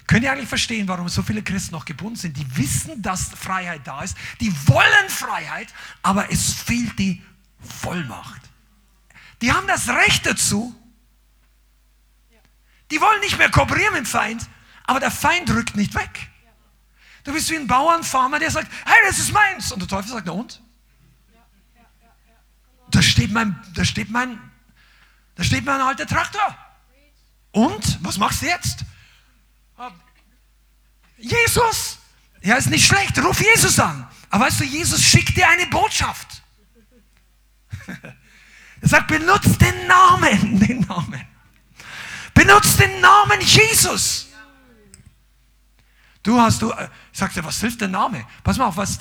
Könnt 0.08 0.24
ihr 0.24 0.32
eigentlich 0.32 0.50
verstehen, 0.50 0.88
warum 0.88 1.10
so 1.10 1.22
viele 1.22 1.44
Christen 1.44 1.74
noch 1.74 1.86
gebunden 1.86 2.16
sind? 2.16 2.38
Die 2.38 2.58
wissen, 2.58 3.02
dass 3.02 3.30
Freiheit 3.30 3.82
da 3.86 4.02
ist, 4.02 4.16
die 4.40 4.52
wollen 4.68 5.10
Freiheit, 5.10 5.68
aber 6.02 6.32
es 6.32 6.54
fehlt 6.54 6.98
die 6.98 7.22
Vollmacht. 7.62 8.42
Die 9.42 9.52
haben 9.52 9.68
das 9.68 9.88
Recht 9.88 10.26
dazu. 10.26 10.76
Die 12.92 13.00
wollen 13.00 13.20
nicht 13.22 13.38
mehr 13.38 13.52
kooperieren 13.52 13.94
mit 13.94 14.04
dem 14.04 14.06
Feind, 14.06 14.48
aber 14.84 15.00
der 15.00 15.12
Feind 15.12 15.50
rückt 15.52 15.76
nicht 15.76 15.94
weg. 15.94 16.30
Du 17.24 17.34
bist 17.34 17.50
wie 17.52 17.56
ein 17.56 17.68
Bauernfarmer, 17.68 18.40
der 18.40 18.50
sagt, 18.50 18.72
hey, 18.86 18.98
das 19.08 19.20
ist 19.20 19.32
meins. 19.32 19.72
Und 19.72 19.80
der 19.80 19.88
Teufel 19.88 20.12
sagt, 20.12 20.26
na 20.26 20.32
und? 20.32 20.62
Da 22.90 23.02
steht 23.02 23.32
mein, 23.32 23.62
da 23.76 23.86
steht 23.86 24.10
mein, 24.10 24.40
da 25.36 25.44
steht 25.44 25.64
mein 25.64 25.80
alter 25.80 26.08
Traktor. 26.08 26.58
Und? 27.52 28.04
Was 28.04 28.18
machst 28.18 28.42
du 28.42 28.48
jetzt? 28.48 28.84
Jesus! 31.18 32.00
Ja, 32.42 32.56
ist 32.56 32.70
nicht 32.70 32.88
schlecht, 32.88 33.18
ruf 33.20 33.40
Jesus 33.42 33.80
an. 33.80 34.08
Aber 34.30 34.46
weißt 34.46 34.62
du, 34.62 34.64
Jesus 34.64 35.04
schickt 35.04 35.36
dir 35.36 35.48
eine 35.50 35.68
Botschaft. 35.68 36.39
Er 38.82 38.88
sagt, 38.88 39.08
benutzt 39.08 39.60
den 39.62 39.88
Namen, 39.88 40.60
den 40.68 40.80
Namen. 40.82 41.22
Benutzt 42.34 42.80
den 42.80 43.02
Namen 43.02 43.42
Jesus. 43.42 44.28
Du 46.24 46.40
hast, 46.40 46.62
du, 46.62 46.72
äh, 46.72 46.88
sagst 47.12 47.38
ja, 47.38 47.44
was 47.44 47.60
hilft 47.60 47.82
der 47.82 47.88
Name? 47.88 48.26
Pass 48.44 48.58
mal 48.58 48.68
auf, 48.68 48.78
was, 48.78 49.00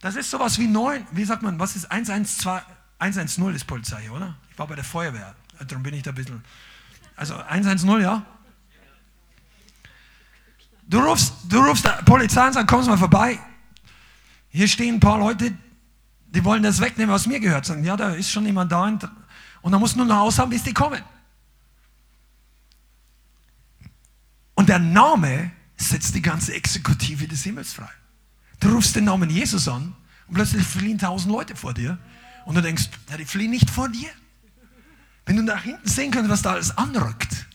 das 0.00 0.16
ist 0.16 0.30
sowas 0.30 0.58
wie 0.58 0.66
9, 0.66 1.06
wie 1.12 1.24
sagt 1.24 1.42
man, 1.42 1.58
was 1.58 1.76
ist 1.76 1.90
112, 1.90 2.62
110 2.98 3.54
ist 3.54 3.64
Polizei, 3.66 4.10
oder? 4.10 4.36
Ich 4.50 4.58
war 4.58 4.66
bei 4.66 4.74
der 4.74 4.84
Feuerwehr, 4.84 5.34
darum 5.66 5.82
bin 5.82 5.94
ich 5.94 6.02
da 6.02 6.10
ein 6.10 6.14
bisschen. 6.14 6.44
Also 7.16 7.36
110, 7.36 8.00
ja? 8.00 8.24
Du 10.88 11.00
rufst, 11.00 11.34
du 11.48 11.58
rufst 11.58 11.84
der 11.84 12.02
Polizei 12.04 12.46
und 12.46 12.52
sagst, 12.52 12.68
kommst 12.68 12.88
mal 12.88 12.98
vorbei. 12.98 13.38
Hier 14.50 14.68
stehen 14.68 14.96
ein 14.96 15.00
paar 15.00 15.18
Leute, 15.18 15.52
die 16.36 16.44
wollen 16.44 16.62
das 16.62 16.82
wegnehmen, 16.82 17.14
was 17.14 17.26
mir 17.26 17.40
gehört. 17.40 17.64
Sagen, 17.64 17.82
ja, 17.82 17.96
da 17.96 18.10
ist 18.10 18.30
schon 18.30 18.44
jemand 18.44 18.70
da. 18.70 18.82
Und, 18.82 19.08
und 19.62 19.72
dann 19.72 19.80
musst 19.80 19.94
du 19.94 19.98
nur 20.00 20.06
noch 20.06 20.18
aushaben, 20.18 20.50
bis 20.50 20.62
die 20.62 20.74
kommen. 20.74 21.02
Und 24.54 24.68
der 24.68 24.78
Name 24.78 25.50
setzt 25.78 26.14
die 26.14 26.20
ganze 26.20 26.52
Exekutive 26.52 27.26
des 27.26 27.42
Himmels 27.42 27.72
frei. 27.72 27.88
Du 28.60 28.68
rufst 28.68 28.94
den 28.96 29.04
Namen 29.04 29.30
Jesus 29.30 29.66
an 29.66 29.94
und 30.28 30.34
plötzlich 30.34 30.66
fliehen 30.66 30.98
tausend 30.98 31.32
Leute 31.32 31.56
vor 31.56 31.72
dir 31.72 31.96
und 32.44 32.54
du 32.54 32.60
denkst, 32.60 32.90
ja, 33.08 33.16
die 33.16 33.24
fliehen 33.24 33.50
nicht 33.50 33.70
vor 33.70 33.88
dir. 33.88 34.10
Wenn 35.24 35.36
du 35.36 35.42
nach 35.42 35.62
hinten 35.62 35.88
sehen 35.88 36.10
könntest, 36.10 36.32
was 36.32 36.42
da 36.42 36.52
alles 36.52 36.76
anrückt. 36.76 37.46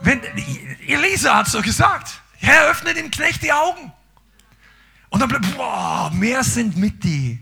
Wenn, 0.00 0.20
Elisa 0.88 1.36
hat 1.36 1.46
so 1.46 1.62
gesagt, 1.62 2.20
Herr, 2.38 2.68
öffne 2.68 2.94
dem 2.94 3.12
Knecht 3.12 3.44
die 3.44 3.52
Augen. 3.52 3.92
Und 5.12 5.20
dann 5.20 5.28
bleibt, 5.28 5.56
boah, 5.56 6.10
mehr 6.14 6.42
sind 6.42 6.74
mit 6.76 7.04
die, 7.04 7.38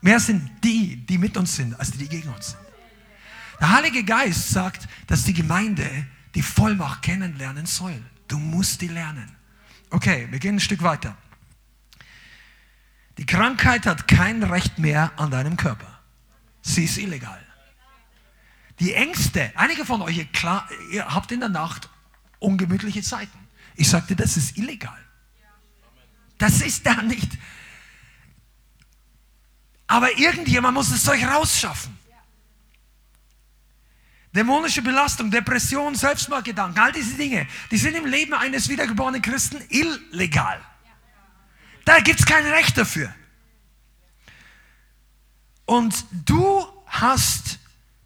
mehr 0.00 0.20
sind 0.20 0.48
die, 0.62 0.96
die 0.96 1.18
mit 1.18 1.36
uns 1.36 1.56
sind, 1.56 1.78
als 1.78 1.90
die, 1.90 1.98
die 1.98 2.08
gegen 2.08 2.28
uns 2.32 2.50
sind. 2.50 2.60
Der 3.60 3.70
Heilige 3.70 4.04
Geist 4.04 4.50
sagt, 4.50 4.88
dass 5.08 5.24
die 5.24 5.34
Gemeinde 5.34 5.88
die 6.36 6.42
Vollmacht 6.42 7.02
kennenlernen 7.02 7.66
soll. 7.66 8.00
Du 8.28 8.38
musst 8.38 8.80
die 8.80 8.86
lernen. 8.86 9.28
Okay, 9.90 10.28
wir 10.30 10.38
gehen 10.38 10.54
ein 10.54 10.60
Stück 10.60 10.82
weiter. 10.82 11.16
Die 13.18 13.26
Krankheit 13.26 13.86
hat 13.86 14.06
kein 14.06 14.44
Recht 14.44 14.78
mehr 14.78 15.10
an 15.16 15.32
deinem 15.32 15.56
Körper. 15.56 15.98
Sie 16.62 16.84
ist 16.84 16.96
illegal. 16.96 17.44
Die 18.78 18.94
Ängste, 18.94 19.52
einige 19.56 19.84
von 19.84 20.00
euch, 20.00 20.30
klar, 20.30 20.68
ihr 20.92 21.12
habt 21.12 21.32
in 21.32 21.40
der 21.40 21.48
Nacht 21.48 21.90
ungemütliche 22.38 23.02
Zeiten. 23.02 23.36
Ich 23.74 23.88
sagte, 23.90 24.14
das 24.14 24.36
ist 24.36 24.56
illegal. 24.56 24.96
Das 26.40 26.62
ist 26.62 26.84
da 26.84 27.02
nicht. 27.02 27.30
Aber 29.86 30.18
irgendjemand 30.18 30.74
muss 30.74 30.90
es 30.90 31.06
euch 31.08 31.24
rausschaffen. 31.24 31.96
Dämonische 34.34 34.80
Belastung, 34.80 35.30
Depression, 35.30 35.94
Selbstmordgedanken, 35.94 36.80
all 36.80 36.92
diese 36.92 37.16
Dinge, 37.16 37.46
die 37.70 37.76
sind 37.76 37.94
im 37.94 38.06
Leben 38.06 38.32
eines 38.32 38.68
wiedergeborenen 38.68 39.20
Christen 39.20 39.60
illegal. 39.68 40.60
Da 41.84 41.98
gibt 42.00 42.20
es 42.20 42.26
kein 42.26 42.46
Recht 42.46 42.78
dafür. 42.78 43.12
Und 45.66 46.06
du 46.24 46.64
hast 46.86 47.58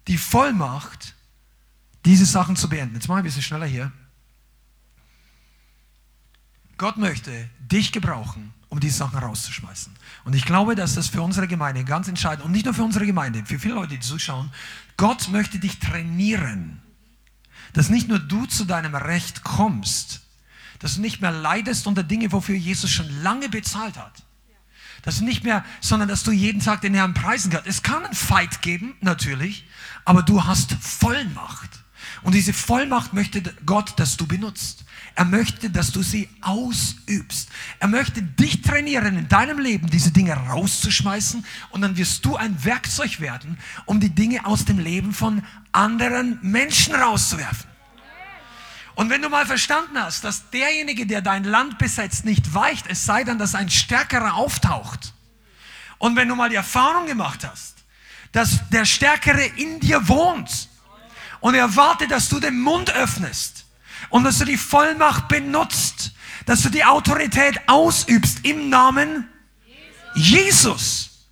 die 0.07 0.17
Vollmacht, 0.17 1.15
diese 2.03 2.25
Sachen 2.25 2.55
zu 2.55 2.67
beenden. 2.67 2.95
Jetzt 2.95 3.05
ich 3.05 3.11
ein 3.11 3.23
bisschen 3.23 3.43
schneller 3.43 3.67
hier. 3.67 3.91
Gott 6.77 6.97
möchte 6.97 7.49
dich 7.59 7.91
gebrauchen, 7.91 8.53
um 8.69 8.79
diese 8.79 8.97
Sachen 8.97 9.19
rauszuschmeißen. 9.19 9.93
Und 10.25 10.35
ich 10.35 10.45
glaube, 10.45 10.75
dass 10.75 10.95
das 10.95 11.07
für 11.07 11.21
unsere 11.21 11.47
Gemeinde 11.47 11.83
ganz 11.83 12.07
entscheidend 12.07 12.45
und 12.45 12.51
nicht 12.51 12.65
nur 12.65 12.73
für 12.73 12.83
unsere 12.83 13.05
Gemeinde, 13.05 13.45
für 13.45 13.59
viele 13.59 13.75
Leute, 13.75 13.95
die 13.95 13.99
zuschauen, 13.99 14.51
Gott 14.97 15.29
möchte 15.29 15.59
dich 15.59 15.79
trainieren, 15.79 16.81
dass 17.73 17.89
nicht 17.89 18.07
nur 18.07 18.19
du 18.19 18.45
zu 18.45 18.65
deinem 18.65 18.95
Recht 18.95 19.43
kommst, 19.43 20.21
dass 20.79 20.95
du 20.95 21.01
nicht 21.01 21.21
mehr 21.21 21.31
leidest 21.31 21.87
unter 21.87 22.03
Dinge, 22.03 22.31
wofür 22.31 22.55
Jesus 22.55 22.91
schon 22.91 23.09
lange 23.21 23.49
bezahlt 23.49 23.97
hat. 23.97 24.23
Dass 25.03 25.19
du 25.19 25.25
nicht 25.25 25.43
mehr, 25.43 25.63
sondern 25.81 26.09
dass 26.09 26.23
du 26.23 26.31
jeden 26.31 26.61
Tag 26.61 26.81
den 26.81 26.93
Herrn 26.93 27.13
preisen 27.13 27.51
kannst. 27.51 27.67
Es 27.67 27.83
kann 27.83 28.03
einen 28.03 28.15
Fight 28.15 28.61
geben, 28.61 28.95
natürlich, 29.01 29.65
aber 30.03 30.23
du 30.23 30.43
hast 30.45 30.73
Vollmacht. 30.73 31.69
Und 32.25 32.33
diese 32.33 32.53
Vollmacht 32.53 33.13
möchte 33.13 33.43
Gott, 33.67 33.99
dass 33.99 34.17
du 34.17 34.25
benutzt. 34.25 34.83
Er 35.13 35.25
möchte, 35.25 35.69
dass 35.69 35.91
du 35.91 36.01
sie 36.01 36.27
ausübst. 36.41 37.49
Er 37.79 37.87
möchte 37.87 38.23
dich 38.23 38.63
trainieren, 38.63 39.15
in 39.15 39.27
deinem 39.27 39.59
Leben 39.59 39.91
diese 39.91 40.09
Dinge 40.09 40.33
rauszuschmeißen 40.33 41.45
und 41.69 41.81
dann 41.81 41.97
wirst 41.97 42.25
du 42.25 42.35
ein 42.35 42.65
Werkzeug 42.65 43.19
werden, 43.19 43.59
um 43.85 43.99
die 43.99 44.09
Dinge 44.09 44.43
aus 44.47 44.65
dem 44.65 44.79
Leben 44.79 45.13
von 45.13 45.43
anderen 45.71 46.39
Menschen 46.41 46.95
rauszuwerfen. 46.95 47.69
Und 48.95 49.11
wenn 49.11 49.21
du 49.21 49.29
mal 49.29 49.45
verstanden 49.45 49.99
hast, 49.99 50.23
dass 50.23 50.49
derjenige, 50.49 51.05
der 51.05 51.21
dein 51.21 51.43
Land 51.43 51.77
besetzt, 51.77 52.25
nicht 52.25 52.55
weicht, 52.55 52.87
es 52.89 53.05
sei 53.05 53.23
denn, 53.23 53.37
dass 53.37 53.53
ein 53.53 53.69
Stärkerer 53.69 54.33
auftaucht. 54.33 55.13
Und 55.99 56.15
wenn 56.15 56.27
du 56.27 56.35
mal 56.35 56.49
die 56.49 56.55
Erfahrung 56.55 57.05
gemacht 57.05 57.47
hast, 57.47 57.75
dass 58.31 58.67
der 58.69 58.85
Stärkere 58.85 59.45
in 59.57 59.79
dir 59.79 60.07
wohnt 60.07 60.69
und 61.39 61.55
er 61.55 61.75
wartet, 61.75 62.11
dass 62.11 62.29
du 62.29 62.39
den 62.39 62.59
Mund 62.59 62.93
öffnest, 62.93 63.65
und 64.09 64.23
dass 64.23 64.37
du 64.39 64.45
die 64.45 64.57
Vollmacht 64.57 65.27
benutzt, 65.27 66.11
dass 66.45 66.61
du 66.61 66.69
die 66.69 66.85
Autorität 66.85 67.59
ausübst 67.67 68.45
im 68.45 68.69
Namen 68.69 69.27
Jesus. 70.13 71.27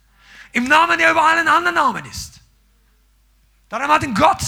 Im 0.52 0.66
Namen, 0.66 0.98
der 0.98 1.12
über 1.12 1.24
allen 1.24 1.48
anderen 1.48 1.76
Namen 1.76 2.06
ist. 2.06 2.42
Darum 3.70 3.88
hat 3.88 4.04
ihn 4.04 4.14
Gott, 4.14 4.42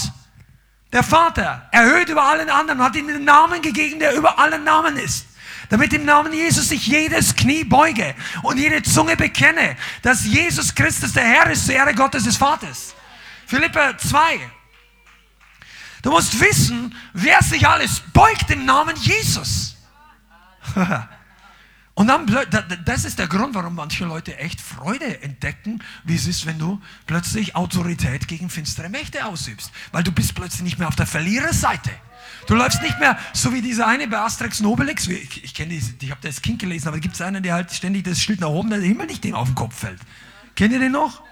der 0.92 1.02
Vater, 1.02 1.68
erhöht 1.72 2.08
über 2.08 2.22
allen 2.24 2.48
anderen, 2.48 2.82
hat 2.82 2.94
ihm 2.94 3.08
den 3.08 3.24
Namen 3.24 3.60
gegeben, 3.60 3.98
der 3.98 4.14
über 4.14 4.38
allen 4.38 4.64
Namen 4.64 4.96
ist. 4.96 5.26
Damit 5.68 5.92
im 5.94 6.04
Namen 6.04 6.32
Jesus 6.32 6.68
sich 6.68 6.86
jedes 6.86 7.34
Knie 7.34 7.64
beuge 7.64 8.14
und 8.42 8.56
jede 8.56 8.82
Zunge 8.82 9.16
bekenne, 9.16 9.76
dass 10.02 10.24
Jesus 10.24 10.74
Christus 10.74 11.12
der 11.12 11.24
Herr 11.24 11.50
ist, 11.50 11.66
zur 11.66 11.74
Ehre 11.74 11.94
Gottes 11.94 12.24
des 12.24 12.36
Vaters. 12.36 12.94
Philippa 13.46 13.98
2. 13.98 14.38
Du 16.06 16.12
musst 16.12 16.40
wissen, 16.40 16.94
wer 17.14 17.42
sich 17.42 17.66
alles 17.66 17.98
beugt 18.12 18.48
im 18.52 18.64
Namen 18.64 18.94
Jesus. 18.94 19.74
Und 21.94 22.06
dann, 22.06 22.30
das 22.84 23.04
ist 23.04 23.18
der 23.18 23.26
Grund, 23.26 23.56
warum 23.56 23.74
manche 23.74 24.04
Leute 24.04 24.38
echt 24.38 24.60
Freude 24.60 25.20
entdecken, 25.20 25.82
wie 26.04 26.14
es 26.14 26.28
ist, 26.28 26.46
wenn 26.46 26.60
du 26.60 26.80
plötzlich 27.08 27.56
Autorität 27.56 28.28
gegen 28.28 28.50
finstere 28.50 28.88
Mächte 28.88 29.26
ausübst. 29.26 29.72
Weil 29.90 30.04
du 30.04 30.12
bist 30.12 30.36
plötzlich 30.36 30.62
nicht 30.62 30.78
mehr 30.78 30.86
auf 30.86 30.94
der 30.94 31.08
Verliererseite. 31.08 31.90
Du 32.46 32.54
läufst 32.54 32.82
nicht 32.82 33.00
mehr 33.00 33.18
so 33.32 33.52
wie 33.52 33.60
dieser 33.60 33.88
eine 33.88 34.06
bei 34.06 34.18
Asterix 34.18 34.60
Nobelix. 34.60 35.08
Ich, 35.08 35.42
ich 35.42 35.54
kenne 35.54 35.70
die, 35.70 35.82
ich 36.04 36.10
habe 36.12 36.20
das 36.22 36.40
Kind 36.40 36.60
gelesen, 36.60 36.86
aber 36.86 37.00
gibt 37.00 37.16
es 37.16 37.20
einen, 37.20 37.42
der 37.42 37.54
halt 37.54 37.72
ständig 37.72 38.04
das 38.04 38.20
Schild 38.20 38.38
nach 38.38 38.50
oben, 38.50 38.70
der 38.70 38.78
Himmel 38.78 39.06
nicht 39.06 39.24
den 39.24 39.34
auf 39.34 39.48
den 39.48 39.56
Kopf 39.56 39.76
fällt. 39.76 39.98
Kennt 40.54 40.72
ihr 40.72 40.78
den 40.78 40.92
noch? 40.92 41.24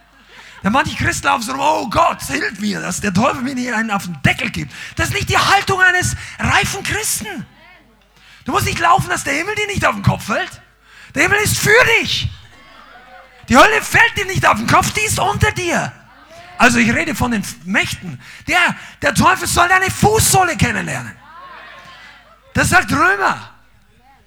Da 0.65 0.71
manche 0.71 0.97
Christen 0.97 1.27
laufen 1.27 1.43
so 1.43 1.53
rum, 1.53 1.61
oh 1.61 1.91
Gott, 1.91 2.23
hilf 2.23 2.59
mir, 2.59 2.81
dass 2.81 2.99
der 2.99 3.13
Teufel 3.13 3.43
mir 3.43 3.55
nicht 3.55 3.71
einen 3.71 3.91
auf 3.91 4.05
den 4.05 4.17
Deckel 4.23 4.49
gibt. 4.49 4.73
Das 4.97 5.09
ist 5.09 5.15
nicht 5.15 5.29
die 5.29 5.37
Haltung 5.37 5.79
eines 5.79 6.17
reifen 6.39 6.83
Christen. 6.83 7.45
Du 8.47 8.53
musst 8.53 8.65
nicht 8.65 8.79
laufen, 8.79 9.11
dass 9.11 9.25
der 9.25 9.35
Himmel 9.35 9.55
dir 9.57 9.67
nicht 9.67 9.85
auf 9.85 9.95
den 9.95 10.03
Kopf 10.03 10.25
fällt. 10.25 10.63
Der 11.15 11.25
Himmel 11.25 11.37
ist 11.41 11.59
für 11.59 11.85
dich. 12.01 12.31
Die 13.51 13.59
Hölle 13.59 13.83
fällt 13.83 14.17
dir 14.17 14.25
nicht 14.25 14.47
auf 14.47 14.57
den 14.57 14.67
Kopf, 14.67 14.91
die 14.95 15.03
ist 15.03 15.19
unter 15.19 15.53
dir. 15.53 15.93
Also 16.57 16.79
ich 16.79 16.91
rede 16.95 17.15
von 17.15 17.31
den 17.31 17.45
Mächten. 17.65 18.19
Der, 18.49 18.75
der 19.03 19.15
Teufel 19.15 19.47
soll 19.47 19.69
deine 19.69 19.91
Fußsohle 19.91 20.57
kennenlernen. 20.57 21.15
Das 22.55 22.71
sagt 22.71 22.91
Römer. 22.91 23.51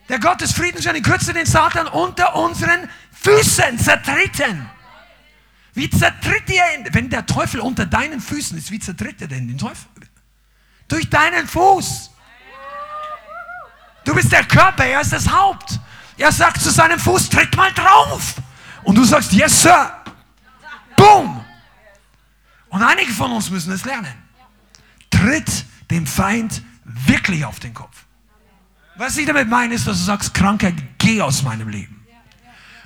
Der 0.08 0.20
Gott 0.20 0.40
des 0.40 0.52
Friedens 0.52 0.84
soll 0.84 0.98
in 0.98 1.02
Kürze 1.02 1.34
den 1.34 1.48
Satan 1.48 1.88
unter 1.88 2.36
unseren 2.36 2.88
Füßen 3.24 3.80
zertreten. 3.80 4.70
Wie 5.78 5.92
zertritt 5.92 6.50
er 6.50 6.76
ihn? 6.76 6.88
Wenn 6.92 7.08
der 7.08 7.24
Teufel 7.24 7.60
unter 7.60 7.86
deinen 7.86 8.20
Füßen 8.20 8.58
ist, 8.58 8.72
wie 8.72 8.80
zertritt 8.80 9.22
er 9.22 9.28
denn 9.28 9.48
den 9.48 9.60
Teufel? 9.60 9.88
Durch 10.88 11.08
deinen 11.08 11.48
Fuß. 11.48 12.10
Du 14.04 14.16
bist 14.16 14.32
der 14.32 14.44
Körper, 14.46 14.86
er 14.86 15.02
ist 15.02 15.14
das 15.14 15.30
Haupt. 15.32 15.80
Er 16.18 16.32
sagt 16.32 16.64
zu 16.64 16.72
seinem 16.72 17.00
Fuß, 17.00 17.30
tritt 17.30 17.56
mal 17.56 17.72
drauf. 17.74 18.38
Und 18.82 18.96
du 18.96 19.04
sagst, 19.04 19.34
yes, 19.34 19.62
Sir. 19.62 19.92
Boom. 20.96 21.46
Und 22.70 22.82
einige 22.82 23.12
von 23.12 23.32
uns 23.32 23.52
müssen 23.52 23.72
es 23.72 23.86
lernen. 23.86 24.16
Tritt 25.12 25.64
dem 25.92 26.08
Feind 26.08 26.64
wirklich 26.86 27.46
auf 27.46 27.60
den 27.60 27.76
Kopf. 27.76 28.04
Was 28.96 29.16
ich 29.18 29.28
damit 29.28 29.48
meine, 29.48 29.76
ist, 29.76 29.86
dass 29.86 30.00
du 30.00 30.06
sagst, 30.06 30.34
Krankheit, 30.34 30.74
geh 30.98 31.22
aus 31.22 31.44
meinem 31.44 31.70
Leben. 31.70 32.04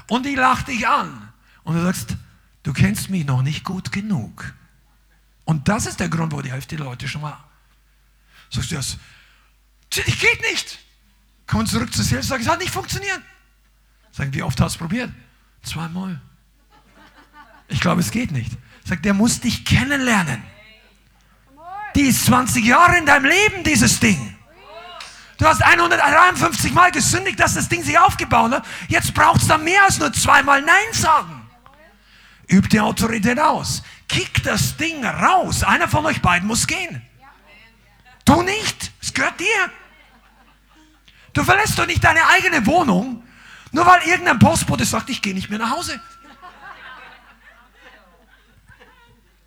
Und 0.09 0.25
die 0.25 0.35
lacht 0.35 0.67
dich 0.67 0.85
an. 0.85 1.29
Und 1.63 1.75
du 1.75 1.83
sagst, 1.83 2.17
du 2.63 2.73
kennst 2.73 3.09
mich 3.09 3.25
noch 3.25 3.41
nicht 3.41 3.63
gut 3.63 3.91
genug. 3.91 4.53
Und 5.45 5.67
das 5.67 5.85
ist 5.85 5.99
der 5.99 6.09
Grund, 6.09 6.31
wo 6.31 6.41
die 6.41 6.51
Hälfte 6.51 6.75
der 6.75 6.85
Leute 6.85 7.07
schon 7.07 7.21
mal 7.21 7.37
sagst 8.51 8.71
du 8.71 8.75
das, 8.75 8.97
ich 10.05 10.19
geht 10.19 10.41
nicht. 10.41 10.79
Kommen 11.47 11.67
zurück 11.67 11.93
zur 11.93 12.03
Seele, 12.03 12.23
sagen, 12.23 12.43
es 12.43 12.49
hat 12.49 12.59
nicht 12.59 12.71
funktioniert. 12.71 13.21
Sagen, 14.11 14.33
wie 14.33 14.43
oft 14.43 14.59
hast 14.61 14.75
du 14.75 14.77
es 14.77 14.89
probiert? 14.89 15.11
Zweimal. 15.63 16.21
Ich 17.67 17.79
glaube, 17.79 18.01
es 18.01 18.11
geht 18.11 18.31
nicht. 18.31 18.51
Sagt, 18.85 19.05
der 19.05 19.13
muss 19.13 19.39
dich 19.39 19.65
kennenlernen. 19.65 20.43
Die 21.95 22.01
ist 22.01 22.25
20 22.25 22.65
Jahre 22.65 22.97
in 22.97 23.05
deinem 23.05 23.25
Leben, 23.25 23.63
dieses 23.63 23.99
Ding. 23.99 24.37
Du 25.37 25.45
hast 25.45 25.61
153 25.61 26.71
Mal 26.73 26.91
gesündigt, 26.91 27.39
dass 27.39 27.55
das 27.55 27.67
Ding 27.67 27.83
sich 27.83 27.97
aufgebaut 27.97 28.51
hat. 28.51 28.65
Jetzt 28.87 29.13
braucht 29.13 29.41
es 29.41 29.47
dann 29.47 29.63
mehr 29.63 29.83
als 29.83 29.97
nur 29.97 30.13
zweimal 30.13 30.61
Nein 30.61 30.93
sagen. 30.93 31.40
Übt 32.51 32.69
die 32.69 32.81
Autorität 32.81 33.39
aus. 33.39 33.81
Kick 34.09 34.43
das 34.43 34.75
Ding 34.75 35.05
raus. 35.05 35.63
Einer 35.63 35.87
von 35.87 36.05
euch 36.05 36.21
beiden 36.21 36.47
muss 36.47 36.67
gehen. 36.67 37.01
Du 38.25 38.41
nicht. 38.41 38.91
Es 39.01 39.13
gehört 39.13 39.39
dir. 39.39 39.71
Du 41.33 41.43
verlässt 41.43 41.79
doch 41.79 41.87
nicht 41.87 42.03
deine 42.03 42.27
eigene 42.27 42.65
Wohnung, 42.65 43.23
nur 43.71 43.85
weil 43.85 44.01
irgendein 44.03 44.37
Postbote 44.37 44.83
sagt, 44.83 45.09
ich 45.09 45.21
gehe 45.21 45.33
nicht 45.33 45.49
mehr 45.49 45.59
nach 45.59 45.71
Hause. 45.71 46.01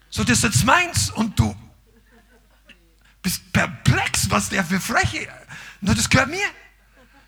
So, 0.09 0.25
das 0.25 0.39
ist 0.39 0.45
jetzt 0.45 0.65
meins 0.65 1.11
und 1.11 1.39
du 1.39 1.55
bist 3.21 3.53
perplex, 3.53 4.31
was 4.31 4.49
der 4.49 4.65
für 4.65 4.81
Freche. 4.81 5.29
Nur 5.83 5.95
das 5.95 6.09
gehört 6.09 6.31
mir. 6.31 6.47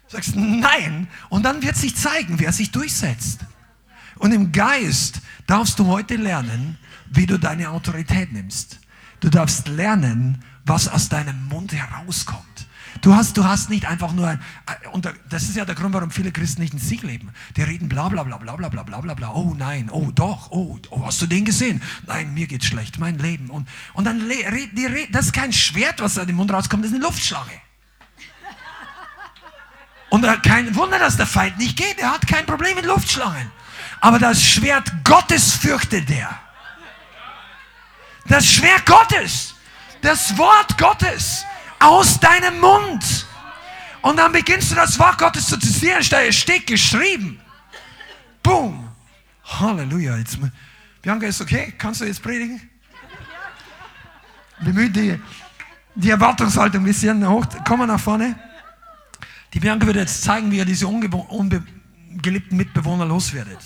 Du 0.09 0.17
sagst 0.17 0.37
nein 0.37 1.09
und 1.29 1.43
dann 1.43 1.63
wird 1.63 1.77
sich 1.77 1.97
zeigen, 1.97 2.39
wer 2.39 2.53
sich 2.53 2.71
durchsetzt. 2.71 3.41
Und 4.19 4.33
im 4.33 4.53
Geist 4.53 5.21
darfst 5.47 5.79
du 5.79 5.87
heute 5.87 6.17
lernen, 6.17 6.79
wie 7.11 7.27
du 7.27 7.39
deine 7.39 7.71
Autorität 7.71 8.33
nimmst. 8.33 8.81
Du 9.21 9.29
darfst 9.29 9.69
lernen, 9.69 10.43
was 10.65 10.89
aus 10.89 11.09
deinem 11.09 11.49
Mund 11.49 11.73
herauskommt. 11.73 12.67
Du 13.03 13.15
hast, 13.15 13.37
du 13.37 13.45
hast 13.45 13.69
nicht 13.71 13.87
einfach 13.87 14.13
nur, 14.13 14.33
äh, 14.33 14.37
und 14.93 15.09
das 15.29 15.45
ist 15.45 15.57
ja 15.57 15.65
der 15.65 15.75
Grund, 15.75 15.95
warum 15.95 16.11
viele 16.11 16.33
Christen 16.33 16.63
nicht 16.63 16.73
in 16.73 16.81
Sieg 16.81 17.03
leben. 17.03 17.31
Die 17.57 17.63
reden 17.63 17.89
bla 17.89 18.09
bla 18.09 18.23
bla 18.23 18.39
bla 18.39 18.57
bla 18.57 18.69
bla 18.69 18.83
bla 18.83 19.01
bla 19.01 19.15
bla. 19.15 19.33
Oh 19.35 19.55
nein, 19.57 19.91
oh 19.91 20.11
doch, 20.15 20.51
oh, 20.51 20.79
oh 20.91 21.07
hast 21.07 21.21
du 21.21 21.27
den 21.27 21.45
gesehen? 21.45 21.83
Nein, 22.07 22.33
mir 22.35 22.47
geht's 22.47 22.67
schlecht, 22.67 22.99
mein 22.99 23.19
Leben. 23.19 23.51
Und, 23.51 23.69
und 23.95 24.05
dann 24.05 24.23
reden 24.23 24.75
die, 24.75 25.13
das 25.13 25.27
ist 25.27 25.33
kein 25.33 25.53
Schwert, 25.53 26.01
was 26.01 26.19
aus 26.19 26.27
dem 26.27 26.37
Mund 26.37 26.53
rauskommt, 26.53 26.85
das 26.85 26.91
ist 26.91 26.97
eine 26.97 27.05
Luftschlange. 27.05 27.61
Und 30.09 30.25
kein 30.43 30.75
Wunder, 30.75 30.99
dass 30.99 31.17
der 31.17 31.27
Feind 31.27 31.59
nicht 31.59 31.77
geht. 31.77 31.99
Er 31.99 32.13
hat 32.13 32.27
kein 32.27 32.47
Problem 32.47 32.77
mit 32.77 32.87
Luftschlangen. 32.87 33.51
Aber 34.07 34.21
das 34.21 34.41
Schwert 34.41 34.89
Gottes 35.03 35.55
fürchtet 35.55 36.09
er. 36.09 36.39
Das 38.29 38.47
Schwert 38.47 38.87
Gottes. 38.87 39.57
Das 40.01 40.39
Wort 40.39 40.79
Gottes 40.79 41.45
aus 41.81 42.21
deinem 42.21 42.61
Mund. 42.61 43.27
Und 44.03 44.17
dann 44.17 44.31
beginnst 44.31 44.71
du 44.71 44.77
das 44.77 44.97
Wort 45.01 45.19
Gottes 45.19 45.49
zu 45.49 45.59
zitieren, 45.59 46.05
steht 46.05 46.69
geschrieben. 46.69 47.41
Boom. 48.45 48.89
Halleluja. 49.43 50.19
Jetzt, 50.19 50.39
Bianca, 51.03 51.27
ist 51.27 51.41
okay? 51.41 51.75
Kannst 51.77 52.01
du 52.01 52.05
jetzt 52.05 52.23
predigen? 52.23 52.61
Bemüht 54.61 54.95
die, 54.95 55.21
die 55.97 56.11
Erwartungshaltung 56.11 56.83
ein 56.83 56.87
bisschen 56.87 57.29
hoch. 57.29 57.45
Komm 57.67 57.81
mal 57.81 57.87
nach 57.87 57.99
vorne. 57.99 58.39
Die 59.53 59.59
Bianca 59.59 59.85
wird 59.85 59.97
jetzt 59.97 60.23
zeigen, 60.23 60.49
wie 60.53 60.59
ihr 60.59 60.65
diese 60.65 60.87
ungeliebten 60.87 62.57
Mitbewohner 62.57 63.05
loswerdet. 63.05 63.59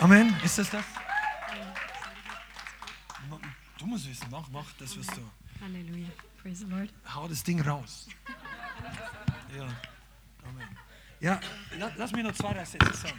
Amen. 0.00 0.34
Ist 0.44 0.58
das 0.58 0.70
das? 0.70 0.84
Du 3.78 3.86
musst 3.86 4.08
wissen, 4.08 4.26
mach, 4.30 4.48
mach, 4.52 4.64
das 4.78 4.96
wirst 4.96 5.16
du. 5.16 5.20
Halleluja. 5.62 6.08
Praise 6.42 6.64
the 6.64 6.70
Lord. 6.70 6.90
Hau 7.14 7.28
das 7.28 7.42
Ding 7.42 7.60
raus. 7.60 8.08
Ja. 9.56 9.62
Amen. 9.62 10.68
Ja, 11.18 11.40
lass 11.96 12.12
mich 12.12 12.22
noch 12.22 12.32
zwei, 12.32 12.52
drei 12.52 12.64
Sätze 12.64 12.92
sagen. 12.92 13.14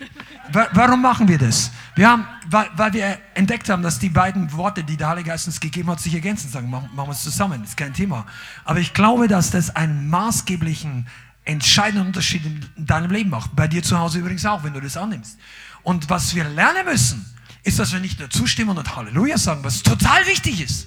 Warum 0.74 1.02
machen 1.02 1.28
wir 1.28 1.38
das? 1.38 1.72
Wir 1.96 2.10
haben, 2.10 2.28
weil, 2.48 2.70
weil, 2.76 2.94
wir 2.94 3.20
entdeckt 3.34 3.70
haben, 3.70 3.82
dass 3.82 3.98
die 3.98 4.10
beiden 4.10 4.52
Worte, 4.54 4.84
die 4.84 4.98
der 4.98 5.10
Heilige 5.10 5.30
Geist 5.30 5.48
uns 5.48 5.60
gegeben 5.60 5.90
hat, 5.90 6.00
sich 6.00 6.14
ergänzen. 6.14 6.50
Sagen, 6.50 6.70
machen, 6.70 6.90
machen 6.94 7.10
wir 7.10 7.14
es 7.14 7.24
zusammen, 7.24 7.62
das 7.62 7.72
ist 7.72 7.78
kein 7.78 7.94
Thema. 7.94 8.28
Aber 8.66 8.80
ich 8.80 8.94
glaube, 8.94 9.28
dass 9.28 9.50
das 9.50 9.76
einen 9.76 10.10
maßgeblichen, 10.10 11.08
entscheidenden 11.44 12.08
Unterschied 12.08 12.46
in 12.46 12.86
deinem 12.86 13.10
Leben 13.10 13.30
macht. 13.32 13.56
Bei 13.56 13.68
dir 13.68 13.82
zu 13.82 13.98
Hause 13.98 14.20
übrigens 14.20 14.46
auch, 14.46 14.64
wenn 14.64 14.74
du 14.74 14.82
das 14.82 14.96
annimmst. 14.96 15.40
Und 15.88 16.10
was 16.10 16.36
wir 16.36 16.44
lernen 16.44 16.84
müssen, 16.84 17.26
ist, 17.64 17.80
dass 17.80 17.94
wir 17.94 18.02
nicht 18.02 18.20
nur 18.20 18.30
zustimmen 18.30 18.78
und 18.78 18.94
Halleluja 18.98 19.38
sagen, 19.38 19.64
was 19.64 19.84
total 19.84 20.28
wichtig 20.28 20.60
ist. 20.60 20.86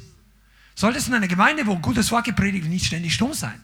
Solltest 0.75 1.09
in 1.09 1.15
einer 1.15 1.27
Gemeinde, 1.27 1.67
wo 1.67 1.73
ein 1.73 1.81
gutes 1.81 2.11
Wort 2.11 2.27
gepredigt 2.27 2.65
wird, 2.65 2.75
nicht 2.75 2.85
ständig 2.85 3.15
stumm 3.15 3.33
sein. 3.33 3.59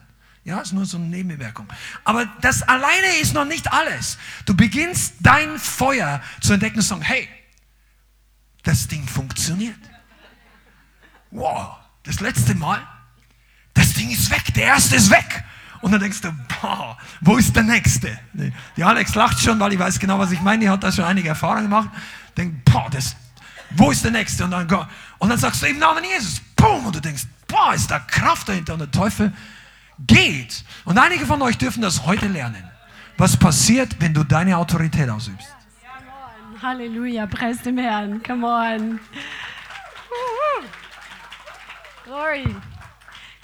Ja, 0.45 0.59
ist 0.61 0.73
nur 0.73 0.87
so 0.87 0.97
eine 0.97 1.05
Nebenwirkung. 1.05 1.67
Aber 2.03 2.25
das 2.41 2.63
alleine 2.63 3.19
ist 3.21 3.35
noch 3.35 3.45
nicht 3.45 3.71
alles. 3.71 4.17
Du 4.47 4.55
beginnst 4.55 5.13
dein 5.19 5.59
Feuer 5.59 6.23
zu 6.41 6.53
entdecken 6.53 6.77
und 6.77 6.81
zu 6.81 6.87
sagen, 6.87 7.03
hey, 7.03 7.29
das 8.63 8.87
Ding 8.87 9.07
funktioniert. 9.07 9.77
Wow, 11.29 11.75
das 12.01 12.19
letzte 12.19 12.55
Mal, 12.55 12.81
das 13.75 13.93
Ding 13.93 14.09
ist 14.09 14.31
weg, 14.31 14.55
der 14.55 14.65
erste 14.65 14.95
ist 14.95 15.11
weg. 15.11 15.43
Und 15.81 15.91
dann 15.91 15.99
denkst 15.99 16.21
du, 16.21 16.31
boah, 16.61 16.97
wo 17.21 17.37
ist 17.37 17.55
der 17.55 17.63
nächste? 17.63 18.17
Die 18.75 18.83
Alex 18.83 19.15
lacht 19.15 19.39
schon, 19.39 19.59
weil 19.59 19.73
ich 19.73 19.79
weiß 19.79 19.99
genau, 19.99 20.19
was 20.19 20.31
ich 20.31 20.41
meine. 20.41 20.61
Die 20.61 20.69
hat 20.69 20.83
da 20.83 20.91
schon 20.91 21.05
einige 21.05 21.29
Erfahrungen 21.29 21.63
gemacht. 21.63 21.89
Denkt, 22.35 22.65
boah, 22.65 22.87
das, 22.89 23.15
wo 23.71 23.91
ist 23.91 24.03
der 24.03 24.11
nächste? 24.11 24.43
Und 24.45 24.51
dann, 24.51 24.67
und 25.19 25.29
dann 25.29 25.37
sagst 25.37 25.61
du 25.61 25.67
im 25.67 25.79
Namen 25.79 26.03
Jesus, 26.03 26.41
boom, 26.55 26.85
und 26.85 26.95
du 26.95 26.99
denkst, 26.99 27.23
boah, 27.47 27.73
ist 27.73 27.89
da 27.89 27.99
Kraft 27.99 28.49
dahinter 28.49 28.73
und 28.73 28.79
der 28.79 28.91
Teufel 28.91 29.33
geht. 29.99 30.63
Und 30.85 30.97
einige 30.97 31.25
von 31.25 31.41
euch 31.41 31.57
dürfen 31.57 31.81
das 31.81 32.05
heute 32.05 32.27
lernen. 32.27 32.63
Was 33.17 33.35
passiert, 33.35 33.99
wenn 33.99 34.13
du 34.13 34.23
deine 34.23 34.57
Autorität 34.57 35.09
ausübst? 35.09 35.47
Halleluja, 36.61 37.27
preis 37.27 37.61
dem 37.61 37.77
Herrn. 37.77 38.21
Come 38.23 38.47
on. 38.47 38.99
Glory. 42.03 42.55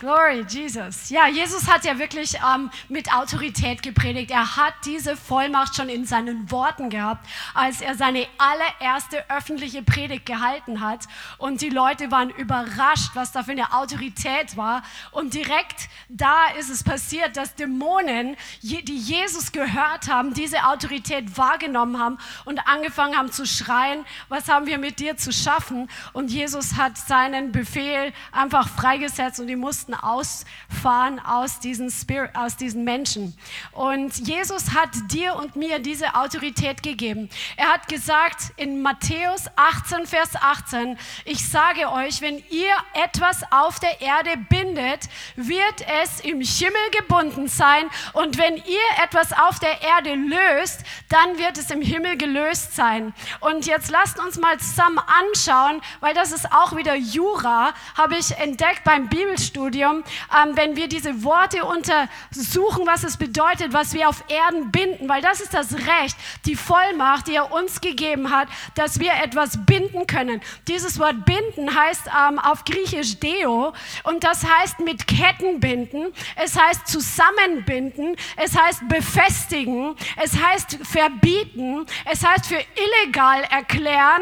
Glory, 0.03 0.43
Jesus. 0.49 1.11
Ja, 1.11 1.29
Jesus 1.29 1.65
hat 1.65 1.85
ja 1.85 1.97
wirklich 1.97 2.33
ähm, 2.35 2.69
mit 2.89 3.13
Autorität 3.13 3.81
gepredigt. 3.81 4.31
Er 4.31 4.57
hat 4.57 4.73
diese 4.83 5.15
Vollmacht 5.15 5.77
schon 5.77 5.87
in 5.87 6.03
seinen 6.03 6.51
Worten 6.51 6.89
gehabt, 6.89 7.25
als 7.53 7.79
er 7.79 7.95
seine 7.95 8.27
allererste 8.37 9.23
öffentliche 9.29 9.81
Predigt 9.81 10.25
gehalten 10.25 10.81
hat. 10.81 11.07
Und 11.37 11.61
die 11.61 11.69
Leute 11.69 12.11
waren 12.11 12.31
überrascht, 12.31 13.11
was 13.13 13.31
da 13.31 13.43
für 13.43 13.51
eine 13.51 13.71
Autorität 13.71 14.57
war. 14.57 14.83
Und 15.11 15.35
direkt 15.35 15.87
da 16.09 16.47
ist 16.59 16.69
es 16.69 16.83
passiert, 16.83 17.37
dass 17.37 17.55
Dämonen, 17.55 18.35
die 18.61 18.97
Jesus 18.97 19.53
gehört 19.53 20.09
haben, 20.09 20.33
diese 20.33 20.65
Autorität 20.65 21.37
wahrgenommen 21.37 21.97
haben 21.97 22.17
und 22.43 22.67
angefangen 22.67 23.15
haben 23.15 23.31
zu 23.31 23.45
schreien, 23.45 24.03
was 24.27 24.49
haben 24.49 24.65
wir 24.65 24.79
mit 24.79 24.99
dir 24.99 25.15
zu 25.15 25.31
schaffen? 25.31 25.89
Und 26.11 26.29
Jesus 26.29 26.75
hat 26.75 26.97
seinen 26.97 27.53
Befehl 27.53 28.11
einfach 28.33 28.67
freigesetzt 28.67 29.39
und 29.39 29.47
die 29.47 29.55
mussten 29.55 29.92
mussten 29.93 30.03
ausfahren 30.03 31.19
aus 31.19 31.59
diesen, 31.59 31.89
Spirit, 31.89 32.35
aus 32.35 32.57
diesen 32.57 32.83
Menschen. 32.83 33.35
Und 33.71 34.27
Jesus 34.27 34.73
hat 34.73 34.89
dir 35.11 35.35
und 35.35 35.55
mir 35.55 35.79
diese 35.79 36.15
Autorität 36.15 36.83
gegeben. 36.83 37.29
Er 37.57 37.73
hat 37.73 37.87
gesagt 37.87 38.51
in 38.57 38.81
Matthäus 38.81 39.45
18, 39.55 40.05
Vers 40.05 40.35
18, 40.35 40.97
ich 41.25 41.47
sage 41.47 41.91
euch, 41.91 42.21
wenn 42.21 42.37
ihr 42.49 42.73
etwas 42.93 43.41
auf 43.51 43.79
der 43.79 44.01
Erde 44.01 44.31
bindet, 44.49 45.09
wird 45.35 45.85
es 46.01 46.19
im 46.21 46.41
Himmel 46.41 46.89
gebunden 46.91 47.47
sein. 47.47 47.89
Und 48.13 48.37
wenn 48.37 48.57
ihr 48.57 49.03
etwas 49.03 49.33
auf 49.33 49.59
der 49.59 49.81
Erde 49.81 50.15
löst, 50.15 50.81
dann 51.09 51.37
wird 51.37 51.57
es 51.57 51.71
im 51.71 51.81
Himmel 51.81 52.17
gelöst 52.17 52.75
sein. 52.75 53.13
Und 53.39 53.65
jetzt 53.65 53.89
lasst 53.91 54.19
uns 54.19 54.37
mal 54.37 54.59
zusammen 54.59 54.99
anschauen, 54.99 55.81
weil 55.99 56.13
das 56.13 56.31
ist 56.31 56.51
auch 56.51 56.75
wieder 56.75 56.95
Jura, 56.95 57.73
habe 57.95 58.17
ich 58.17 58.31
entdeckt 58.37 58.83
beim 58.83 59.07
Bibelstudium 59.07 59.82
Evangelium, 59.83 60.03
ähm, 60.31 60.55
wenn 60.55 60.75
wir 60.75 60.87
diese 60.87 61.23
Worte 61.23 61.63
untersuchen, 61.63 62.85
was 62.85 63.03
es 63.03 63.17
bedeutet, 63.17 63.73
was 63.73 63.93
wir 63.93 64.09
auf 64.09 64.23
Erden 64.29 64.71
binden, 64.71 65.09
weil 65.09 65.21
das 65.21 65.41
ist 65.41 65.53
das 65.53 65.73
Recht, 65.73 66.15
die 66.45 66.55
Vollmacht, 66.55 67.27
die 67.27 67.35
er 67.35 67.51
uns 67.51 67.81
gegeben 67.81 68.31
hat, 68.31 68.47
dass 68.75 68.99
wir 68.99 69.11
etwas 69.23 69.65
binden 69.65 70.07
können. 70.07 70.41
Dieses 70.67 70.99
Wort 70.99 71.25
binden 71.25 71.75
heißt 71.75 72.03
ähm, 72.07 72.39
auf 72.39 72.63
Griechisch 72.65 73.19
deo 73.19 73.73
und 74.03 74.23
das 74.23 74.45
heißt 74.45 74.79
mit 74.79 75.07
Ketten 75.07 75.59
binden, 75.59 76.13
es 76.35 76.59
heißt 76.59 76.87
zusammenbinden, 76.87 78.15
es 78.37 78.57
heißt 78.57 78.87
befestigen, 78.87 79.95
es 80.21 80.41
heißt 80.41 80.79
verbieten, 80.83 81.85
es 82.09 82.25
heißt 82.25 82.47
für 82.47 82.63
illegal 82.75 83.43
erklären, 83.49 84.21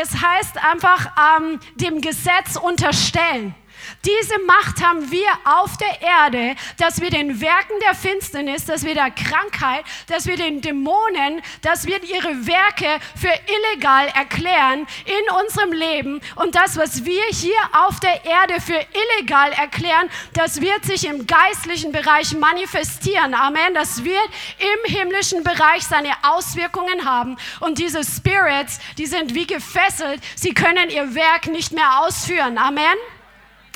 es 0.00 0.10
heißt 0.20 0.62
einfach 0.64 1.10
ähm, 1.38 1.60
dem 1.76 2.00
Gesetz 2.00 2.56
unterstellen. 2.56 3.54
Diese 4.04 4.38
Macht 4.40 4.84
haben 4.84 5.10
wir 5.10 5.28
auf 5.44 5.76
der 5.76 6.02
Erde, 6.02 6.56
dass 6.78 7.00
wir 7.00 7.10
den 7.10 7.40
Werken 7.40 7.74
der 7.84 7.94
Finsternis, 7.94 8.64
dass 8.64 8.84
wir 8.84 8.94
der 8.94 9.10
Krankheit, 9.10 9.84
dass 10.06 10.26
wir 10.26 10.36
den 10.36 10.60
Dämonen, 10.60 11.42
dass 11.62 11.86
wir 11.86 12.02
ihre 12.02 12.46
Werke 12.46 13.00
für 13.16 13.32
illegal 13.46 14.08
erklären 14.08 14.86
in 15.04 15.34
unserem 15.44 15.72
Leben. 15.72 16.20
Und 16.36 16.54
das, 16.54 16.76
was 16.76 17.04
wir 17.04 17.24
hier 17.30 17.58
auf 17.72 18.00
der 18.00 18.24
Erde 18.24 18.60
für 18.60 18.80
illegal 19.18 19.52
erklären, 19.52 20.08
das 20.32 20.60
wird 20.60 20.84
sich 20.84 21.06
im 21.06 21.26
geistlichen 21.26 21.92
Bereich 21.92 22.34
manifestieren. 22.34 23.34
Amen. 23.34 23.74
Das 23.74 24.04
wird 24.04 24.28
im 24.58 24.94
himmlischen 24.94 25.44
Bereich 25.44 25.84
seine 25.84 26.12
Auswirkungen 26.22 27.04
haben. 27.04 27.36
Und 27.60 27.78
diese 27.78 28.04
Spirits, 28.04 28.78
die 28.98 29.06
sind 29.06 29.34
wie 29.34 29.46
gefesselt. 29.46 30.22
Sie 30.36 30.54
können 30.54 30.90
ihr 30.90 31.14
Werk 31.14 31.46
nicht 31.48 31.72
mehr 31.72 32.00
ausführen. 32.00 32.58
Amen. 32.58 32.96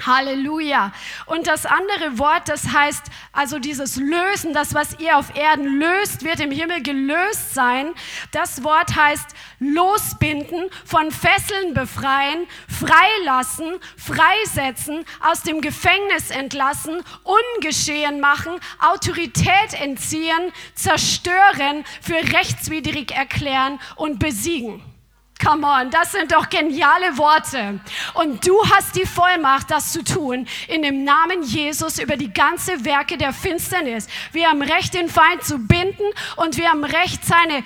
Halleluja. 0.04 0.92
Und 1.26 1.46
das 1.46 1.66
andere 1.66 2.18
Wort, 2.18 2.48
das 2.48 2.72
heißt, 2.72 3.04
also 3.32 3.58
dieses 3.58 3.96
Lösen, 3.96 4.52
das, 4.52 4.74
was 4.74 4.98
ihr 5.00 5.18
auf 5.18 5.36
Erden 5.36 5.78
löst, 5.78 6.24
wird 6.24 6.40
im 6.40 6.50
Himmel 6.50 6.82
gelöst 6.82 7.54
sein. 7.54 7.92
Das 8.32 8.62
Wort 8.64 8.94
heißt 8.94 9.28
losbinden, 9.58 10.70
von 10.84 11.10
Fesseln 11.10 11.74
befreien, 11.74 12.46
freilassen, 12.68 13.74
freisetzen, 13.96 15.04
aus 15.20 15.42
dem 15.42 15.60
Gefängnis 15.60 16.30
entlassen, 16.30 17.02
ungeschehen 17.22 18.20
machen, 18.20 18.60
Autorität 18.80 19.74
entziehen, 19.80 20.52
zerstören, 20.74 21.84
für 22.00 22.16
rechtswidrig 22.36 23.12
erklären 23.12 23.80
und 23.96 24.18
besiegen. 24.18 24.93
Come 25.44 25.66
on, 25.66 25.90
das 25.90 26.12
sind 26.12 26.32
doch 26.32 26.48
geniale 26.48 27.18
Worte. 27.18 27.78
Und 28.14 28.46
du 28.46 28.56
hast 28.70 28.96
die 28.96 29.04
Vollmacht, 29.04 29.70
das 29.70 29.92
zu 29.92 30.02
tun, 30.02 30.46
in 30.68 30.82
dem 30.82 31.04
Namen 31.04 31.42
Jesus 31.42 31.98
über 31.98 32.16
die 32.16 32.32
ganze 32.32 32.84
Werke 32.86 33.18
der 33.18 33.34
Finsternis. 33.34 34.06
Wir 34.32 34.48
haben 34.48 34.62
Recht, 34.62 34.94
den 34.94 35.10
Feind 35.10 35.44
zu 35.44 35.58
binden 35.58 36.04
und 36.36 36.56
wir 36.56 36.70
haben 36.70 36.82
Recht, 36.82 37.24
seine, 37.26 37.62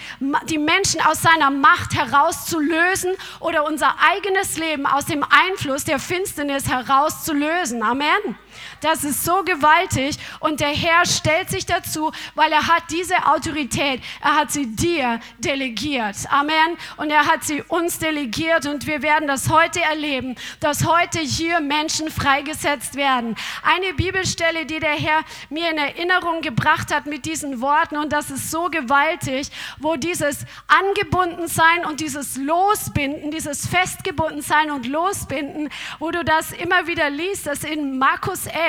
die 0.49 0.59
Menschen 0.59 1.01
aus 1.03 1.23
seiner 1.23 1.51
Macht 1.51 1.95
herauszulösen 1.95 3.13
oder 3.39 3.65
unser 3.65 3.95
eigenes 4.11 4.59
Leben 4.59 4.85
aus 4.85 5.07
dem 5.07 5.23
Einfluss 5.23 5.85
der 5.85 6.01
Finsternis 6.01 6.69
herauszulösen. 6.69 7.85
Amen. 7.85 8.39
Das 8.81 9.03
ist 9.03 9.25
so 9.25 9.43
gewaltig 9.43 10.17
und 10.41 10.61
der 10.61 10.69
Herr 10.69 11.05
stellt 11.05 11.51
sich 11.51 11.67
dazu, 11.67 12.13
weil 12.35 12.53
er 12.53 12.69
hat 12.69 12.85
diese 12.91 13.27
Autorität, 13.27 14.01
er 14.23 14.37
hat 14.37 14.53
sie 14.53 14.67
dir 14.67 15.21
delegiert. 15.39 16.17
Amen. 16.31 16.77
Und 16.97 17.11
er 17.11 17.27
hat 17.27 17.45
sie 17.45 17.63
uns 17.63 17.99
delegiert 17.99 18.67
und 18.67 18.87
wir 18.87 19.03
werden 19.03 19.27
das 19.27 19.51
heute 19.51 19.81
erleben, 19.81 20.37
dass 20.61 20.87
heute 20.87 21.19
hier 21.19 21.61
Menschen 21.61 22.11
freigesetzt 22.11 22.95
werden. 22.95 23.35
Eine 23.63 23.95
Bibelstelle, 23.95 24.65
die 24.65 24.79
der 24.79 24.95
Herr 24.95 25.25
mir 25.51 25.71
in 25.71 25.79
Erinnerung 25.79 26.41
gebracht 26.41 26.95
hat 26.95 27.07
mit 27.07 27.27
diesen 27.27 27.61
Worten 27.61 27.97
und 27.97 28.13
das 28.13 28.31
ist 28.31 28.51
so 28.51 28.69
gewaltig, 28.69 29.49
wo 29.79 29.97
dieses 29.97 30.45
Angebundensein 30.69 31.85
und 31.85 32.01
dieses 32.01 32.37
Losbinden, 32.37 33.31
dieses 33.31 33.67
Festgebundensein 33.67 34.71
und 34.71 34.87
Losbinden, 34.87 35.69
wo 35.99 36.11
du 36.11 36.25
das 36.25 36.53
immer 36.53 36.87
wieder 36.87 37.11
liest, 37.11 37.47
das 37.47 37.65
in 37.65 37.99
Markus 37.99 38.47
11 38.47 38.68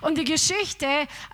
und 0.00 0.18
die 0.18 0.24
Geschichte 0.24 0.86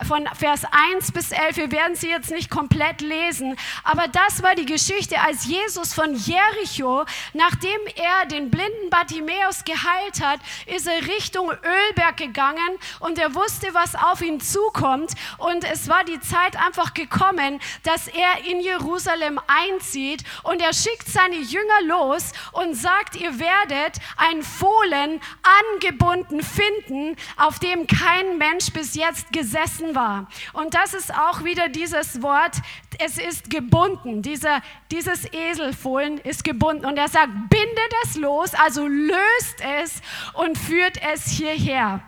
von 0.07 0.29
Vers 0.35 0.65
1 0.95 1.13
bis 1.13 1.33
11, 1.33 1.57
wir 1.57 1.73
werden 1.73 1.97
sie 1.97 2.11
jetzt 2.11 2.31
nicht 2.31 2.51
komplett 2.51 3.01
lesen, 3.01 3.57
aber 3.85 4.07
das 4.09 4.43
war 4.43 4.55
die 4.55 4.67
Geschichte, 4.67 5.19
als 5.21 5.47
Jesus 5.47 5.95
von 5.95 6.15
Jericho, 6.15 7.05
nachdem 7.33 7.81
er 7.97 8.27
den 8.27 8.51
blinden 8.51 8.91
Bartimäus 8.91 9.65
geheilt 9.65 10.21
hat, 10.23 10.41
ist 10.67 10.87
er 10.87 11.07
Richtung 11.07 11.51
Ölberg 11.51 12.19
gegangen 12.19 12.77
und 13.01 13.19
er 13.19 13.35
wusste, 13.35 13.73
was 13.73 13.95
auf 13.95 14.21
ihn 14.21 14.41
zukommt 14.41 15.13
und 15.39 15.65
es 15.65 15.89
war 15.89 16.05
die 16.05 16.21
Zeit 16.21 16.57
einfach 16.57 16.93
gekommen, 16.93 17.61
dass 17.83 18.09
er 18.09 18.45
in 18.45 18.61
Jerusalem 18.61 19.41
einzieht 19.47 20.23
und 20.43 20.61
er 20.61 20.75
schickt 20.75 21.09
seine 21.09 21.37
Jünger 21.37 21.83
los 21.87 22.33
und 22.53 22.75
sagt, 22.75 23.17
ihr 23.17 23.39
werdet 23.39 23.97
ein 24.19 24.43
Fohlen 24.43 25.21
angebunden 25.73 26.43
finden, 26.43 27.17
auf 27.39 27.59
dem 27.59 27.87
kein 27.87 28.02
Mensch 28.39 28.73
bis 28.73 28.95
jetzt 28.95 29.33
gesessen 29.33 29.95
war. 29.95 30.29
Und 30.53 30.75
das 30.75 30.95
ist 30.95 31.13
auch 31.15 31.45
wieder 31.45 31.69
dieses 31.69 32.23
Wort, 32.23 32.57
es 32.99 33.19
ist 33.19 33.51
gebunden. 33.51 34.23
Dieser, 34.23 34.61
dieses 34.91 35.33
Eselfohlen 35.33 36.19
ist 36.19 36.45
gebunden. 36.45 36.85
Und 36.85 36.97
er 36.97 37.09
sagt, 37.09 37.31
bindet 37.49 37.93
es 38.05 38.17
los, 38.17 38.55
also 38.55 38.87
löst 38.87 39.63
es 39.81 40.03
und 40.35 40.59
führt 40.59 41.01
es 41.13 41.27
hierher. 41.27 42.03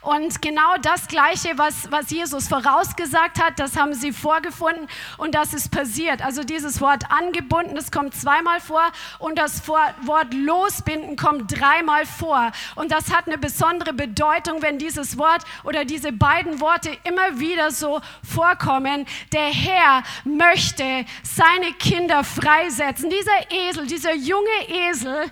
Und 0.00 0.40
genau 0.40 0.76
das 0.80 1.08
Gleiche, 1.08 1.50
was, 1.56 1.90
was 1.90 2.10
Jesus 2.10 2.48
vorausgesagt 2.48 3.42
hat, 3.42 3.58
das 3.58 3.76
haben 3.76 3.92
sie 3.92 4.12
vorgefunden 4.12 4.88
und 5.18 5.34
das 5.34 5.52
ist 5.52 5.70
passiert. 5.70 6.24
Also 6.24 6.42
dieses 6.42 6.80
Wort 6.80 7.10
angebunden, 7.10 7.74
das 7.74 7.90
kommt 7.90 8.14
zweimal 8.14 8.60
vor 8.60 8.82
und 9.18 9.38
das 9.38 9.68
Wort 9.68 10.32
losbinden 10.32 11.16
kommt 11.16 11.58
dreimal 11.60 12.06
vor. 12.06 12.50
Und 12.76 12.92
das 12.92 13.12
hat 13.14 13.26
eine 13.26 13.36
besondere 13.36 13.92
Bedeutung, 13.92 14.62
wenn 14.62 14.78
dieses 14.78 15.18
Wort 15.18 15.42
oder 15.64 15.84
diese 15.84 16.12
beiden 16.12 16.60
Worte 16.60 16.96
immer 17.04 17.38
wieder 17.38 17.70
so 17.70 18.00
vorkommen. 18.22 19.06
Der 19.32 19.48
Herr 19.48 20.02
möchte 20.24 21.04
seine 21.22 21.72
Kinder 21.78 22.24
freisetzen. 22.24 23.10
Dieser 23.10 23.50
Esel, 23.68 23.86
dieser 23.86 24.14
junge 24.14 24.48
Esel 24.68 25.30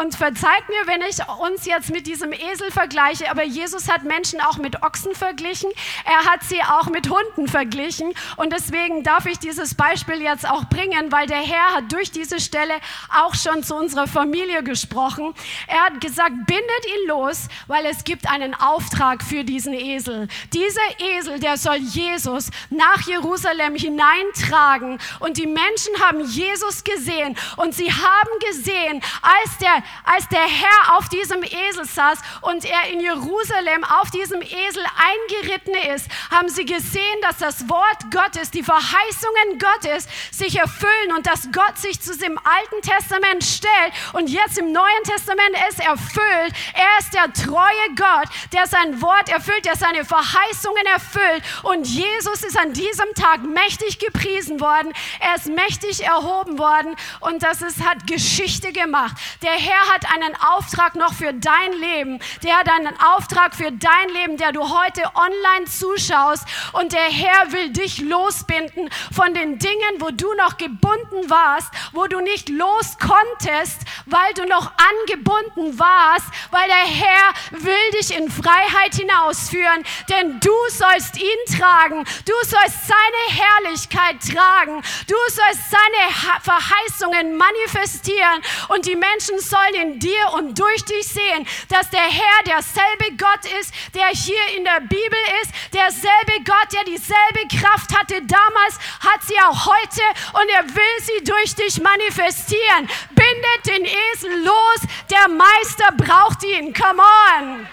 und 0.00 0.14
verzeiht 0.14 0.68
mir, 0.68 0.86
wenn 0.86 1.02
ich 1.02 1.18
uns 1.40 1.66
jetzt 1.66 1.90
mit 1.90 2.06
diesem 2.06 2.32
Esel 2.32 2.70
vergleiche, 2.70 3.30
aber 3.30 3.44
Jesus 3.44 3.88
hat 3.88 4.04
Menschen 4.04 4.40
auch 4.40 4.56
mit 4.56 4.82
Ochsen 4.82 5.14
verglichen. 5.14 5.70
Er 6.04 6.30
hat 6.30 6.42
sie 6.42 6.60
auch 6.62 6.86
mit 6.86 7.08
Hunden 7.08 7.48
verglichen. 7.48 8.12
Und 8.36 8.52
deswegen 8.52 9.02
darf 9.02 9.26
ich 9.26 9.38
dieses 9.38 9.74
Beispiel 9.74 10.20
jetzt 10.20 10.48
auch 10.48 10.64
bringen, 10.64 11.12
weil 11.12 11.26
der 11.26 11.38
Herr 11.38 11.76
hat 11.76 11.92
durch 11.92 12.10
diese 12.10 12.40
Stelle 12.40 12.74
auch 13.22 13.34
schon 13.34 13.62
zu 13.62 13.74
unserer 13.74 14.06
Familie 14.06 14.62
gesprochen. 14.62 15.34
Er 15.66 15.84
hat 15.84 16.00
gesagt, 16.00 16.34
bindet 16.46 16.86
ihn 16.86 17.08
los, 17.08 17.48
weil 17.66 17.86
es 17.86 18.04
gibt 18.04 18.28
einen 18.28 18.54
Auftrag 18.54 19.22
für 19.22 19.44
diesen 19.44 19.74
Esel. 19.74 20.28
Dieser 20.52 20.80
Esel, 21.16 21.38
der 21.38 21.56
soll 21.56 21.76
Jesus 21.76 22.50
nach 22.70 23.02
Jerusalem 23.06 23.76
hineintragen. 23.76 24.98
Und 25.20 25.36
die 25.36 25.46
Menschen 25.46 26.00
haben 26.00 26.20
Jesus 26.24 26.82
gesehen 26.84 27.36
und 27.56 27.74
sie 27.74 27.90
haben 27.90 28.30
gesehen, 28.48 29.00
als 29.22 29.58
der, 29.58 29.83
als 30.04 30.28
der 30.28 30.40
Herr 30.40 30.96
auf 30.96 31.08
diesem 31.08 31.42
Esel 31.42 31.84
saß 31.84 32.18
und 32.42 32.64
er 32.64 32.90
in 32.92 33.00
Jerusalem 33.00 33.84
auf 33.84 34.10
diesem 34.10 34.42
Esel 34.42 34.84
eingeritten 34.96 35.74
ist, 35.94 36.08
haben 36.30 36.48
sie 36.48 36.64
gesehen, 36.64 37.20
dass 37.22 37.38
das 37.38 37.68
Wort 37.68 38.10
Gottes, 38.10 38.50
die 38.50 38.62
Verheißungen 38.62 39.58
Gottes 39.58 40.06
sich 40.30 40.58
erfüllen 40.58 41.12
und 41.16 41.26
dass 41.26 41.50
Gott 41.52 41.78
sich 41.78 42.00
zu 42.00 42.16
dem 42.16 42.38
Alten 42.38 42.82
Testament 42.82 43.44
stellt 43.44 43.92
und 44.12 44.28
jetzt 44.28 44.58
im 44.58 44.72
Neuen 44.72 45.04
Testament 45.04 45.56
es 45.68 45.78
erfüllt. 45.78 46.52
Er 46.74 46.98
ist 46.98 47.14
der 47.14 47.32
treue 47.32 47.94
Gott, 47.96 48.28
der 48.52 48.66
sein 48.66 49.00
Wort 49.00 49.28
erfüllt, 49.28 49.64
der 49.64 49.76
seine 49.76 50.04
Verheißungen 50.04 50.86
erfüllt 50.86 51.42
und 51.62 51.86
Jesus 51.86 52.42
ist 52.42 52.58
an 52.58 52.72
diesem 52.72 53.12
Tag 53.14 53.42
mächtig 53.42 53.98
gepriesen 53.98 54.60
worden. 54.60 54.92
Er 55.20 55.36
ist 55.36 55.46
mächtig 55.46 56.04
erhoben 56.04 56.58
worden 56.58 56.96
und 57.20 57.42
das 57.42 57.62
ist, 57.62 57.84
hat 57.84 58.06
Geschichte 58.06 58.72
gemacht. 58.72 59.16
Der 59.42 59.52
Herr 59.52 59.73
hat 59.92 60.12
einen 60.12 60.34
Auftrag 60.36 60.94
noch 60.94 61.14
für 61.14 61.32
dein 61.32 61.72
Leben. 61.72 62.20
Der 62.42 62.58
hat 62.58 62.68
einen 62.68 62.94
Auftrag 63.00 63.54
für 63.54 63.72
dein 63.72 64.08
Leben, 64.10 64.36
der 64.36 64.52
du 64.52 64.62
heute 64.62 65.02
online 65.14 65.64
zuschaust. 65.66 66.44
Und 66.72 66.92
der 66.92 67.08
Herr 67.10 67.52
will 67.52 67.70
dich 67.70 68.00
losbinden 68.00 68.90
von 69.12 69.34
den 69.34 69.58
Dingen, 69.58 70.00
wo 70.00 70.10
du 70.10 70.32
noch 70.34 70.56
gebunden 70.56 71.28
warst, 71.28 71.70
wo 71.92 72.06
du 72.06 72.20
nicht 72.20 72.48
los 72.48 72.96
konntest, 72.98 73.82
weil 74.06 74.34
du 74.34 74.44
noch 74.46 74.70
angebunden 74.76 75.78
warst, 75.78 76.26
weil 76.50 76.66
der 76.68 76.76
Herr 76.76 77.62
will 77.62 77.90
dich 78.00 78.16
in 78.16 78.30
Freiheit 78.30 78.94
hinausführen, 78.94 79.84
denn 80.08 80.40
du 80.40 80.54
sollst 80.68 81.18
ihn 81.18 81.58
tragen, 81.58 82.04
du 82.26 82.34
sollst 82.42 82.86
seine 82.86 83.40
Herrlichkeit 83.42 84.16
tragen, 84.20 84.82
du 85.08 85.16
sollst 85.28 85.70
seine 85.70 86.40
Verheißungen 86.42 87.36
manifestieren 87.36 88.42
und 88.68 88.86
die 88.86 88.96
Menschen 88.96 89.38
sollen 89.38 89.53
in 89.74 89.98
dir 89.98 90.32
und 90.34 90.58
durch 90.58 90.84
dich 90.84 91.06
sehen, 91.06 91.46
dass 91.68 91.90
der 91.90 92.00
Herr 92.00 92.42
derselbe 92.46 93.16
Gott 93.16 93.44
ist, 93.60 93.72
der 93.94 94.08
hier 94.08 94.56
in 94.56 94.64
der 94.64 94.80
Bibel 94.80 95.18
ist, 95.42 95.52
derselbe 95.72 96.44
Gott, 96.44 96.72
der 96.72 96.84
dieselbe 96.84 97.48
Kraft 97.60 97.96
hatte 97.96 98.22
damals, 98.22 98.78
hat 99.00 99.22
sie 99.22 99.38
auch 99.40 99.66
heute 99.66 100.02
und 100.34 100.48
er 100.50 100.64
will 100.64 100.96
sie 101.00 101.24
durch 101.24 101.54
dich 101.54 101.80
manifestieren. 101.80 102.88
Bindet 103.10 103.66
den 103.66 103.84
Esel 103.84 104.44
los, 104.44 104.80
der 105.10 105.28
Meister 105.28 105.88
braucht 105.96 106.44
ihn. 106.44 106.72
Come 106.72 107.02
on. 107.02 107.66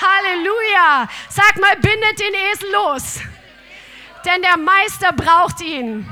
Halleluja. 0.00 1.08
Sag 1.28 1.60
mal, 1.60 1.76
bindet 1.76 2.18
den 2.18 2.34
Esel 2.34 2.72
los. 2.72 3.20
Denn 4.24 4.42
der 4.42 4.56
Meister 4.56 5.12
braucht 5.12 5.60
ihn. 5.60 6.08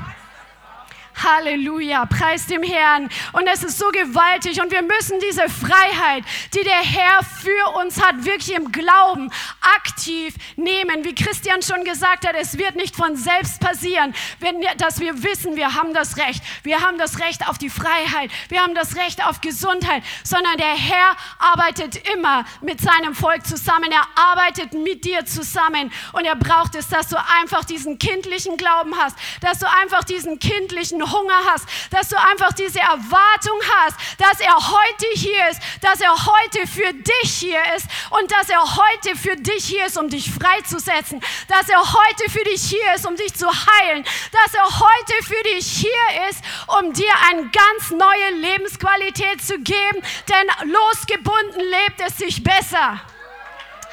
Halleluja, 1.23 2.05
preis 2.05 2.47
dem 2.47 2.63
Herrn. 2.63 3.09
Und 3.33 3.47
es 3.47 3.63
ist 3.63 3.77
so 3.77 3.89
gewaltig 3.89 4.61
und 4.61 4.71
wir 4.71 4.81
müssen 4.81 5.19
diese 5.19 5.49
Freiheit, 5.49 6.23
die 6.53 6.63
der 6.63 6.81
Herr 6.81 7.23
für 7.23 7.79
uns 7.79 8.01
hat, 8.01 8.25
wirklich 8.25 8.55
im 8.55 8.71
Glauben 8.71 9.31
aktiv 9.75 10.35
nehmen. 10.55 11.03
Wie 11.03 11.15
Christian 11.15 11.61
schon 11.61 11.83
gesagt 11.83 12.27
hat, 12.27 12.35
es 12.35 12.57
wird 12.57 12.75
nicht 12.75 12.95
von 12.95 13.15
selbst 13.15 13.59
passieren, 13.59 14.13
wenn, 14.39 14.61
dass 14.77 14.99
wir 14.99 15.23
wissen, 15.23 15.55
wir 15.55 15.75
haben 15.75 15.93
das 15.93 16.17
Recht. 16.17 16.43
Wir 16.63 16.81
haben 16.81 16.97
das 16.97 17.19
Recht 17.19 17.47
auf 17.47 17.57
die 17.57 17.69
Freiheit. 17.69 18.31
Wir 18.49 18.61
haben 18.61 18.75
das 18.75 18.95
Recht 18.95 19.25
auf 19.25 19.41
Gesundheit, 19.41 20.03
sondern 20.23 20.57
der 20.57 20.75
Herr 20.75 21.15
arbeitet 21.39 22.07
immer 22.13 22.45
mit 22.61 22.81
seinem 22.81 23.15
Volk 23.15 23.45
zusammen. 23.45 23.91
Er 23.91 24.07
arbeitet 24.15 24.73
mit 24.73 25.05
dir 25.05 25.25
zusammen 25.25 25.91
und 26.13 26.25
er 26.25 26.35
braucht 26.35 26.75
es, 26.75 26.87
dass 26.87 27.09
du 27.09 27.17
einfach 27.41 27.63
diesen 27.65 27.99
kindlichen 27.99 28.57
Glauben 28.57 28.97
hast, 28.97 29.17
dass 29.41 29.59
du 29.59 29.67
einfach 29.81 30.03
diesen 30.03 30.39
kindlichen 30.39 31.10
Hunger 31.11 31.39
hast, 31.45 31.65
dass 31.89 32.09
du 32.09 32.17
einfach 32.17 32.53
diese 32.53 32.79
Erwartung 32.79 33.59
hast, 33.75 33.97
dass 34.17 34.39
er 34.39 34.55
heute 34.55 35.05
hier 35.13 35.49
ist, 35.49 35.61
dass 35.81 35.99
er 36.01 36.13
heute 36.13 36.67
für 36.67 36.93
dich 36.93 37.33
hier 37.33 37.61
ist 37.75 37.87
und 38.11 38.31
dass 38.31 38.49
er 38.49 38.61
heute 38.61 39.15
für 39.17 39.35
dich 39.35 39.65
hier 39.65 39.85
ist, 39.85 39.97
um 39.97 40.09
dich 40.09 40.31
freizusetzen, 40.31 41.21
dass 41.47 41.69
er 41.69 41.79
heute 41.79 42.29
für 42.29 42.43
dich 42.43 42.61
hier 42.63 42.93
ist, 42.95 43.07
um 43.07 43.15
dich 43.15 43.33
zu 43.33 43.47
heilen, 43.47 44.03
dass 44.31 44.53
er 44.53 44.65
heute 44.65 45.23
für 45.23 45.43
dich 45.43 45.67
hier 45.67 46.29
ist, 46.29 46.41
um 46.79 46.93
dir 46.93 47.13
eine 47.29 47.49
ganz 47.49 47.91
neue 47.91 48.31
Lebensqualität 48.39 49.43
zu 49.43 49.57
geben, 49.59 50.01
denn 50.29 50.71
losgebunden 50.71 51.61
lebt 51.61 52.01
es 52.05 52.17
sich 52.17 52.43
besser. 52.43 53.01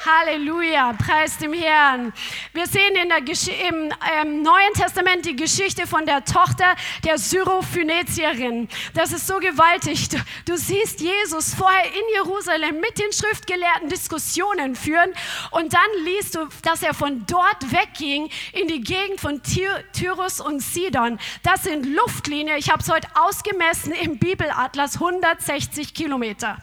Halleluja, 0.05 0.93
preis 0.93 1.37
dem 1.39 1.51
Herrn. 1.51 2.13
Wir 2.53 2.67
sehen 2.67 2.95
in 2.95 3.09
der 3.09 3.19
im 3.19 3.91
ähm, 4.21 4.41
Neuen 4.43 4.73
Testament 4.73 5.25
die 5.25 5.35
Geschichte 5.35 5.85
von 5.87 6.05
der 6.05 6.23
Tochter 6.23 6.75
der 7.03 7.17
Syrophönizierin. 7.17 8.69
Das 8.93 9.11
ist 9.11 9.27
so 9.27 9.39
gewaltig. 9.39 10.07
Du, 10.07 10.17
du 10.45 10.57
siehst 10.57 11.01
Jesus 11.01 11.53
vorher 11.53 11.85
in 11.85 12.13
Jerusalem 12.15 12.79
mit 12.79 12.97
den 12.97 13.11
Schriftgelehrten 13.11 13.89
Diskussionen 13.89 14.75
führen 14.75 15.13
und 15.51 15.73
dann 15.73 16.05
liest 16.05 16.35
du, 16.35 16.47
dass 16.63 16.81
er 16.81 16.93
von 16.93 17.25
dort 17.27 17.69
wegging 17.69 18.29
in 18.53 18.69
die 18.69 18.81
Gegend 18.81 19.19
von 19.19 19.43
Ty 19.43 19.67
Tyrus 19.91 20.39
und 20.39 20.61
Sidon. 20.61 21.19
Das 21.43 21.63
sind 21.63 21.85
Luftlinien, 21.85 22.57
ich 22.57 22.69
habe 22.69 22.81
es 22.81 22.89
heute 22.89 23.07
ausgemessen 23.15 23.91
im 23.91 24.17
Bibelatlas, 24.17 24.95
160 24.95 25.93
Kilometer. 25.93 26.57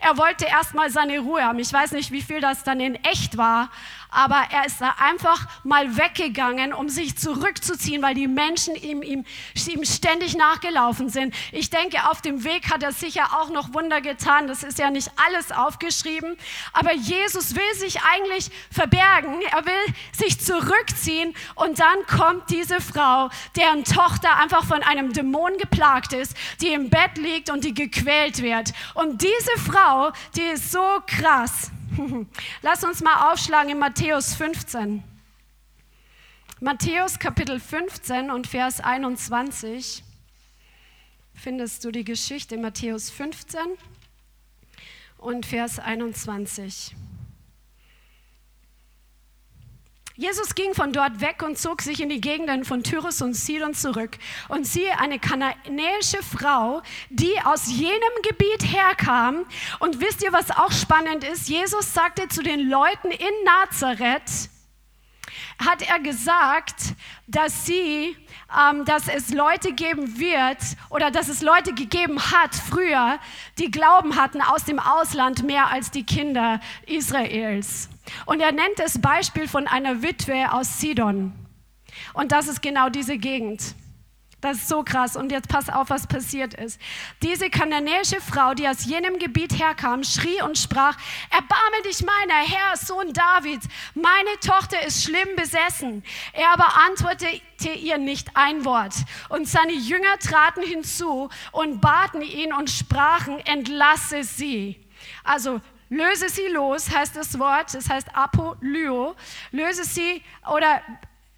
Er 0.00 0.16
wollte 0.16 0.46
erstmal 0.46 0.90
seine 0.90 1.20
Ruhe 1.20 1.42
haben. 1.42 1.58
Ich 1.58 1.72
weiß 1.72 1.92
nicht, 1.92 2.10
wie 2.10 2.22
viel 2.22 2.40
das 2.40 2.64
dann 2.64 2.80
in 2.80 2.96
echt 2.96 3.36
war, 3.36 3.70
aber 4.10 4.42
er 4.50 4.66
ist 4.66 4.80
da 4.80 4.94
einfach 4.98 5.46
mal 5.64 5.96
weggegangen, 5.96 6.72
um 6.72 6.88
sich 6.88 7.16
zurückzuziehen, 7.16 8.02
weil 8.02 8.14
die 8.14 8.26
Menschen 8.26 8.74
ihm, 8.74 9.02
ihm, 9.02 9.24
ihm 9.66 9.84
ständig 9.84 10.36
nachgelaufen 10.36 11.08
sind. 11.08 11.34
Ich 11.52 11.70
denke, 11.70 12.08
auf 12.10 12.20
dem 12.20 12.44
Weg 12.44 12.70
hat 12.70 12.82
er 12.82 12.92
sicher 12.92 13.40
auch 13.40 13.50
noch 13.50 13.72
Wunder 13.74 14.00
getan. 14.00 14.48
Das 14.48 14.62
ist 14.62 14.78
ja 14.78 14.90
nicht 14.90 15.10
alles 15.26 15.52
aufgeschrieben. 15.52 16.36
Aber 16.72 16.92
Jesus 16.92 17.54
will 17.54 17.74
sich 17.74 18.00
eigentlich 18.02 18.50
verbergen. 18.70 19.40
Er 19.52 19.64
will 19.64 19.94
sich 20.12 20.40
zurückziehen. 20.40 21.34
Und 21.54 21.80
dann 21.80 22.06
kommt 22.06 22.50
diese 22.50 22.80
Frau, 22.80 23.30
deren 23.56 23.84
Tochter 23.84 24.36
einfach 24.36 24.64
von 24.64 24.82
einem 24.82 25.12
Dämon 25.12 25.56
geplagt 25.58 26.12
ist, 26.12 26.36
die 26.60 26.72
im 26.72 26.90
Bett 26.90 27.16
liegt 27.16 27.50
und 27.50 27.64
die 27.64 27.74
gequält 27.74 28.42
wird. 28.42 28.72
Und 28.94 29.22
diese 29.22 29.70
Frau, 29.70 30.12
die 30.36 30.42
ist 30.42 30.72
so 30.72 31.02
krass. 31.06 31.70
Lass 32.62 32.84
uns 32.84 33.02
mal 33.02 33.32
aufschlagen 33.32 33.72
in 33.72 33.78
Matthäus 33.78 34.34
15. 34.34 35.02
Matthäus 36.60 37.18
Kapitel 37.18 37.58
15 37.58 38.30
und 38.30 38.46
Vers 38.46 38.80
21 38.80 40.04
findest 41.34 41.84
du 41.84 41.90
die 41.90 42.04
Geschichte 42.04 42.58
Matthäus 42.58 43.10
15 43.10 43.60
und 45.18 45.46
Vers 45.46 45.78
21. 45.78 46.94
Jesus 50.20 50.54
ging 50.54 50.74
von 50.74 50.92
dort 50.92 51.22
weg 51.22 51.42
und 51.42 51.56
zog 51.56 51.80
sich 51.80 52.02
in 52.02 52.10
die 52.10 52.20
Gegenden 52.20 52.66
von 52.66 52.82
Tyrus 52.82 53.22
und 53.22 53.32
Sidon 53.32 53.72
zurück. 53.72 54.18
Und 54.48 54.66
siehe, 54.66 54.98
eine 54.98 55.18
kananäische 55.18 56.22
Frau, 56.22 56.82
die 57.08 57.40
aus 57.42 57.68
jenem 57.68 58.12
Gebiet 58.28 58.70
herkam. 58.70 59.46
Und 59.78 60.02
wisst 60.02 60.22
ihr, 60.22 60.30
was 60.30 60.50
auch 60.50 60.72
spannend 60.72 61.24
ist? 61.24 61.48
Jesus 61.48 61.94
sagte 61.94 62.28
zu 62.28 62.42
den 62.42 62.68
Leuten 62.68 63.10
in 63.10 63.44
Nazareth, 63.46 64.50
hat 65.58 65.88
er 65.88 66.00
gesagt, 66.00 66.94
dass 67.26 67.64
sie, 67.64 68.14
ähm, 68.54 68.84
dass 68.84 69.08
es 69.08 69.30
Leute 69.30 69.72
geben 69.72 70.18
wird 70.18 70.58
oder 70.90 71.10
dass 71.10 71.28
es 71.28 71.40
Leute 71.40 71.72
gegeben 71.72 72.20
hat 72.20 72.54
früher, 72.54 73.18
die 73.58 73.70
Glauben 73.70 74.16
hatten 74.16 74.42
aus 74.42 74.64
dem 74.64 74.80
Ausland 74.80 75.44
mehr 75.44 75.68
als 75.68 75.90
die 75.90 76.04
Kinder 76.04 76.60
Israels. 76.84 77.89
Und 78.26 78.40
er 78.40 78.52
nennt 78.52 78.78
das 78.78 79.00
Beispiel 79.00 79.48
von 79.48 79.66
einer 79.66 80.02
Witwe 80.02 80.52
aus 80.52 80.80
Sidon. 80.80 81.32
Und 82.14 82.32
das 82.32 82.48
ist 82.48 82.62
genau 82.62 82.88
diese 82.88 83.18
Gegend. 83.18 83.74
Das 84.40 84.56
ist 84.56 84.68
so 84.68 84.82
krass. 84.82 85.16
Und 85.16 85.32
jetzt 85.32 85.48
pass 85.48 85.68
auf, 85.68 85.90
was 85.90 86.06
passiert 86.06 86.54
ist. 86.54 86.80
Diese 87.22 87.50
kananäische 87.50 88.20
Frau, 88.20 88.54
die 88.54 88.66
aus 88.66 88.86
jenem 88.86 89.18
Gebiet 89.18 89.58
herkam, 89.58 90.02
schrie 90.02 90.40
und 90.42 90.56
sprach, 90.56 90.96
erbarme 91.30 91.82
dich 91.84 92.02
meiner, 92.02 92.40
Herr, 92.40 92.76
Sohn 92.76 93.12
Davids, 93.12 93.68
meine 93.94 94.40
Tochter 94.40 94.82
ist 94.86 95.04
schlimm 95.04 95.36
besessen. 95.36 96.02
Er 96.32 96.52
aber 96.52 96.74
antwortete 96.86 97.68
ihr 97.68 97.98
nicht 97.98 98.28
ein 98.34 98.64
Wort. 98.64 98.94
Und 99.28 99.46
seine 99.46 99.72
Jünger 99.72 100.18
traten 100.18 100.62
hinzu 100.62 101.28
und 101.52 101.80
baten 101.80 102.22
ihn 102.22 102.54
und 102.54 102.70
sprachen, 102.70 103.40
entlasse 103.40 104.24
sie. 104.24 104.80
Also 105.22 105.60
löse 105.90 106.28
sie 106.28 106.46
los, 106.48 106.90
heißt 106.90 107.16
das 107.16 107.38
Wort, 107.38 107.74
das 107.74 107.90
heißt 107.90 108.08
Apolyo, 108.14 109.14
löse 109.50 109.84
sie 109.84 110.22
oder 110.50 110.80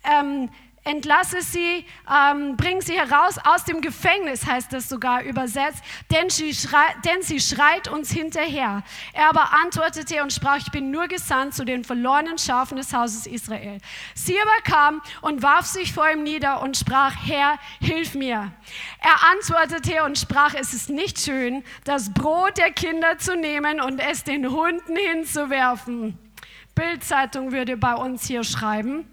ähm, 0.05 0.49
entlasse 0.85 1.43
sie, 1.43 1.85
ähm, 2.11 2.57
bring 2.57 2.81
sie 2.81 2.99
heraus 2.99 3.37
aus 3.45 3.65
dem 3.65 3.81
Gefängnis, 3.81 4.47
heißt 4.47 4.73
das 4.73 4.89
sogar 4.89 5.23
übersetzt, 5.23 5.83
denn 6.11 6.29
sie, 6.29 6.55
schreit, 6.55 6.97
denn 7.05 7.23
sie 7.23 7.41
schreit 7.41 7.89
uns 7.89 8.11
hinterher. 8.11 8.83
Er 9.13 9.29
aber 9.29 9.53
antwortete 9.53 10.23
und 10.23 10.33
sprach, 10.33 10.57
ich 10.57 10.71
bin 10.73 10.91
nur 10.91 11.07
gesandt 11.07 11.55
zu 11.55 11.65
den 11.65 11.85
verlorenen 11.85 12.39
Schafen 12.39 12.77
des 12.77 12.93
Hauses 12.93 13.27
Israel. 13.27 13.79
Sie 14.15 14.37
aber 14.41 14.63
kam 14.65 15.03
und 15.21 15.43
warf 15.43 15.67
sich 15.67 15.93
vor 15.93 16.11
ihm 16.11 16.25
nieder 16.25 16.61
und 16.63 16.77
sprach, 16.77 17.15
Herr, 17.25 17.59
hilf 17.81 18.15
mir. 18.15 18.53
Er 19.01 19.31
antwortete 19.31 20.03
und 20.05 20.19
sprach, 20.19 20.55
es 20.55 20.75
ist 20.75 20.91
nicht 20.91 21.21
schön, 21.21 21.63
das 21.85 22.13
Brot 22.13 22.59
der 22.59 22.73
Kinder 22.73 23.19
zu 23.19 23.37
nehmen 23.37 23.81
und 23.81 24.01
es 24.01 24.25
den 24.25 24.51
Hunden 24.51 24.97
hinzuwerfen. 24.97 26.19
Bildzeitung 26.75 27.53
würde 27.53 27.77
bei 27.77 27.95
uns 27.95 28.27
hier 28.27 28.45
schreiben. 28.45 29.12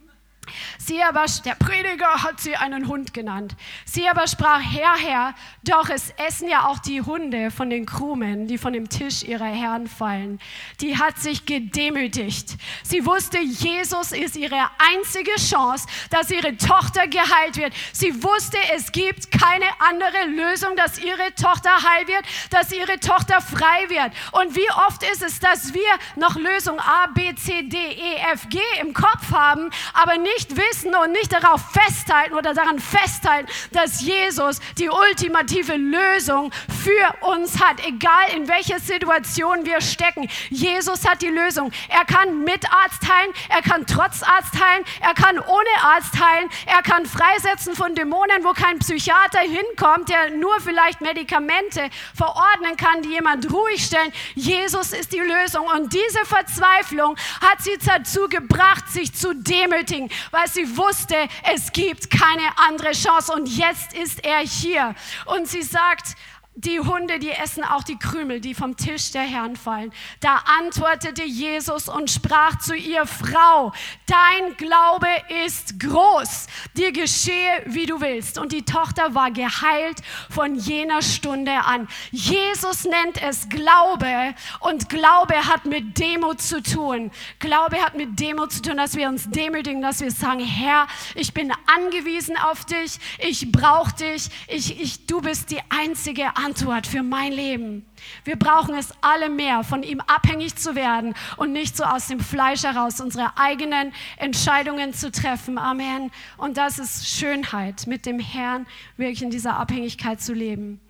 Sie 0.77 1.01
aber, 1.03 1.25
der 1.45 1.55
Prediger 1.55 2.23
hat 2.23 2.39
sie 2.39 2.55
einen 2.55 2.87
Hund 2.87 3.13
genannt. 3.13 3.55
Sie 3.85 4.07
aber 4.07 4.27
sprach, 4.27 4.61
Herr, 4.61 4.95
Herr, 4.95 5.35
doch 5.63 5.89
es 5.89 6.11
essen 6.11 6.49
ja 6.49 6.67
auch 6.67 6.79
die 6.79 7.01
Hunde 7.01 7.51
von 7.51 7.69
den 7.69 7.85
Krumen, 7.85 8.47
die 8.47 8.57
von 8.57 8.73
dem 8.73 8.89
Tisch 8.89 9.23
ihrer 9.23 9.45
Herren 9.45 9.87
fallen. 9.87 10.39
Die 10.81 10.97
hat 10.97 11.17
sich 11.19 11.45
gedemütigt. 11.45 12.55
Sie 12.83 13.05
wusste, 13.05 13.39
Jesus 13.39 14.11
ist 14.11 14.35
ihre 14.35 14.69
einzige 14.93 15.35
Chance, 15.35 15.87
dass 16.09 16.31
ihre 16.31 16.57
Tochter 16.57 17.07
geheilt 17.07 17.57
wird. 17.57 17.73
Sie 17.93 18.23
wusste, 18.23 18.57
es 18.75 18.91
gibt 18.91 19.31
keine 19.31 19.65
andere 19.79 20.25
Lösung, 20.27 20.75
dass 20.75 20.99
ihre 20.99 21.33
Tochter 21.35 21.71
heil 21.71 22.07
wird, 22.07 22.25
dass 22.49 22.71
ihre 22.71 22.99
Tochter 22.99 23.41
frei 23.41 23.89
wird. 23.89 24.11
Und 24.31 24.55
wie 24.55 24.69
oft 24.87 25.03
ist 25.03 25.23
es, 25.23 25.39
dass 25.39 25.73
wir 25.73 25.89
noch 26.15 26.35
Lösung 26.35 26.79
A, 26.79 27.07
B, 27.07 27.33
C, 27.35 27.63
D, 27.63 27.77
E, 27.77 28.15
F, 28.31 28.49
G 28.49 28.59
im 28.81 28.93
Kopf 28.93 29.31
haben, 29.31 29.69
aber 29.93 30.17
nicht 30.17 30.38
nicht 30.39 30.55
wissen 30.55 30.95
und 30.95 31.11
nicht 31.11 31.33
darauf 31.33 31.61
festhalten 31.71 32.33
oder 32.33 32.53
daran 32.53 32.79
festhalten, 32.79 33.49
dass 33.73 34.01
Jesus 34.01 34.59
die 34.77 34.89
ultimative 34.89 35.75
Lösung 35.75 36.51
für 36.83 37.27
uns 37.27 37.61
hat, 37.61 37.85
egal 37.85 38.29
in 38.35 38.47
welcher 38.47 38.79
Situation 38.79 39.65
wir 39.65 39.81
stecken. 39.81 40.29
Jesus 40.49 41.05
hat 41.05 41.21
die 41.21 41.27
Lösung. 41.27 41.71
Er 41.89 42.05
kann 42.05 42.43
mit 42.45 42.65
Arzt 42.71 43.03
heilen, 43.03 43.33
er 43.49 43.61
kann 43.61 43.85
trotz 43.85 44.23
Arzt 44.23 44.53
heilen, 44.53 44.85
er 45.01 45.13
kann 45.13 45.39
ohne 45.39 45.83
Arzt 45.83 46.13
heilen, 46.19 46.49
er 46.65 46.81
kann 46.83 47.05
freisetzen 47.05 47.75
von 47.75 47.93
Dämonen, 47.95 48.43
wo 48.43 48.53
kein 48.53 48.79
Psychiater 48.79 49.39
hinkommt, 49.39 50.07
der 50.07 50.29
nur 50.31 50.57
vielleicht 50.61 51.01
Medikamente 51.01 51.89
verordnen 52.15 52.77
kann, 52.77 53.01
die 53.01 53.09
jemand 53.09 53.51
ruhig 53.51 53.83
stellen. 53.83 54.13
Jesus 54.35 54.93
ist 54.93 55.11
die 55.11 55.19
Lösung 55.19 55.67
und 55.67 55.93
diese 55.93 56.25
Verzweiflung 56.25 57.17
hat 57.41 57.61
sie 57.61 57.77
dazu 57.83 58.29
gebracht, 58.29 58.87
sich 58.89 59.13
zu 59.13 59.33
demütigen, 59.35 60.09
weil 60.31 60.47
sie 60.47 60.77
wusste, 60.77 61.15
es 61.53 61.71
gibt 61.71 62.09
keine 62.09 62.57
andere 62.67 62.91
Chance. 62.91 63.33
Und 63.33 63.47
jetzt 63.47 63.93
ist 63.93 64.25
er 64.25 64.39
hier. 64.39 64.95
Und 65.25 65.47
sie 65.47 65.63
sagt, 65.63 66.15
die 66.59 66.81
Hunde, 66.81 67.19
die 67.19 67.29
essen 67.29 67.63
auch 67.63 67.83
die 67.83 67.97
Krümel, 67.97 68.41
die 68.41 68.53
vom 68.53 68.75
Tisch 68.75 69.11
der 69.11 69.21
Herren 69.21 69.55
fallen. 69.55 69.93
Da 70.19 70.43
antwortete 70.59 71.23
Jesus 71.23 71.87
und 71.87 72.11
sprach 72.11 72.59
zu 72.59 72.75
ihr, 72.75 73.05
Frau, 73.05 73.71
dein 74.07 74.57
Glaube 74.57 75.07
ist 75.45 75.79
groß, 75.79 76.47
dir 76.75 76.91
geschehe, 76.91 77.63
wie 77.65 77.85
du 77.85 78.01
willst. 78.01 78.37
Und 78.37 78.51
die 78.51 78.65
Tochter 78.65 79.15
war 79.15 79.31
geheilt 79.31 80.01
von 80.29 80.55
jener 80.55 81.01
Stunde 81.01 81.53
an. 81.63 81.87
Jesus 82.11 82.83
nennt 82.83 83.21
es 83.21 83.47
Glaube 83.47 84.35
und 84.59 84.89
Glaube 84.89 85.35
hat 85.47 85.65
mit 85.65 85.97
Demut 85.97 86.41
zu 86.41 86.61
tun. 86.61 87.09
Glaube 87.39 87.77
hat 87.77 87.95
mit 87.95 88.19
Demut 88.19 88.51
zu 88.51 88.61
tun, 88.61 88.75
dass 88.75 88.97
wir 88.97 89.07
uns 89.07 89.29
demütigen, 89.29 89.81
dass 89.81 90.01
wir 90.01 90.11
sagen, 90.11 90.41
Herr, 90.41 90.87
ich 91.15 91.33
bin 91.33 91.53
angewiesen 91.73 92.35
auf 92.35 92.65
dich, 92.65 92.99
ich 93.19 93.49
brauche 93.49 93.95
dich, 93.95 94.27
ich, 94.47 94.81
ich, 94.81 95.05
du 95.05 95.21
bist 95.21 95.51
die 95.51 95.61
einzige 95.69 96.35
Antwort 96.35 96.48
Antwort 96.49 96.87
für 96.87 97.03
mein 97.03 97.31
Leben. 97.31 97.85
Wir 98.23 98.35
brauchen 98.35 98.73
es 98.73 98.91
alle 99.01 99.29
mehr, 99.29 99.63
von 99.63 99.83
ihm 99.83 100.01
abhängig 100.01 100.55
zu 100.55 100.73
werden 100.73 101.13
und 101.37 101.51
nicht 101.51 101.77
so 101.77 101.83
aus 101.83 102.07
dem 102.07 102.19
Fleisch 102.19 102.63
heraus 102.63 102.99
unsere 102.99 103.37
eigenen 103.37 103.93
Entscheidungen 104.17 104.91
zu 104.95 105.11
treffen. 105.11 105.59
Amen. 105.59 106.09
Und 106.37 106.57
das 106.57 106.79
ist 106.79 107.07
Schönheit, 107.07 107.85
mit 107.85 108.07
dem 108.07 108.19
Herrn 108.19 108.65
wirklich 108.97 109.21
in 109.21 109.29
dieser 109.29 109.57
Abhängigkeit 109.57 110.21
zu 110.21 110.33
leben. 110.33 110.81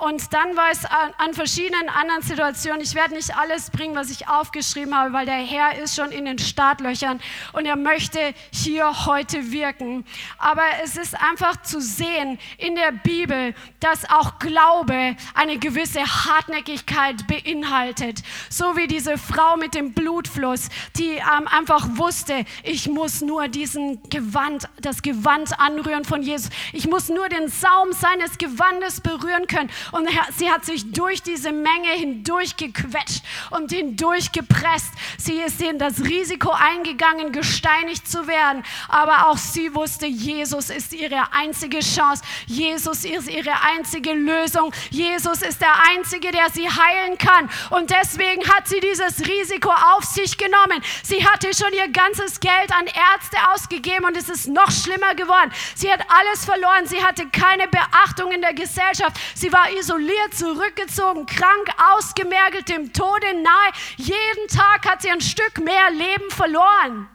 Und 0.00 0.32
dann 0.32 0.56
war 0.56 0.70
es 0.70 0.86
an, 0.86 1.34
verschiedenen 1.34 1.90
anderen 1.90 2.22
Situationen, 2.22 2.80
ich 2.80 2.94
werde 2.94 3.14
nicht 3.14 3.36
alles 3.36 3.68
bringen, 3.70 3.94
was 3.94 4.10
ich 4.10 4.28
aufgeschrieben 4.28 4.96
habe, 4.96 5.12
weil 5.12 5.26
der 5.26 5.34
Herr 5.34 5.78
ist 5.78 5.94
schon 5.94 6.10
in 6.10 6.24
den 6.24 6.38
Startlöchern 6.38 7.20
und 7.52 7.66
er 7.66 7.76
möchte 7.76 8.18
hier 8.50 9.04
heute 9.04 9.52
wirken. 9.52 10.06
Aber 10.38 10.62
es 10.82 10.96
ist 10.96 11.14
einfach 11.20 11.60
zu 11.62 11.82
sehen 11.82 12.38
in 12.56 12.76
der 12.76 12.92
Bibel, 12.92 13.54
dass 13.80 14.08
auch 14.08 14.38
Glaube 14.38 15.16
eine 15.34 15.58
gewisse 15.58 16.00
Hartnäckigkeit 16.00 17.26
beinhaltet. 17.26 18.22
So 18.48 18.76
wie 18.78 18.86
diese 18.86 19.18
Frau 19.18 19.58
mit 19.58 19.74
dem 19.74 19.92
Blutfluss, 19.92 20.70
die 20.96 21.10
ähm, 21.16 21.46
einfach 21.46 21.86
wusste, 21.98 22.46
ich 22.62 22.88
muss 22.88 23.20
nur 23.20 23.48
diesen 23.48 24.02
Gewand, 24.08 24.66
das 24.80 25.02
Gewand 25.02 25.60
anrühren 25.60 26.04
von 26.04 26.22
Jesus. 26.22 26.48
Ich 26.72 26.88
muss 26.88 27.10
nur 27.10 27.28
den 27.28 27.48
Saum 27.48 27.92
seines 27.92 28.38
Gewandes 28.38 29.02
berühren 29.02 29.46
können 29.46 29.70
und 29.92 30.08
sie 30.36 30.50
hat 30.50 30.64
sich 30.64 30.92
durch 30.92 31.22
diese 31.22 31.52
Menge 31.52 31.88
hindurchgequetscht 31.88 33.22
und 33.50 33.70
hindurchgepresst. 33.70 34.92
Sie 35.18 35.40
ist 35.40 35.60
in 35.60 35.78
das 35.78 36.00
Risiko 36.00 36.50
eingegangen, 36.50 37.32
gesteinigt 37.32 38.08
zu 38.08 38.26
werden. 38.26 38.62
Aber 38.88 39.28
auch 39.28 39.36
sie 39.36 39.74
wusste, 39.74 40.06
Jesus 40.06 40.70
ist 40.70 40.92
ihre 40.92 41.32
einzige 41.32 41.80
Chance. 41.80 42.22
Jesus 42.46 43.04
ist 43.04 43.28
ihre 43.28 43.52
einzige 43.62 44.12
Lösung. 44.12 44.72
Jesus 44.90 45.42
ist 45.42 45.60
der 45.60 45.74
Einzige, 45.90 46.30
der 46.30 46.50
sie 46.50 46.68
heilen 46.68 47.18
kann. 47.18 47.48
Und 47.70 47.90
deswegen 47.90 48.46
hat 48.48 48.68
sie 48.68 48.80
dieses 48.80 49.26
Risiko 49.26 49.70
auf 49.70 50.04
sich 50.04 50.36
genommen. 50.36 50.82
Sie 51.02 51.26
hatte 51.26 51.48
schon 51.54 51.72
ihr 51.72 51.88
ganzes 51.88 52.40
Geld 52.40 52.72
an 52.72 52.86
Ärzte 52.86 53.36
ausgegeben 53.52 54.04
und 54.04 54.16
es 54.16 54.28
ist 54.28 54.48
noch 54.48 54.70
schlimmer 54.70 55.14
geworden. 55.14 55.50
Sie 55.74 55.90
hat 55.90 56.00
alles 56.08 56.44
verloren. 56.44 56.86
Sie 56.86 57.02
hatte 57.02 57.26
keine 57.28 57.68
Beachtung 57.68 58.32
in 58.32 58.40
der 58.40 58.54
Gesellschaft. 58.54 59.18
Sie 59.34 59.52
war 59.52 59.70
isoliert, 59.80 60.34
zurückgezogen, 60.34 61.26
krank, 61.26 61.68
ausgemergelt, 61.94 62.68
dem 62.68 62.92
Tode 62.92 63.34
nahe. 63.42 63.72
Jeden 63.96 64.48
Tag 64.48 64.88
hat 64.88 65.02
sie 65.02 65.10
ein 65.10 65.20
Stück 65.20 65.58
mehr 65.58 65.90
Leben 65.90 66.30
verloren. 66.30 67.08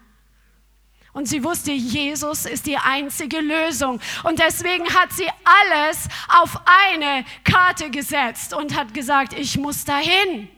Und 1.14 1.30
sie 1.30 1.44
wusste, 1.46 1.72
Jesus 1.72 2.46
ist 2.46 2.66
die 2.66 2.78
einzige 2.78 3.40
Lösung. 3.40 4.02
Und 4.24 4.40
deswegen 4.40 4.84
hat 4.94 5.14
sie 5.14 5.30
alles 5.46 6.10
auf 6.28 6.60
eine 6.66 7.24
Karte 7.46 7.90
gesetzt 7.90 8.54
und 8.54 8.76
hat 8.76 8.94
gesagt, 8.94 9.32
ich 9.32 9.58
muss 9.58 9.86
dahin. 9.86 10.50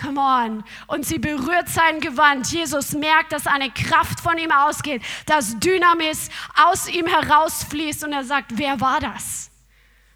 Come 0.00 0.20
on. 0.20 0.64
Und 0.86 1.06
sie 1.06 1.18
berührt 1.18 1.68
sein 1.68 2.00
Gewand. 2.00 2.52
Jesus 2.52 2.92
merkt, 2.92 3.32
dass 3.32 3.48
eine 3.48 3.70
Kraft 3.70 4.20
von 4.20 4.38
ihm 4.38 4.52
ausgeht, 4.52 5.02
dass 5.24 5.58
Dynamis 5.58 6.28
aus 6.54 6.86
ihm 6.86 7.06
herausfließt 7.06 8.04
und 8.04 8.12
er 8.12 8.24
sagt, 8.24 8.52
wer 8.54 8.80
war 8.80 9.00
das? 9.00 9.50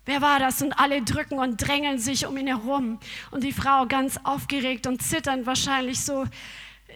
Wer 0.07 0.23
war 0.23 0.39
das? 0.39 0.63
Und 0.63 0.73
alle 0.73 1.03
drücken 1.03 1.39
und 1.39 1.57
drängeln 1.57 1.99
sich 1.99 2.27
um 2.27 2.37
ihn 2.37 2.47
herum. 2.47 2.99
Und 3.31 3.45
die 3.45 3.53
Frau 3.53 3.87
ganz 3.87 4.19
aufgeregt 4.25 4.87
und 4.87 5.03
zitternd 5.03 5.47
wahrscheinlich 5.47 6.01
so, 6.01 6.27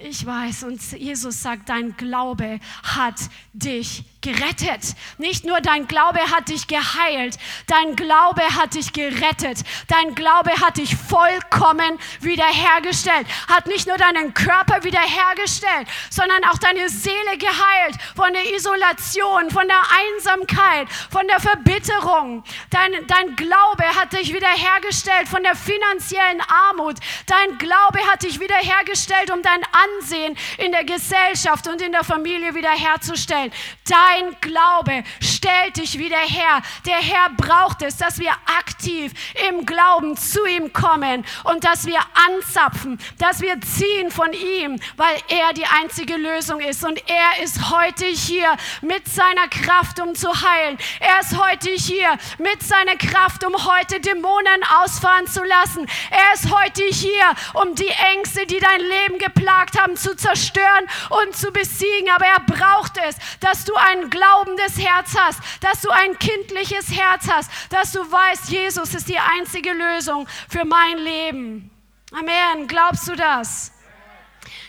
ich 0.02 0.24
weiß. 0.24 0.64
Und 0.64 0.80
Jesus 0.92 1.42
sagt, 1.42 1.68
dein 1.68 1.96
Glaube 1.96 2.60
hat 2.82 3.20
dich 3.52 4.04
gerettet. 4.24 4.96
Nicht 5.18 5.44
nur 5.44 5.60
dein 5.60 5.86
Glaube 5.86 6.18
hat 6.18 6.48
dich 6.48 6.66
geheilt, 6.66 7.36
dein 7.66 7.94
Glaube 7.94 8.42
hat 8.42 8.74
dich 8.74 8.92
gerettet. 8.92 9.58
Dein 9.88 10.14
Glaube 10.14 10.50
hat 10.60 10.78
dich 10.78 10.96
vollkommen 10.96 11.98
wiederhergestellt. 12.20 13.26
Hat 13.48 13.66
nicht 13.66 13.86
nur 13.86 13.98
deinen 13.98 14.32
Körper 14.32 14.82
wiederhergestellt, 14.82 15.86
sondern 16.10 16.42
auch 16.44 16.58
deine 16.58 16.88
Seele 16.88 17.36
geheilt 17.38 17.96
von 18.16 18.32
der 18.32 18.54
Isolation, 18.54 19.50
von 19.50 19.68
der 19.68 19.82
Einsamkeit, 20.00 20.88
von 21.10 21.28
der 21.28 21.40
Verbitterung. 21.40 22.42
Dein, 22.70 22.92
dein 23.06 23.36
Glaube 23.36 23.84
hat 24.00 24.14
dich 24.14 24.32
wiederhergestellt 24.32 25.28
von 25.28 25.42
der 25.42 25.54
finanziellen 25.54 26.40
Armut. 26.70 26.96
Dein 27.26 27.58
Glaube 27.58 27.98
hat 28.10 28.22
dich 28.22 28.40
wiederhergestellt, 28.40 29.30
um 29.30 29.42
dein 29.42 29.60
Ansehen 29.84 30.36
in 30.56 30.72
der 30.72 30.84
Gesellschaft 30.84 31.68
und 31.68 31.82
in 31.82 31.92
der 31.92 32.04
Familie 32.04 32.54
wiederherzustellen. 32.54 33.52
Dein 33.86 34.13
dein 34.14 34.36
Glaube 34.40 35.04
stellt 35.20 35.76
dich 35.76 35.98
wieder 35.98 36.18
her. 36.18 36.62
Der 36.86 36.96
Herr 36.96 37.30
braucht 37.36 37.82
es, 37.82 37.96
dass 37.96 38.18
wir 38.18 38.32
aktiv 38.58 39.12
im 39.48 39.66
Glauben 39.66 40.16
zu 40.16 40.44
ihm 40.46 40.72
kommen 40.72 41.24
und 41.44 41.64
dass 41.64 41.86
wir 41.86 42.00
anzapfen, 42.28 42.98
dass 43.18 43.40
wir 43.40 43.60
ziehen 43.60 44.10
von 44.10 44.32
ihm, 44.32 44.80
weil 44.96 45.16
er 45.28 45.52
die 45.52 45.66
einzige 45.66 46.16
Lösung 46.16 46.60
ist. 46.60 46.84
Und 46.84 47.02
er 47.08 47.42
ist 47.42 47.70
heute 47.70 48.06
hier 48.06 48.56
mit 48.82 49.06
seiner 49.08 49.48
Kraft, 49.48 50.00
um 50.00 50.14
zu 50.14 50.28
heilen. 50.28 50.78
Er 51.00 51.20
ist 51.20 51.36
heute 51.38 51.70
hier 51.70 52.18
mit 52.38 52.62
seiner 52.62 52.96
Kraft, 52.96 53.44
um 53.44 53.54
heute 53.66 54.00
Dämonen 54.00 54.62
ausfahren 54.82 55.26
zu 55.26 55.42
lassen. 55.44 55.86
Er 56.10 56.34
ist 56.34 56.50
heute 56.50 56.82
hier, 56.84 57.34
um 57.54 57.74
die 57.74 57.92
Ängste, 58.14 58.46
die 58.46 58.58
dein 58.58 58.80
Leben 58.80 59.18
geplagt 59.18 59.80
haben, 59.80 59.96
zu 59.96 60.16
zerstören 60.16 60.84
und 61.10 61.36
zu 61.36 61.50
besiegen. 61.50 62.10
Aber 62.14 62.26
er 62.26 62.40
braucht 62.40 62.98
es, 63.08 63.16
dass 63.40 63.64
du 63.64 63.74
glaubendes 64.08 64.78
Herz 64.78 65.14
hast, 65.18 65.40
dass 65.60 65.80
du 65.80 65.90
ein 65.90 66.18
kindliches 66.18 66.90
Herz 66.90 67.28
hast, 67.30 67.50
dass 67.70 67.92
du 67.92 68.00
weißt, 68.00 68.50
Jesus 68.50 68.94
ist 68.94 69.08
die 69.08 69.18
einzige 69.18 69.72
Lösung 69.72 70.26
für 70.48 70.64
mein 70.64 70.98
Leben. 70.98 71.70
Amen. 72.12 72.68
Glaubst 72.68 73.08
du 73.08 73.16
das? 73.16 73.72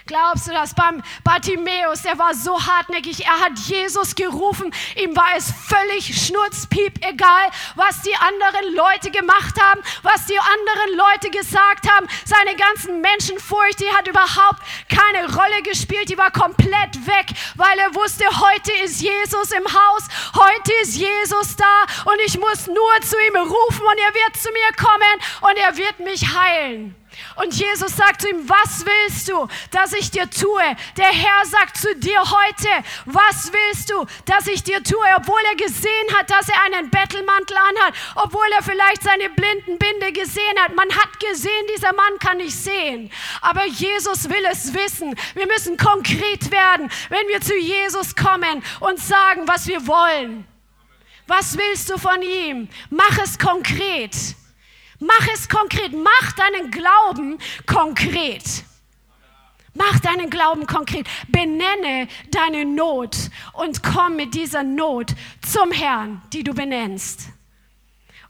Glaubst 0.08 0.48
du 0.48 0.52
das? 0.52 0.76
Beim 0.76 1.02
Bartimäus, 1.24 2.04
der 2.04 2.20
war 2.20 2.36
so 2.36 2.64
hartnäckig, 2.64 3.26
er 3.26 3.40
hat 3.40 3.58
Jesus 3.58 4.14
gerufen, 4.14 4.72
ihm 4.96 5.16
war 5.16 5.34
es 5.36 5.52
völlig 5.52 6.28
schnurzpiep 6.28 7.04
egal, 7.04 7.50
was 7.74 8.04
die 8.04 8.16
anderen 8.16 8.76
Leute 8.76 9.10
gemacht 9.10 9.60
haben, 9.60 9.82
was 10.04 10.28
die 10.28 10.38
anderen 10.38 10.96
Leute 10.96 11.32
gesagt 11.32 11.90
haben. 11.90 12.08
Seine 12.24 12.56
ganzen 12.56 13.02
Menschenfurcht, 13.02 13.80
die 13.80 13.90
hat 13.98 14.08
überhaupt 14.08 14.62
keine 14.90 15.26
Rolle 15.34 15.64
gespielt, 15.64 16.08
die 16.08 16.20
war 16.20 16.30
komplett 16.30 17.08
weg, 17.08 17.26
weil 17.56 17.80
er 17.80 17.96
wusste, 17.96 18.26
heute 18.26 18.74
ist 18.84 19.02
Jesus 19.02 19.52
im 19.54 19.66
Haus, 19.66 20.04
heute 20.36 20.72
ist 20.84 20.98
Jesus 20.98 21.56
da 21.56 22.12
und 22.12 22.20
ich 22.24 22.38
muss 22.38 22.68
nur 22.68 23.02
zu 23.02 23.16
ihm 23.28 23.38
rufen 23.38 23.88
und 23.88 23.98
er 23.98 24.14
wird 24.14 24.38
zu 24.38 24.50
mir 24.52 24.72
kommen 24.78 25.50
und 25.50 25.58
er 25.58 25.76
wird 25.78 26.00
mich 26.02 26.32
heilen. 26.36 26.96
Und 27.36 27.54
Jesus 27.54 27.96
sagt 27.96 28.22
zu 28.22 28.30
ihm, 28.30 28.48
was 28.48 28.86
willst 28.86 29.28
du, 29.28 29.48
dass 29.72 29.94
ich 29.94 30.12
dir 30.12 30.30
tue? 30.30 30.64
Der 30.98 31.12
Herr 31.12 31.46
sagt 31.46 31.78
zu 31.78 31.96
dir 31.96 32.20
heute, 32.20 32.70
was 33.06 33.52
willst 33.52 33.90
du, 33.90 34.06
dass 34.26 34.48
ich 34.48 34.64
dir 34.64 34.82
tue? 34.84 35.06
Obwohl 35.18 35.42
er 35.50 35.56
gesehen 35.56 36.16
hat, 36.18 36.30
dass 36.30 36.48
er 36.50 36.62
einen 36.64 36.90
Bettelmantel 36.90 37.58
anhat, 37.58 37.94
obwohl 38.16 38.48
er 38.56 38.64
vielleicht 38.64 39.04
seine 39.04 39.30
Blindenbinde 39.30 40.12
gesehen 40.14 40.60
hat. 40.60 40.76
Man 40.76 40.90
hat 40.90 41.20
gesehen, 41.20 41.68
dieser 41.76 41.94
Mann 41.94 42.20
kann 42.20 42.38
nicht 42.38 42.56
sehen. 42.56 43.12
Aber 43.42 43.66
Jesus 43.66 44.30
will 44.30 44.46
es 44.52 44.74
wissen. 44.74 45.16
Wir 45.34 45.48
müssen 45.48 45.78
konkret 45.78 46.52
werden, 46.52 46.90
wenn 47.10 47.28
wir 47.28 47.42
zu 47.42 47.58
Jesus 47.58 48.16
kommen 48.16 48.64
und 48.80 49.00
sagen, 49.00 49.48
was 49.48 49.68
wir 49.68 49.86
wollen. 49.88 50.48
Was 51.28 51.58
willst 51.58 51.90
du 51.90 51.98
von 51.98 52.22
ihm? 52.22 52.70
Mach 52.90 53.18
es 53.18 53.38
konkret. 53.38 54.16
Mach 55.06 55.28
es 55.34 55.48
konkret. 55.48 55.94
Mach 55.94 56.32
deinen 56.34 56.72
Glauben 56.72 57.38
konkret. 57.66 58.64
Mach 59.76 60.00
deinen 60.00 60.30
Glauben 60.30 60.66
konkret. 60.66 61.08
Benenne 61.28 62.08
deine 62.32 62.66
Not 62.66 63.16
und 63.54 63.84
komm 63.84 64.16
mit 64.16 64.34
dieser 64.34 64.64
Not 64.64 65.14
zum 65.42 65.72
Herrn, 65.72 66.22
die 66.34 66.44
du 66.44 66.54
benennst. 66.54 67.35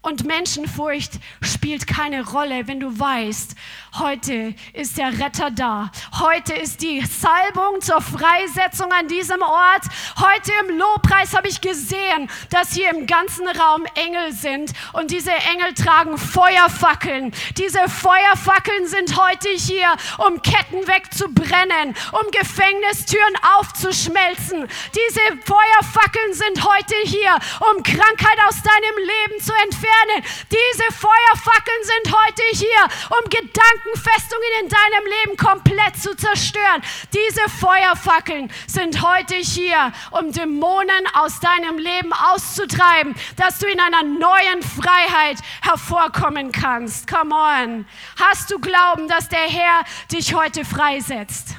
Und 0.06 0.24
Menschenfurcht 0.24 1.14
spielt 1.42 1.88
keine 1.88 2.30
Rolle, 2.30 2.68
wenn 2.68 2.80
du 2.80 3.00
weißt, 3.00 3.56
heute 3.98 4.54
ist 4.74 5.00
der 5.00 5.18
Retter 5.20 5.50
da. 5.50 5.90
Heute 6.20 6.54
ist 6.54 6.84
die 6.84 7.04
Salbung 7.04 7.82
zur 7.82 8.02
Freisetzung 8.02 8.92
an 8.92 9.08
diesem 9.08 9.42
Ort. 9.42 9.82
Heute 10.18 10.52
im 10.62 10.78
Lobpreis 10.78 11.34
habe 11.34 11.48
ich 11.48 11.60
gesehen, 11.60 12.30
dass 12.52 12.74
hier 12.76 12.92
im 12.92 13.08
ganzen 13.08 13.48
Raum 13.48 13.84
Engel 13.96 14.32
sind 14.32 14.74
und 14.94 15.10
diese 15.10 15.32
Engel 15.32 15.74
tragen 15.74 16.20
Feuerfackeln. 16.20 17.34
Diese 17.58 17.90
Feuerfackeln 17.90 18.86
sind 18.86 19.20
heute 19.20 19.50
hier, 19.56 19.88
um 20.20 20.40
Ketten 20.44 20.88
wegzubrennen, 20.88 21.96
um 22.12 22.30
Gefängnistüren 22.30 23.34
aufzuschmelzen. 23.58 24.68
Diese 24.94 25.22
Feuerfackeln 25.46 26.34
sind 26.34 26.64
heute 26.64 26.96
hier, 27.06 27.40
um 27.74 27.82
Krankheit 27.82 28.38
aus 28.48 28.62
deinem 28.62 28.98
Leben 29.00 29.44
zu 29.44 29.52
entfernen 29.64 29.95
lernen. 29.96 30.26
Diese 30.52 30.94
Feuerfackeln 30.94 31.84
sind 31.84 32.16
heute 32.16 32.44
hier, 32.52 33.18
um 33.18 33.30
Gedankenfestungen 33.30 34.50
in 34.64 34.70
deinem 34.70 35.06
Leben 35.06 35.38
komplett 35.38 35.98
zu 35.98 36.16
zerstören. 36.16 36.82
Diese 37.14 37.50
Feuerfackeln 37.60 38.52
sind 38.68 39.02
heute 39.02 39.36
hier, 39.36 39.92
um 40.12 40.32
Dämonen 40.32 41.06
aus 41.14 41.40
deinem 41.40 41.78
Leben 41.78 42.14
auszutreiben, 42.14 43.16
dass 43.38 43.60
du 43.60 43.68
in 43.68 43.80
einer 43.80 44.04
neuen 44.04 44.62
Freiheit 44.62 45.38
hervorkommen 45.62 46.52
kannst. 46.52 47.08
Come 47.08 47.36
on. 47.36 47.88
Hast 48.20 48.52
du 48.52 48.60
Glauben, 48.60 49.08
dass 49.08 49.30
der 49.30 49.40
Herr 49.40 49.84
dich 50.12 50.34
heute 50.34 50.66
freisetzt? 50.66 51.56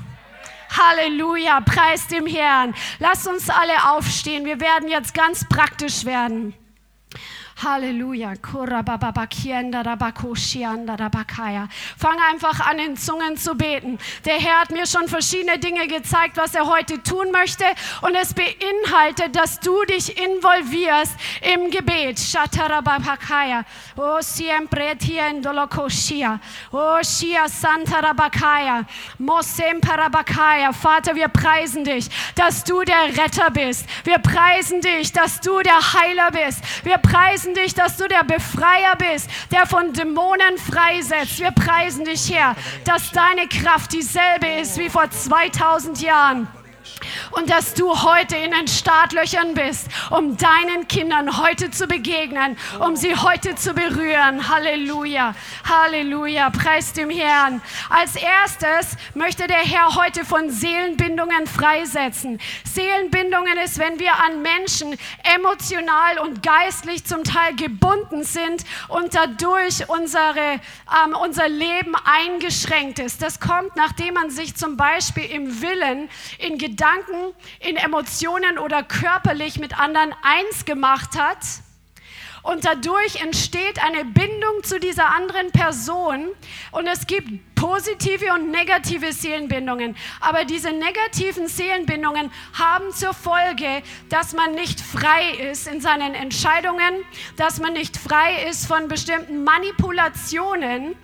Halleluja, 0.71 1.61
preis 1.61 2.07
dem 2.09 2.27
Herrn. 2.27 2.75
Lass 2.99 3.27
uns 3.27 3.49
alle 3.49 3.93
aufstehen. 3.93 4.45
Wir 4.45 4.61
werden 4.61 4.89
jetzt 4.89 5.15
ganz 5.15 5.47
praktisch 5.49 6.05
werden. 6.05 6.55
Halleluja. 7.63 8.35
Fang 11.97 12.19
einfach 12.31 12.61
an, 12.61 12.79
in 12.79 12.97
Zungen 12.97 13.37
zu 13.39 13.55
beten. 13.55 13.99
Der 14.25 14.35
Herr 14.35 14.61
hat 14.61 14.71
mir 14.71 14.87
schon 14.87 15.09
verschiedene 15.09 15.59
Dinge 15.59 15.87
gezeigt, 15.87 16.37
was 16.37 16.55
er 16.55 16.67
heute 16.67 17.03
tun 17.03 17.31
möchte. 17.31 17.65
Und 18.03 18.15
es 18.15 18.35
beinhaltet, 18.35 19.35
dass 19.35 19.61
du 19.61 19.85
dich 19.85 20.23
involvierst 20.23 21.17
im 21.55 21.71
Gebet. 21.71 22.21
Oh. 23.97 23.99
Oh. 23.99 24.17
Vater, 30.73 31.15
wir 31.15 31.29
preisen 31.29 31.85
dich, 31.85 32.09
dass 32.35 32.65
du 32.65 32.83
der 32.83 33.17
Retter 33.17 33.51
bist. 33.51 33.87
Wir 34.05 34.19
preisen 34.19 34.81
dich, 34.81 35.13
dass 35.13 35.41
du 35.41 35.61
der 35.63 35.95
Heiler 35.95 36.31
bist. 36.31 36.63
Wir 36.85 36.99
preisen 36.99 37.46
preisen 37.47 37.55
dich, 37.55 37.75
dass 37.75 37.97
du 37.97 38.09
der 38.09 38.25
Befreier 38.25 38.97
bist, 38.97 39.29
der 39.51 39.67
von 39.67 39.93
Dämonen 39.93 40.59
freisetzt. 40.59 41.39
Wir 41.39 41.51
preisen 41.51 42.05
dich, 42.05 42.33
Herr, 42.33 42.57
dass 42.85 43.11
deine 43.11 43.49
Kraft 43.49 43.93
dieselbe 43.93 44.47
ist 44.61 44.79
wie 44.79 44.89
vor 44.89 45.11
2000 45.11 46.01
Jahren 46.01 46.49
und 47.33 47.51
dass 47.51 47.75
du 47.75 48.03
heute 48.03 48.37
in 48.37 48.51
den 48.51 48.69
Startlöchern 48.69 49.55
bist, 49.55 49.89
um 50.11 50.37
deinen 50.37 50.89
Kindern 50.89 51.39
heute 51.39 51.71
zu 51.71 51.87
begegnen, 51.87 52.57
um 52.81 52.97
sie 52.97 53.15
heute 53.15 53.55
zu 53.55 53.75
berühren. 53.75 54.49
Halleluja, 54.49 55.35
Halleluja, 55.69 56.51
preis 56.51 56.93
dem 56.93 57.11
Herrn. 57.11 57.61
Als 57.91 58.17
erstes 58.17 58.97
möchte 59.15 59.47
der 59.47 59.59
Herr 59.59 59.95
heute 59.97 60.25
von 60.25 60.51
Seelenbindungen 60.51 61.47
freisetzen. 61.47 62.41
Seelenbindungen 62.65 63.59
ist, 63.59 63.79
wenn 63.79 63.99
wir 63.99 64.13
an 64.15 64.43
Menschen 64.43 64.97
emotional 65.37 66.19
und 66.23 66.43
geistlich 66.43 67.05
zum 67.05 67.25
Teil 67.25 67.55
gebunden 67.57 68.25
sind 68.25 68.65
und 68.89 69.15
dadurch 69.15 69.89
unsere, 69.89 70.61
ähm, 71.05 71.17
unser 71.23 71.49
Leben 71.49 71.95
eingeschränkt 72.05 72.99
ist. 72.99 73.23
Das 73.23 73.41
kommt, 73.41 73.77
nachdem 73.77 74.15
man 74.15 74.31
sich 74.31 74.57
zum 74.57 74.77
Beispiel 74.77 75.25
im 75.25 75.61
Willen, 75.61 76.09
in 76.39 76.59
Gedanken, 76.59 76.76
Gedanken, 76.77 77.35
in 77.61 77.77
Emotionen 77.77 78.59
oder 78.59 78.83
körperlich 78.83 79.59
mit 79.59 79.79
anderen 79.79 80.15
eins 80.23 80.67
gemacht 80.67 81.19
hat. 81.19 81.39
Und 82.43 82.65
dadurch 82.65 83.23
entsteht 83.23 83.83
eine 83.83 84.05
Bindung 84.05 84.63
zu 84.63 84.79
dieser 84.79 85.09
anderen 85.09 85.51
Person. 85.53 86.29
Und 86.71 86.87
es 86.87 87.07
gibt 87.07 87.57
positive 87.57 88.33
und 88.35 88.51
negative 88.51 89.13
Seelenbindungen. 89.13 89.97
Aber 90.21 90.45
diese 90.45 90.71
negativen 90.71 91.49
Seelenbindungen 91.49 92.31
haben 92.53 92.93
zur 92.93 93.15
Folge, 93.15 93.83
dass 94.11 94.35
man 94.35 94.53
nicht 94.53 94.81
frei 94.81 95.31
ist 95.51 95.67
in 95.67 95.81
seinen 95.81 96.15
Entscheidungen, 96.15 97.05
dass 97.37 97.59
man 97.59 97.73
nicht 97.73 97.97
frei 97.97 98.47
ist 98.49 98.67
von 98.67 98.87
bestimmten 98.87 99.43
Manipulationen. 99.43 100.95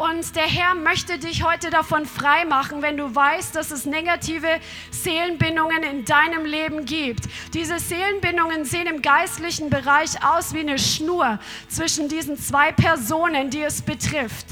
Und 0.00 0.34
der 0.34 0.46
Herr 0.46 0.74
möchte 0.74 1.18
dich 1.18 1.44
heute 1.44 1.68
davon 1.68 2.06
frei 2.06 2.46
machen, 2.46 2.80
wenn 2.80 2.96
du 2.96 3.14
weißt, 3.14 3.54
dass 3.54 3.70
es 3.70 3.84
negative 3.84 4.48
Seelenbindungen 4.90 5.82
in 5.82 6.06
deinem 6.06 6.46
Leben 6.46 6.86
gibt. 6.86 7.24
Diese 7.52 7.78
Seelenbindungen 7.78 8.64
sehen 8.64 8.86
im 8.86 9.02
geistlichen 9.02 9.68
Bereich 9.68 10.24
aus 10.24 10.54
wie 10.54 10.60
eine 10.60 10.78
Schnur 10.78 11.38
zwischen 11.68 12.08
diesen 12.08 12.38
zwei 12.38 12.72
Personen, 12.72 13.50
die 13.50 13.60
es 13.60 13.82
betrifft. 13.82 14.46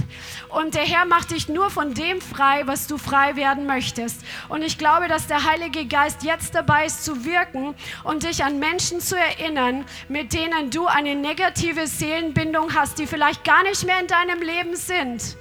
Und 0.48 0.74
der 0.74 0.82
Herr 0.82 1.04
macht 1.04 1.30
dich 1.30 1.48
nur 1.48 1.70
von 1.70 1.94
dem 1.94 2.20
frei, 2.20 2.62
was 2.66 2.86
du 2.86 2.96
frei 2.96 3.36
werden 3.36 3.66
möchtest. 3.66 4.22
Und 4.48 4.62
ich 4.62 4.78
glaube, 4.78 5.08
dass 5.08 5.26
der 5.26 5.44
Heilige 5.44 5.86
Geist 5.86 6.22
jetzt 6.22 6.54
dabei 6.54 6.86
ist 6.86 7.04
zu 7.04 7.24
wirken 7.24 7.74
und 8.04 8.22
dich 8.22 8.42
an 8.44 8.58
Menschen 8.58 9.00
zu 9.00 9.16
erinnern, 9.16 9.84
mit 10.08 10.32
denen 10.32 10.70
du 10.70 10.86
eine 10.86 11.14
negative 11.14 11.86
Seelenbindung 11.86 12.74
hast, 12.74 12.98
die 12.98 13.06
vielleicht 13.06 13.44
gar 13.44 13.62
nicht 13.62 13.84
mehr 13.84 14.00
in 14.00 14.06
deinem 14.06 14.40
Leben 14.40 14.74
sind. 14.74 15.36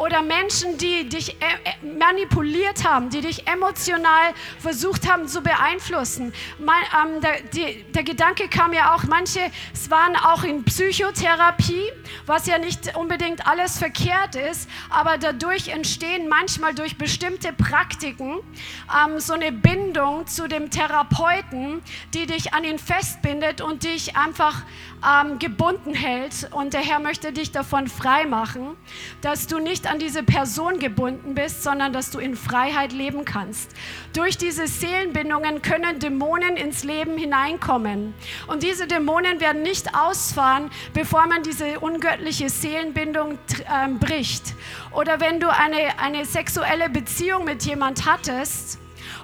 Oder 0.00 0.22
Menschen, 0.22 0.78
die 0.78 1.06
dich 1.06 1.36
äh, 1.42 1.44
äh, 1.64 1.86
manipuliert 1.86 2.88
haben, 2.88 3.10
die 3.10 3.20
dich 3.20 3.46
emotional 3.46 4.32
versucht 4.58 5.10
haben 5.10 5.28
zu 5.28 5.42
beeinflussen. 5.42 6.32
Mein, 6.58 6.82
ähm, 6.98 7.20
der, 7.20 7.42
die, 7.42 7.82
der 7.92 8.02
Gedanke 8.02 8.48
kam 8.48 8.72
ja 8.72 8.94
auch, 8.94 9.04
manche 9.04 9.40
es 9.74 9.90
waren 9.90 10.16
auch 10.16 10.42
in 10.42 10.64
Psychotherapie, 10.64 11.92
was 12.24 12.46
ja 12.46 12.58
nicht 12.58 12.96
unbedingt 12.96 13.46
alles 13.46 13.76
verkehrt 13.76 14.36
ist, 14.36 14.70
aber 14.88 15.18
dadurch 15.18 15.68
entstehen 15.68 16.28
manchmal 16.28 16.74
durch 16.74 16.96
bestimmte 16.96 17.52
Praktiken 17.52 18.38
ähm, 19.04 19.20
so 19.20 19.34
eine 19.34 19.52
Bindung 19.52 20.26
zu 20.26 20.48
dem 20.48 20.70
Therapeuten, 20.70 21.82
die 22.14 22.24
dich 22.24 22.54
an 22.54 22.64
ihn 22.64 22.78
festbindet 22.78 23.60
und 23.60 23.84
dich 23.84 24.16
einfach 24.16 24.62
ähm, 25.06 25.38
gebunden 25.38 25.94
hält. 25.94 26.48
Und 26.52 26.74
der 26.74 26.80
Herr 26.80 26.98
möchte 26.98 27.32
dich 27.32 27.52
davon 27.52 27.88
frei 27.88 28.26
machen, 28.26 28.76
dass 29.20 29.46
du 29.46 29.58
nicht 29.58 29.90
an 29.90 29.98
diese 29.98 30.22
Person 30.22 30.78
gebunden 30.78 31.34
bist, 31.34 31.62
sondern 31.62 31.92
dass 31.92 32.10
du 32.10 32.18
in 32.18 32.36
Freiheit 32.36 32.92
leben 32.92 33.24
kannst. 33.24 33.70
Durch 34.12 34.36
diese 34.36 34.66
Seelenbindungen 34.66 35.62
können 35.62 35.98
Dämonen 35.98 36.56
ins 36.56 36.84
Leben 36.84 37.16
hineinkommen. 37.16 38.14
Und 38.46 38.62
diese 38.62 38.86
Dämonen 38.86 39.40
werden 39.40 39.62
nicht 39.62 39.94
ausfahren, 39.94 40.70
bevor 40.92 41.26
man 41.26 41.42
diese 41.42 41.80
ungöttliche 41.80 42.48
Seelenbindung 42.48 43.32
äh, 43.32 43.88
bricht. 43.88 44.54
Oder 44.92 45.20
wenn 45.20 45.40
du 45.40 45.48
eine, 45.48 45.98
eine 45.98 46.24
sexuelle 46.24 46.90
Beziehung 46.90 47.44
mit 47.44 47.62
jemand 47.64 48.06
hattest, 48.06 48.78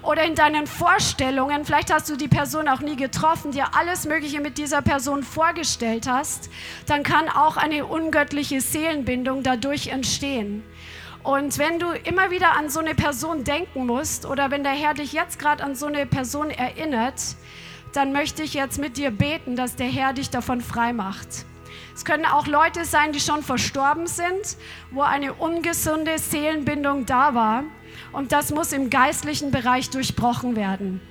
oder 0.07 0.23
in 0.23 0.35
deinen 0.35 0.67
Vorstellungen, 0.67 1.65
vielleicht 1.65 1.93
hast 1.93 2.09
du 2.09 2.15
die 2.15 2.29
Person 2.29 2.69
auch 2.69 2.79
nie 2.79 2.95
getroffen, 2.95 3.51
dir 3.51 3.75
alles 3.75 4.05
Mögliche 4.05 4.39
mit 4.39 4.57
dieser 4.57 4.81
Person 4.81 5.21
vorgestellt 5.21 6.07
hast, 6.07 6.49
dann 6.85 7.03
kann 7.03 7.27
auch 7.27 7.57
eine 7.57 7.85
ungöttliche 7.85 8.61
Seelenbindung 8.61 9.43
dadurch 9.43 9.87
entstehen. 9.87 10.63
Und 11.23 11.57
wenn 11.57 11.77
du 11.77 11.91
immer 11.91 12.31
wieder 12.31 12.55
an 12.55 12.69
so 12.69 12.79
eine 12.79 12.95
Person 12.95 13.43
denken 13.43 13.85
musst 13.85 14.25
oder 14.25 14.49
wenn 14.49 14.63
der 14.63 14.71
Herr 14.71 14.93
dich 14.93 15.11
jetzt 15.11 15.39
gerade 15.39 15.61
an 15.61 15.75
so 15.75 15.87
eine 15.87 16.05
Person 16.05 16.51
erinnert, 16.51 17.21
dann 17.91 18.13
möchte 18.13 18.43
ich 18.43 18.53
jetzt 18.53 18.79
mit 18.79 18.95
dir 18.95 19.11
beten, 19.11 19.57
dass 19.57 19.75
der 19.75 19.87
Herr 19.87 20.13
dich 20.13 20.29
davon 20.29 20.61
frei 20.61 20.93
macht. 20.93 21.27
Es 21.93 22.05
können 22.05 22.25
auch 22.25 22.47
Leute 22.47 22.85
sein, 22.85 23.11
die 23.11 23.19
schon 23.19 23.43
verstorben 23.43 24.07
sind, 24.07 24.55
wo 24.91 25.01
eine 25.01 25.33
ungesunde 25.33 26.17
Seelenbindung 26.17 27.05
da 27.05 27.35
war. 27.35 27.63
Und 28.17 28.31
das 28.31 28.51
muss 28.51 28.73
im 28.73 28.89
geistlichen 28.89 29.51
Bereich 29.51 29.91
durchbrochen 29.91 30.55
werden. 30.55 31.01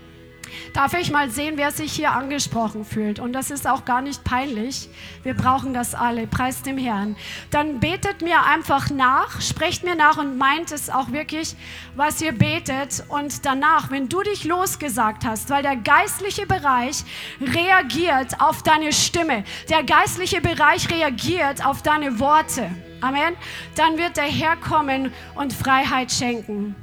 Darf 0.74 0.92
ich 0.94 1.12
mal 1.12 1.30
sehen, 1.30 1.54
wer 1.56 1.70
sich 1.70 1.92
hier 1.92 2.10
angesprochen 2.10 2.84
fühlt? 2.84 3.20
Und 3.20 3.32
das 3.32 3.52
ist 3.52 3.68
auch 3.68 3.84
gar 3.84 4.02
nicht 4.02 4.24
peinlich. 4.24 4.88
Wir 5.22 5.34
brauchen 5.34 5.72
das 5.72 5.94
alle. 5.94 6.26
Preis 6.26 6.62
dem 6.62 6.78
Herrn. 6.78 7.14
Dann 7.52 7.78
betet 7.78 8.22
mir 8.22 8.42
einfach 8.42 8.90
nach, 8.90 9.40
sprecht 9.40 9.84
mir 9.84 9.94
nach 9.94 10.18
und 10.18 10.36
meint 10.36 10.72
es 10.72 10.90
auch 10.90 11.12
wirklich, 11.12 11.54
was 11.94 12.20
ihr 12.20 12.32
betet. 12.32 13.04
Und 13.08 13.46
danach, 13.46 13.92
wenn 13.92 14.08
du 14.08 14.22
dich 14.22 14.42
losgesagt 14.42 15.24
hast, 15.24 15.48
weil 15.48 15.62
der 15.62 15.76
geistliche 15.76 16.48
Bereich 16.48 17.04
reagiert 17.40 18.40
auf 18.40 18.64
deine 18.64 18.92
Stimme, 18.92 19.44
der 19.70 19.84
geistliche 19.84 20.40
Bereich 20.40 20.90
reagiert 20.90 21.64
auf 21.64 21.82
deine 21.82 22.18
Worte. 22.18 22.68
Amen. 23.00 23.36
Dann 23.76 23.96
wird 23.96 24.16
der 24.16 24.24
Herr 24.24 24.56
kommen 24.56 25.12
und 25.36 25.52
Freiheit 25.52 26.10
schenken. 26.10 26.74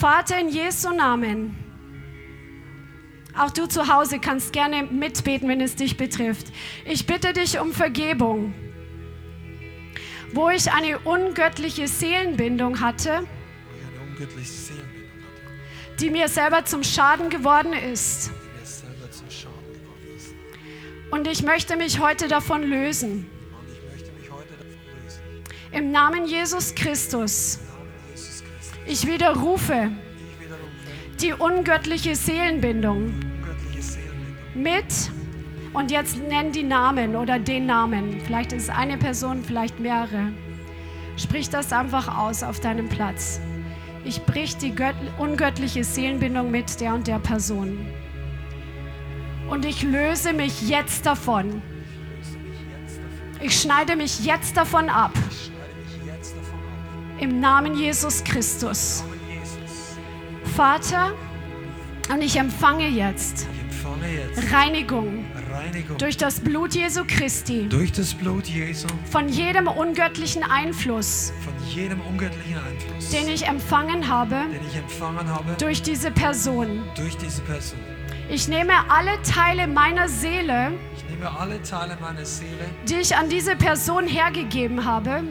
Vater 0.00 0.40
in 0.40 0.48
Jesu 0.48 0.94
Namen. 0.94 1.54
Auch 3.36 3.50
du 3.50 3.66
zu 3.66 3.86
Hause 3.86 4.18
kannst 4.18 4.54
gerne 4.54 4.84
mitbeten, 4.84 5.46
wenn 5.46 5.60
es 5.60 5.76
dich 5.76 5.98
betrifft. 5.98 6.46
Ich 6.86 7.04
bitte 7.04 7.34
dich 7.34 7.60
um 7.60 7.74
Vergebung. 7.74 8.54
Wo 10.32 10.48
ich 10.48 10.72
eine 10.72 11.00
ungöttliche 11.00 11.86
Seelenbindung 11.86 12.80
hatte, 12.80 13.26
die 16.00 16.08
mir 16.08 16.28
selber 16.28 16.64
zum 16.64 16.82
Schaden 16.82 17.28
geworden 17.28 17.74
ist. 17.74 18.30
Und 21.10 21.26
ich 21.26 21.42
möchte 21.42 21.76
mich 21.76 22.00
heute 22.00 22.26
davon 22.26 22.62
lösen. 22.62 23.26
Im 25.72 25.90
Namen 25.92 26.24
Jesus 26.24 26.74
Christus. 26.74 27.58
Ich 28.86 29.06
widerrufe 29.06 29.90
die 31.20 31.32
ungöttliche 31.32 32.14
Seelenbindung 32.16 33.14
mit, 34.54 35.10
und 35.72 35.90
jetzt 35.90 36.16
nenn 36.16 36.50
die 36.52 36.64
Namen 36.64 37.14
oder 37.14 37.38
den 37.38 37.66
Namen. 37.66 38.20
Vielleicht 38.24 38.52
ist 38.52 38.64
es 38.64 38.70
eine 38.70 38.96
Person, 38.96 39.44
vielleicht 39.44 39.78
mehrere. 39.78 40.32
Sprich 41.16 41.48
das 41.48 41.72
einfach 41.72 42.18
aus 42.18 42.42
auf 42.42 42.60
deinem 42.60 42.88
Platz. 42.88 43.40
Ich 44.04 44.22
brich 44.22 44.56
die 44.56 44.74
ungöttliche 45.18 45.84
Seelenbindung 45.84 46.50
mit 46.50 46.80
der 46.80 46.94
und 46.94 47.06
der 47.06 47.18
Person. 47.18 47.86
Und 49.48 49.64
ich 49.64 49.82
löse 49.82 50.32
mich 50.32 50.68
jetzt 50.68 51.06
davon. 51.06 51.62
Ich 53.40 53.60
schneide 53.60 53.96
mich 53.96 54.24
jetzt 54.24 54.56
davon 54.56 54.88
ab. 54.88 55.12
Im 57.20 57.38
Namen 57.38 57.74
Jesus 57.74 58.24
Christus. 58.24 59.04
Vater, 60.56 61.12
und 62.10 62.22
ich 62.22 62.36
empfange 62.36 62.88
jetzt, 62.88 63.46
Reinigung, 64.50 65.24
durch 65.98 66.16
das 66.16 66.40
Blut 66.40 66.74
Jesu 66.74 67.02
Christi 67.06 67.68
durch 67.68 67.92
das 67.92 68.14
Blut 68.14 68.46
Jesu 68.46 68.88
von 69.10 69.28
jedem 69.28 69.66
ungöttlichen 69.68 70.42
Einfluss, 70.42 71.32
von 71.44 71.52
jedem 71.68 72.00
ungöttlichen 72.00 72.56
Einfluss, 72.56 73.10
den 73.10 73.28
ich 73.28 73.46
empfangen 73.46 74.08
habe 74.08 74.36
den 74.50 74.66
ich 74.66 74.76
empfangen 74.76 75.28
habe 75.28 75.54
durch 75.58 75.82
diese 75.82 76.10
Person. 76.10 76.82
durch 76.96 77.16
diese 77.16 77.42
Person. 77.42 77.78
Ich 78.30 78.48
nehme 78.48 78.72
alle 78.88 79.20
Teile 79.22 79.66
meiner 79.66 80.08
Seele, 80.08 80.72
Ich 80.96 81.04
nehme 81.10 81.30
alle 81.38 81.60
Teile 81.62 81.98
meiner 82.00 82.24
Seele, 82.24 82.64
die 82.88 82.94
ich 82.94 83.14
an 83.14 83.28
diese 83.28 83.56
Person 83.56 84.06
hergegeben 84.06 84.84
habe, 84.84 85.22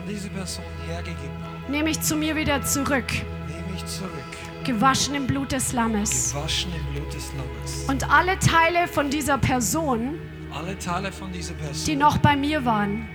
an 0.00 0.08
diese 0.08 0.28
Person 0.30 0.64
hergegeben 0.86 1.36
habe, 1.44 1.70
nehme 1.72 1.90
ich 1.90 2.00
zu 2.00 2.16
mir 2.16 2.34
wieder 2.36 2.62
zurück, 2.62 3.06
nehme 3.48 3.76
ich 3.76 3.84
zurück, 3.86 4.10
gewaschen 4.64 5.14
im 5.14 5.26
Blut 5.26 5.52
des 5.52 5.72
Lammes. 5.72 6.32
gewaschen 6.32 6.72
im 6.74 6.94
Blut 6.94 7.12
des 7.14 7.30
Lammes. 7.34 7.84
Und 7.88 8.10
alle 8.10 8.38
Teile 8.38 8.88
von 8.88 9.10
dieser 9.10 9.38
Person, 9.38 10.18
Alle 10.52 10.76
Teile 10.78 11.12
von 11.12 11.30
dieser 11.32 11.54
Person, 11.54 11.86
die 11.86 11.96
noch 11.96 12.18
bei 12.18 12.36
mir 12.36 12.64
waren, 12.64 13.06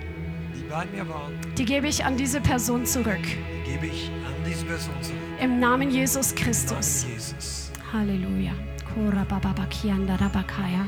die 0.55 0.63
bei 0.69 0.85
mir 0.85 1.07
waren, 1.09 1.33
die 1.57 1.65
gebe 1.65 1.87
ich 1.87 2.05
an 2.05 2.17
diese 2.17 2.39
Person 2.41 2.85
zurück. 2.85 3.19
die 3.23 3.71
gebe 3.71 3.87
ich 3.87 4.09
an 4.25 4.33
diese 4.47 4.65
Person 4.65 4.93
zurück. 5.01 5.19
Im 5.41 5.59
Namen 5.59 5.91
Jesus 5.91 6.31
Im 6.31 6.37
Christus. 6.37 7.03
Namen 7.03 7.13
Jesus. 7.13 7.71
Halleluja. 7.91 8.51
Korabababakiandarabakaya. 8.93 10.87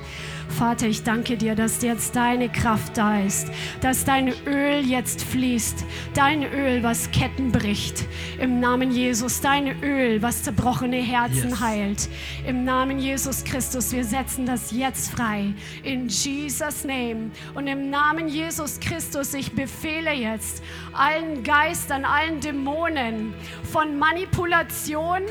Vater, 0.50 0.88
ich 0.88 1.04
danke 1.04 1.38
dir, 1.38 1.54
dass 1.56 1.82
jetzt 1.84 2.16
deine 2.16 2.50
Kraft 2.50 2.98
da 2.98 3.20
ist, 3.20 3.48
dass 3.82 4.06
dein 4.06 4.34
Öl 4.48 4.84
jetzt 4.86 5.24
fließt, 5.24 5.86
dein 6.16 6.44
Öl, 6.44 6.82
was 6.82 7.12
Ketten 7.12 7.52
bricht, 7.52 8.06
im 8.40 8.60
Namen 8.60 8.92
Jesus, 8.92 9.40
dein 9.42 9.84
Öl, 9.84 10.22
was 10.22 10.44
zerbrochene 10.44 10.98
Herzen 10.98 11.50
Yes. 11.50 11.60
heilt, 11.60 12.10
im 12.48 12.64
Namen 12.64 12.98
Jesus 12.98 13.44
Christus. 13.44 13.92
Wir 13.92 14.04
setzen 14.04 14.46
das 14.46 14.72
jetzt 14.72 15.12
frei, 15.12 15.54
in 15.84 16.08
Jesus 16.08 16.84
Name 16.86 17.30
und 17.54 17.68
im 17.68 17.90
Namen 17.90 18.28
Jesus 18.28 18.80
Christus. 18.80 19.34
Ich 19.36 19.52
befehle 19.52 20.12
jetzt 20.14 20.64
allen 20.94 21.44
Geistern, 21.44 22.04
allen 22.06 22.40
Dämonen 22.40 23.34
von 23.72 24.00
Manipulation 24.00 25.22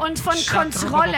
und 0.00 0.18
von 0.18 0.34
Kontrolle, 0.48 1.16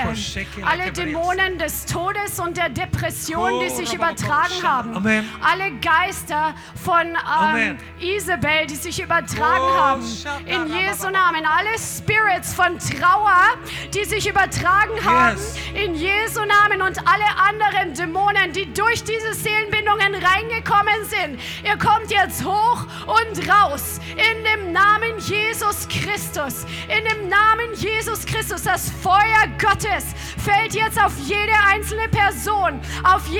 alle 0.64 0.92
Dämonen 0.92 1.58
des 1.58 1.84
Todes 1.84 2.40
und 2.40 2.56
der 2.56 2.70
Depression, 2.70 3.47
die 3.60 3.70
sich 3.70 3.94
übertragen 3.94 4.62
haben. 4.62 4.96
Amen. 4.96 5.28
Alle 5.40 5.72
Geister 5.78 6.54
von 6.84 7.16
ähm. 7.56 7.78
Isabel, 8.00 8.66
die 8.68 8.76
sich 8.76 9.02
übertragen 9.02 9.64
Oh, 9.64 9.76
haben. 9.76 10.02
In 10.46 10.66
Jesu. 10.72 11.10
Namen. 11.10 11.44
Alle 11.46 11.78
Spirits 11.78 12.54
von 12.54 12.78
Trauer, 12.78 13.56
die 13.94 14.04
sich 14.04 14.28
übertragen 14.28 15.04
haben. 15.04 15.38
In 15.74 15.94
Jesu 15.94 16.40
Namen. 16.44 16.82
Und 16.82 16.98
alle 17.08 17.24
anderen 17.48 17.94
Dämonen, 17.94 18.52
die 18.52 18.72
durch 18.72 19.02
diese 19.04 19.34
Seelenbindungen 19.34 20.14
reingekommen 20.14 21.04
sind. 21.04 21.40
Ihr 21.64 21.78
kommt 21.78 22.10
jetzt 22.10 22.44
hoch 22.44 22.84
und 23.06 23.48
raus. 23.48 24.00
In 24.10 24.44
dem 24.44 24.72
Namen 24.72 25.18
Jesus 25.18 25.88
Christus. 25.88 26.66
In 26.88 27.04
dem 27.04 27.28
Namen 27.28 27.74
Jesus 27.74 28.24
Christus. 28.26 28.62
Das 28.62 28.90
Feuer 29.02 29.46
Gottes 29.58 30.04
fällt 30.36 30.74
jetzt 30.74 31.02
auf 31.02 31.12
jede 31.18 31.52
einzelne 31.70 32.08
Person, 32.08 32.80
auf 33.04 33.26
jede 33.28 33.37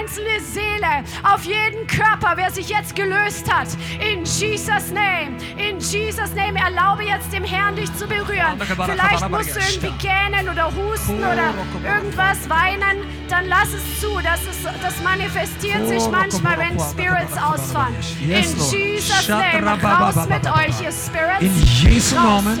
einzelne 0.00 0.40
Seele, 0.40 1.04
auf 1.22 1.44
jeden 1.44 1.86
Körper, 1.86 2.32
wer 2.36 2.50
sich 2.50 2.68
jetzt 2.68 2.94
gelöst 2.94 3.52
hat. 3.52 3.68
In 4.00 4.24
Jesus' 4.24 4.90
Name, 4.90 5.36
in 5.56 5.78
Jesus' 5.78 6.34
Name, 6.34 6.58
erlaube 6.58 7.04
jetzt 7.04 7.32
dem 7.32 7.44
Herrn, 7.44 7.76
dich 7.76 7.94
zu 7.96 8.06
berühren. 8.06 8.58
Vielleicht 8.58 9.28
musst 9.28 9.56
du 9.56 9.60
irgendwie 9.60 10.06
gähnen 10.06 10.48
oder 10.48 10.66
husten 10.66 11.18
oder 11.18 11.54
irgendwas 11.84 12.48
weinen, 12.48 13.04
dann 13.28 13.46
lass 13.46 13.72
es 13.72 14.00
zu. 14.00 14.18
Das, 14.22 14.42
ist, 14.42 14.64
das 14.82 15.02
manifestiert 15.02 15.86
sich 15.88 16.02
manchmal, 16.10 16.58
wenn 16.58 16.78
Spirits 16.78 17.36
ausfahren. 17.36 17.94
In 18.20 18.30
Jesus' 18.30 19.28
Name, 19.28 19.82
raus 19.82 20.28
mit 20.28 20.46
euch, 20.46 20.82
ihr 20.82 20.92
Spirits. 20.92 21.40
In 21.40 21.62
Jesu 21.62 22.14
Namen. 22.16 22.60